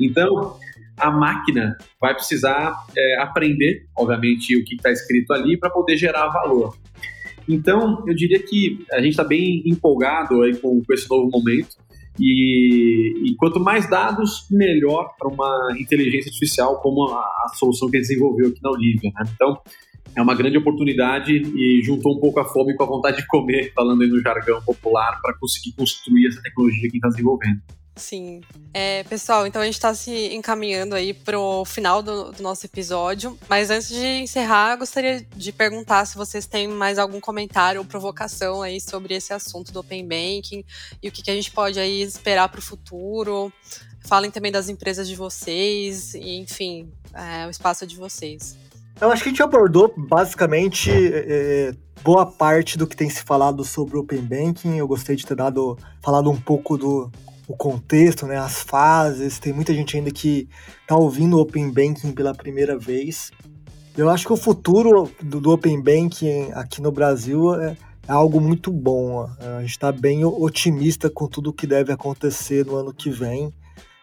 Então, 0.00 0.56
a 0.96 1.10
máquina 1.10 1.76
vai 2.00 2.14
precisar 2.14 2.74
é, 2.96 3.20
aprender, 3.20 3.86
obviamente, 3.96 4.56
o 4.56 4.64
que 4.64 4.74
está 4.74 4.90
escrito 4.90 5.32
ali 5.32 5.56
para 5.56 5.70
poder 5.70 5.96
gerar 5.96 6.28
valor. 6.28 6.76
Então, 7.48 8.04
eu 8.06 8.14
diria 8.14 8.38
que 8.38 8.84
a 8.92 9.00
gente 9.00 9.12
está 9.12 9.24
bem 9.24 9.62
empolgado 9.64 10.42
aí 10.42 10.56
com, 10.56 10.82
com, 10.82 10.92
esse 10.92 11.08
novo 11.08 11.30
momento. 11.30 11.76
E, 12.20 13.30
e 13.30 13.36
quanto 13.36 13.60
mais 13.60 13.88
dados, 13.88 14.46
melhor 14.50 15.14
para 15.16 15.28
uma 15.28 15.76
inteligência 15.78 16.28
artificial 16.28 16.80
como 16.82 17.08
a, 17.08 17.20
a, 17.20 17.48
solução 17.54 17.88
que 17.88 17.98
desenvolveu 17.98 18.48
aqui 18.48 18.60
na 18.62 18.70
Olivia. 18.70 19.10
Né? 19.14 19.30
Então, 19.34 19.56
é 20.18 20.22
uma 20.22 20.34
grande 20.34 20.58
oportunidade 20.58 21.32
e 21.32 21.80
juntou 21.84 22.16
um 22.16 22.18
pouco 22.18 22.40
a 22.40 22.44
fome 22.44 22.74
com 22.74 22.82
a 22.82 22.86
vontade 22.86 23.18
de 23.18 23.26
comer, 23.28 23.72
falando 23.72 24.02
aí 24.02 24.08
no 24.08 24.20
jargão 24.20 24.60
popular, 24.62 25.20
para 25.22 25.32
conseguir 25.38 25.72
construir 25.72 26.26
essa 26.26 26.42
tecnologia 26.42 26.90
que 26.90 26.96
está 26.96 27.08
desenvolvendo. 27.08 27.60
Sim. 27.94 28.40
É, 28.74 29.04
pessoal, 29.04 29.46
então 29.46 29.62
a 29.62 29.64
gente 29.64 29.74
está 29.74 29.94
se 29.94 30.34
encaminhando 30.34 30.96
aí 30.96 31.14
pro 31.14 31.64
final 31.64 32.02
do, 32.02 32.32
do, 32.32 32.42
nosso 32.42 32.66
episódio. 32.66 33.38
Mas 33.48 33.70
antes 33.70 33.88
de 33.88 34.04
encerrar, 34.04 34.74
gostaria 34.76 35.24
de 35.36 35.52
perguntar 35.52 36.04
se 36.04 36.16
vocês 36.16 36.46
têm 36.46 36.66
mais 36.66 36.98
algum 36.98 37.20
comentário 37.20 37.80
ou 37.80 37.86
provocação 37.86 38.60
aí 38.60 38.80
sobre 38.80 39.14
esse 39.14 39.32
assunto 39.32 39.72
do 39.72 39.80
Open 39.80 40.02
Banking 40.02 40.64
e 41.00 41.08
o 41.08 41.12
que, 41.12 41.22
que 41.22 41.30
a 41.30 41.34
gente 41.34 41.52
pode 41.52 41.78
aí 41.78 42.02
esperar 42.02 42.48
para 42.48 42.58
o 42.58 42.62
futuro. 42.62 43.52
Falem 44.00 44.32
também 44.32 44.50
das 44.50 44.68
empresas 44.68 45.06
de 45.06 45.14
vocês, 45.14 46.14
e, 46.14 46.38
enfim, 46.38 46.90
é, 47.12 47.46
o 47.46 47.50
espaço 47.50 47.84
é 47.84 47.86
de 47.86 47.96
vocês. 47.96 48.56
Eu 49.00 49.12
acho 49.12 49.22
que 49.22 49.28
a 49.28 49.32
gente 49.32 49.42
abordou 49.42 49.94
basicamente 49.96 50.90
é, 50.92 51.72
boa 52.02 52.26
parte 52.26 52.76
do 52.76 52.84
que 52.84 52.96
tem 52.96 53.08
se 53.08 53.22
falado 53.22 53.64
sobre 53.64 53.96
o 53.96 54.00
Open 54.00 54.20
Banking. 54.20 54.76
Eu 54.76 54.88
gostei 54.88 55.14
de 55.14 55.24
ter 55.24 55.36
dado 55.36 55.78
falado 56.02 56.28
um 56.28 56.36
pouco 56.36 56.76
do 56.76 57.10
o 57.46 57.56
contexto, 57.56 58.26
né, 58.26 58.36
as 58.36 58.60
fases. 58.60 59.38
Tem 59.38 59.52
muita 59.52 59.72
gente 59.72 59.96
ainda 59.96 60.10
que 60.10 60.48
está 60.82 60.96
ouvindo 60.96 61.36
o 61.36 61.40
Open 61.40 61.70
Banking 61.70 62.12
pela 62.12 62.34
primeira 62.34 62.76
vez. 62.76 63.30
Eu 63.96 64.10
acho 64.10 64.26
que 64.26 64.32
o 64.32 64.36
futuro 64.36 65.10
do, 65.22 65.40
do 65.40 65.52
Open 65.52 65.80
Banking 65.80 66.50
aqui 66.52 66.82
no 66.82 66.90
Brasil 66.90 67.54
é, 67.54 67.76
é 68.06 68.12
algo 68.12 68.40
muito 68.40 68.70
bom. 68.70 69.28
A 69.40 69.60
gente 69.60 69.70
está 69.70 69.92
bem 69.92 70.24
otimista 70.24 71.08
com 71.08 71.26
tudo 71.26 71.50
o 71.50 71.52
que 71.52 71.66
deve 71.66 71.92
acontecer 71.92 72.66
no 72.66 72.74
ano 72.74 72.92
que 72.92 73.10
vem. 73.10 73.52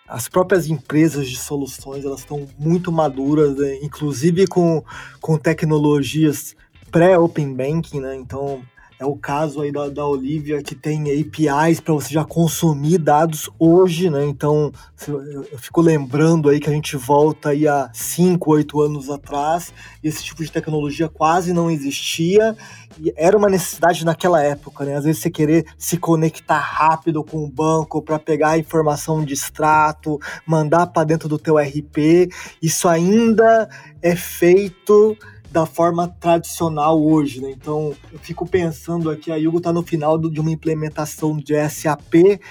As 0.07 0.27
próprias 0.27 0.67
empresas 0.67 1.27
de 1.27 1.37
soluções 1.37 2.05
elas 2.05 2.19
estão 2.19 2.47
muito 2.59 2.91
maduras, 2.91 3.55
né? 3.57 3.79
inclusive 3.81 4.45
com, 4.47 4.83
com 5.19 5.37
tecnologias 5.37 6.55
pré-open 6.91 7.53
banking, 7.53 7.99
né? 7.99 8.15
Então 8.15 8.61
é 8.99 9.05
o 9.05 9.15
caso 9.15 9.61
aí 9.61 9.71
da, 9.71 9.89
da 9.89 10.05
Olivia, 10.05 10.63
que 10.63 10.73
tem 10.73 11.01
APIs 11.11 11.79
para 11.79 11.93
você 11.93 12.13
já 12.13 12.23
consumir 12.23 12.97
dados 12.97 13.49
hoje, 13.59 14.09
né? 14.09 14.25
Então, 14.25 14.71
eu 15.07 15.59
fico 15.59 15.81
lembrando 15.81 16.49
aí 16.49 16.59
que 16.59 16.69
a 16.69 16.73
gente 16.73 16.95
volta 16.95 17.49
aí 17.49 17.67
a 17.67 17.89
5, 17.93 18.51
8 18.51 18.81
anos 18.81 19.09
atrás, 19.09 19.73
e 20.03 20.07
esse 20.07 20.23
tipo 20.23 20.43
de 20.43 20.51
tecnologia 20.51 21.09
quase 21.09 21.51
não 21.51 21.69
existia, 21.69 22.55
e 22.97 23.13
era 23.17 23.37
uma 23.37 23.49
necessidade 23.49 24.05
naquela 24.05 24.41
época, 24.41 24.85
né? 24.85 24.95
Às 24.95 25.03
vezes 25.03 25.21
você 25.21 25.29
querer 25.29 25.65
se 25.77 25.97
conectar 25.97 26.59
rápido 26.59 27.23
com 27.23 27.43
o 27.43 27.49
banco 27.49 28.01
para 28.01 28.17
pegar 28.17 28.51
a 28.51 28.57
informação 28.57 29.25
de 29.25 29.33
extrato, 29.33 30.19
mandar 30.45 30.87
para 30.87 31.03
dentro 31.03 31.27
do 31.27 31.37
teu 31.37 31.57
RP, 31.57 32.29
isso 32.61 32.87
ainda 32.87 33.67
é 34.01 34.15
feito 34.15 35.17
da 35.55 35.65
forma 35.65 36.09
tradicional 36.19 37.01
hoje, 37.01 37.39
né? 37.39 37.49
Então, 37.49 37.95
eu 38.11 38.19
fico 38.19 38.45
pensando 38.45 39.09
aqui, 39.09 39.31
a 39.31 39.37
Yugo 39.37 39.59
está 39.59 39.71
no 39.71 39.81
final 39.81 40.17
de 40.17 40.41
uma 40.41 40.51
implementação 40.51 41.37
de 41.37 41.53
SAP 41.69 42.41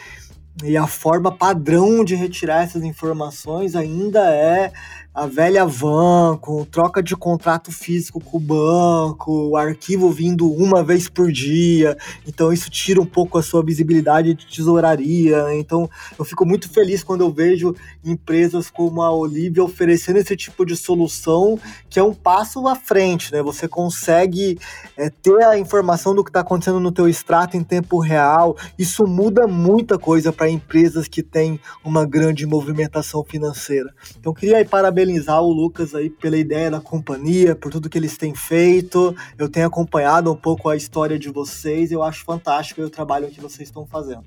e 0.65 0.75
a 0.75 0.87
forma 0.87 1.31
padrão 1.31 2.03
de 2.03 2.15
retirar 2.15 2.63
essas 2.63 2.83
informações 2.83 3.77
ainda 3.77 4.35
é 4.35 4.73
a 5.15 5.27
velha 5.29 5.65
van, 5.65 6.37
com 6.41 6.65
troca 6.65 7.01
de 7.01 7.15
contrato 7.15 7.71
físico 7.71 8.19
com 8.19 8.37
o 8.37 8.41
banco, 8.41 9.51
o 9.51 9.57
arquivo 9.57 10.11
vindo 10.11 10.51
uma 10.51 10.83
vez 10.83 11.09
por 11.09 11.31
dia. 11.31 11.97
Então 12.27 12.53
isso 12.53 12.69
tira 12.69 13.01
um 13.01 13.07
pouco 13.07 13.39
a 13.39 13.43
sua 13.43 13.65
visibilidade 13.65 14.35
de 14.35 14.45
tesouraria. 14.45 15.55
Então 15.55 15.89
eu 16.19 16.25
fico 16.25 16.45
muito 16.45 16.69
feliz 16.69 17.05
quando 17.05 17.21
eu 17.21 17.31
vejo 17.31 17.77
empresas 18.05 18.69
como 18.69 19.03
a 19.03 19.13
Olivia 19.13 19.63
oferecendo 19.63 20.17
esse 20.17 20.37
tipo 20.37 20.67
de 20.67 20.75
solução, 20.75 21.61
que 21.89 22.01
é 22.01 22.03
um 22.03 22.13
passo 22.13 22.67
à 22.67 22.75
frente, 22.75 23.33
né? 23.33 23.41
Você 23.41 23.69
consegue 23.69 24.59
é, 24.97 25.09
ter 25.09 25.45
a 25.45 25.57
informação 25.57 26.13
do 26.13 26.25
que 26.25 26.31
está 26.31 26.41
acontecendo 26.41 26.81
no 26.81 26.91
teu 26.91 27.09
extrato 27.09 27.57
em 27.57 27.63
tempo 27.63 28.01
real. 28.01 28.57
Isso 28.77 29.07
muda 29.07 29.47
muita 29.47 29.97
coisa 29.97 30.33
para 30.33 30.51
empresas 30.51 31.07
que 31.07 31.23
têm 31.23 31.61
uma 31.85 32.05
grande 32.05 32.45
movimentação 32.47 33.23
financeira. 33.23 33.95
Então 34.19 34.35
queria 34.35 34.57
aí 34.57 34.65
parabenizar 34.65 35.04
parabenizar 35.05 35.43
o 35.43 35.53
Lucas 35.53 35.95
aí 35.95 36.09
pela 36.09 36.37
ideia 36.37 36.71
da 36.71 36.81
companhia, 36.81 37.55
por 37.55 37.71
tudo 37.71 37.91
que 37.91 37.99
eles 37.99 38.17
têm 38.17 38.35
feito. 38.35 39.15
Eu 39.39 39.49
tenho 39.49 39.67
acompanhado 39.67 40.33
um 40.33 40.37
pouco 40.37 40.69
a 40.69 40.77
história 40.77 41.19
de 41.19 41.29
vocês, 41.29 41.93
eu 41.93 42.03
acho 42.03 42.25
fantástico 42.25 42.81
o 42.81 42.91
trabalho 42.91 43.29
que 43.29 43.41
vocês 43.41 43.69
estão 43.69 43.87
fazendo. 43.87 44.25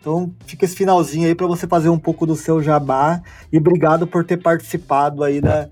Então 0.00 0.32
fica 0.46 0.64
esse 0.64 0.76
finalzinho 0.76 1.26
aí 1.26 1.34
para 1.34 1.46
você 1.46 1.66
fazer 1.66 1.88
um 1.88 1.98
pouco 1.98 2.26
do 2.26 2.36
seu 2.36 2.62
jabá 2.62 3.20
e 3.52 3.58
obrigado 3.58 4.06
por 4.06 4.24
ter 4.24 4.36
participado 4.36 5.22
aí 5.22 5.40
da, 5.40 5.68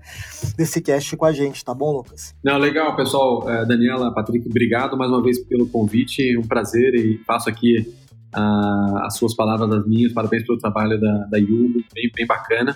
desse 0.57 0.81
cast 0.81 1.15
com 1.15 1.25
a 1.25 1.31
gente, 1.31 1.63
tá 1.63 1.73
bom, 1.73 1.91
Lucas? 1.91 2.35
Não, 2.43 2.57
legal, 2.57 2.95
pessoal. 2.95 3.49
É, 3.49 3.65
Daniela, 3.65 4.13
Patrick, 4.13 4.47
obrigado 4.47 4.97
mais 4.97 5.09
uma 5.09 5.23
vez 5.23 5.39
pelo 5.39 5.67
convite, 5.67 6.37
um 6.37 6.45
prazer 6.45 6.93
e 6.95 7.17
faço 7.25 7.49
aqui 7.49 7.95
uh, 8.35 8.97
as 9.03 9.15
suas 9.15 9.33
palavras, 9.33 9.71
as 9.71 9.87
minhas. 9.87 10.11
Parabéns 10.11 10.45
pelo 10.45 10.59
trabalho 10.59 10.99
da, 10.99 11.25
da 11.31 11.37
Yugo, 11.37 11.81
bem, 11.93 12.11
bem 12.13 12.27
bacana. 12.27 12.75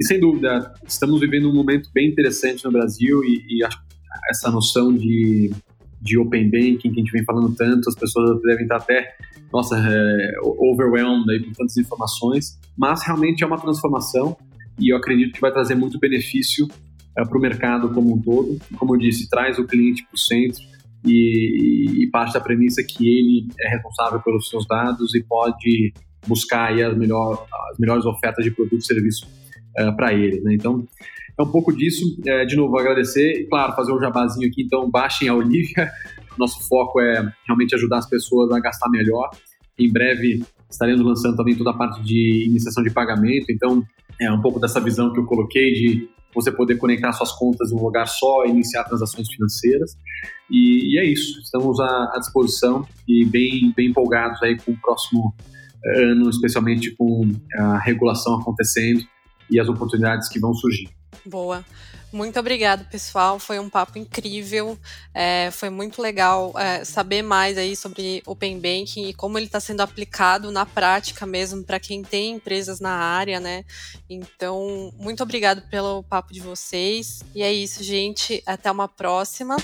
E 0.00 0.06
sem 0.06 0.18
dúvida, 0.18 0.72
estamos 0.88 1.20
vivendo 1.20 1.50
um 1.50 1.54
momento 1.54 1.90
bem 1.92 2.08
interessante 2.08 2.64
no 2.64 2.72
Brasil 2.72 3.22
e, 3.22 3.44
e 3.50 3.58
essa 4.30 4.50
noção 4.50 4.90
de, 4.90 5.52
de 6.00 6.18
open 6.18 6.50
banking 6.50 6.78
que 6.78 6.88
a 6.88 7.02
gente 7.02 7.12
vem 7.12 7.22
falando 7.22 7.54
tanto, 7.54 7.86
as 7.86 7.94
pessoas 7.94 8.40
devem 8.40 8.62
estar 8.62 8.76
até, 8.76 9.14
nossa, 9.52 9.76
é, 9.76 10.32
overwhelmed 10.42 11.30
aí 11.30 11.44
com 11.44 11.52
tantas 11.52 11.76
informações, 11.76 12.58
mas 12.78 13.04
realmente 13.04 13.44
é 13.44 13.46
uma 13.46 13.60
transformação 13.60 14.38
e 14.78 14.90
eu 14.90 14.96
acredito 14.96 15.34
que 15.34 15.40
vai 15.40 15.52
trazer 15.52 15.74
muito 15.74 15.98
benefício 15.98 16.66
é, 17.18 17.22
para 17.22 17.36
o 17.36 17.40
mercado 17.40 17.90
como 17.90 18.14
um 18.14 18.22
todo. 18.22 18.58
Como 18.78 18.96
eu 18.96 18.98
disse, 18.98 19.28
traz 19.28 19.58
o 19.58 19.66
cliente 19.66 20.02
para 20.04 20.14
o 20.14 20.18
centro 20.18 20.62
e, 21.04 22.04
e, 22.04 22.06
parte 22.10 22.32
da 22.32 22.40
premissa 22.40 22.82
que 22.82 23.06
ele 23.06 23.48
é 23.60 23.68
responsável 23.68 24.18
pelos 24.20 24.48
seus 24.48 24.66
dados 24.66 25.14
e 25.14 25.22
pode 25.22 25.92
buscar 26.26 26.70
aí 26.70 26.82
as, 26.82 26.96
melhor, 26.96 27.46
as 27.70 27.78
melhores 27.78 28.06
ofertas 28.06 28.42
de 28.42 28.50
produto 28.50 28.80
e 28.80 28.86
serviço 28.86 29.39
é, 29.76 29.90
para 29.92 30.12
eles. 30.12 30.42
Né? 30.42 30.54
Então, 30.54 30.86
é 31.38 31.42
um 31.42 31.50
pouco 31.50 31.74
disso. 31.74 32.04
É, 32.26 32.44
de 32.44 32.56
novo, 32.56 32.78
agradecer 32.78 33.46
claro, 33.48 33.74
fazer 33.74 33.92
um 33.92 34.00
jabazinho 34.00 34.48
aqui. 34.48 34.62
Então, 34.62 34.90
baixem 34.90 35.28
a 35.28 35.34
Olivia. 35.34 35.90
Nosso 36.38 36.66
foco 36.68 37.00
é 37.00 37.32
realmente 37.46 37.74
ajudar 37.74 37.98
as 37.98 38.08
pessoas 38.08 38.50
a 38.52 38.60
gastar 38.60 38.88
melhor. 38.88 39.30
Em 39.78 39.90
breve 39.90 40.42
estaremos 40.70 41.04
lançando 41.04 41.36
também 41.36 41.56
toda 41.56 41.70
a 41.70 41.74
parte 41.74 42.02
de 42.02 42.44
iniciação 42.46 42.82
de 42.82 42.90
pagamento. 42.90 43.46
Então, 43.50 43.82
é 44.20 44.30
um 44.30 44.40
pouco 44.40 44.60
dessa 44.60 44.80
visão 44.80 45.12
que 45.12 45.18
eu 45.18 45.24
coloquei 45.24 45.72
de 45.72 46.08
você 46.32 46.52
poder 46.52 46.76
conectar 46.76 47.12
suas 47.12 47.32
contas 47.32 47.72
em 47.72 47.74
um 47.74 47.82
lugar 47.82 48.06
só 48.06 48.44
iniciar 48.44 48.84
transações 48.84 49.28
financeiras. 49.28 49.96
E, 50.48 50.94
e 50.94 50.98
é 50.98 51.04
isso. 51.04 51.40
Estamos 51.40 51.80
à, 51.80 52.12
à, 52.14 52.18
disposição 52.18 52.86
e 53.08 53.24
bem, 53.24 53.72
bem 53.76 53.88
empolgados 53.88 54.40
aí 54.42 54.56
com 54.56 54.72
o 54.72 54.76
próximo 54.76 55.34
é, 55.84 56.04
ano, 56.04 56.30
especialmente 56.30 56.94
com 56.96 57.28
a 57.56 57.78
regulação 57.78 58.38
acontecendo 58.38 59.02
e 59.50 59.60
as 59.60 59.68
oportunidades 59.68 60.28
que 60.28 60.38
vão 60.38 60.54
surgir. 60.54 60.88
Boa. 61.24 61.64
Muito 62.12 62.40
obrigado, 62.40 62.88
pessoal. 62.90 63.38
Foi 63.38 63.58
um 63.60 63.70
papo 63.70 63.96
incrível. 63.96 64.76
É, 65.14 65.50
foi 65.52 65.70
muito 65.70 66.02
legal 66.02 66.52
é, 66.58 66.84
saber 66.84 67.22
mais 67.22 67.56
aí 67.56 67.76
sobre 67.76 68.20
Open 68.26 68.56
Banking 68.56 69.08
e 69.08 69.14
como 69.14 69.38
ele 69.38 69.46
está 69.46 69.60
sendo 69.60 69.80
aplicado 69.80 70.50
na 70.50 70.66
prática 70.66 71.24
mesmo 71.24 71.62
para 71.62 71.78
quem 71.78 72.02
tem 72.02 72.32
empresas 72.32 72.80
na 72.80 72.90
área, 72.90 73.38
né? 73.38 73.64
Então, 74.08 74.92
muito 74.98 75.22
obrigado 75.22 75.62
pelo 75.70 76.02
papo 76.02 76.32
de 76.32 76.40
vocês. 76.40 77.22
E 77.32 77.42
é 77.42 77.52
isso, 77.52 77.82
gente. 77.84 78.42
Até 78.44 78.70
uma 78.70 78.88
próxima. 78.88 79.56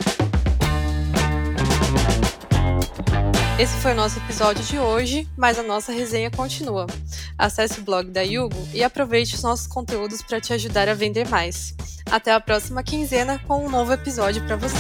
Esse 3.59 3.75
foi 3.79 3.93
o 3.93 3.95
nosso 3.95 4.19
episódio 4.19 4.63
de 4.63 4.79
hoje, 4.79 5.27
mas 5.35 5.59
a 5.59 5.63
nossa 5.63 5.91
resenha 5.91 6.31
continua. 6.31 6.87
Acesse 7.39 7.81
o 7.81 7.83
blog 7.83 8.11
da 8.11 8.21
Yugo 8.21 8.69
e 8.75 8.85
aproveite 8.85 9.35
os 9.35 9.43
nossos 9.43 9.67
conteúdos 9.67 10.21
para 10.21 10.39
te 10.39 10.53
ajudar 10.53 10.91
a 10.91 10.95
vender 10.95 11.27
mais. 11.27 11.75
Até 12.11 12.33
a 12.33 12.41
próxima 12.41 12.83
quinzena 12.83 13.39
com 13.47 13.65
um 13.65 13.71
novo 13.71 13.95
episódio 13.95 14.45
para 14.45 14.57
você. 14.57 14.77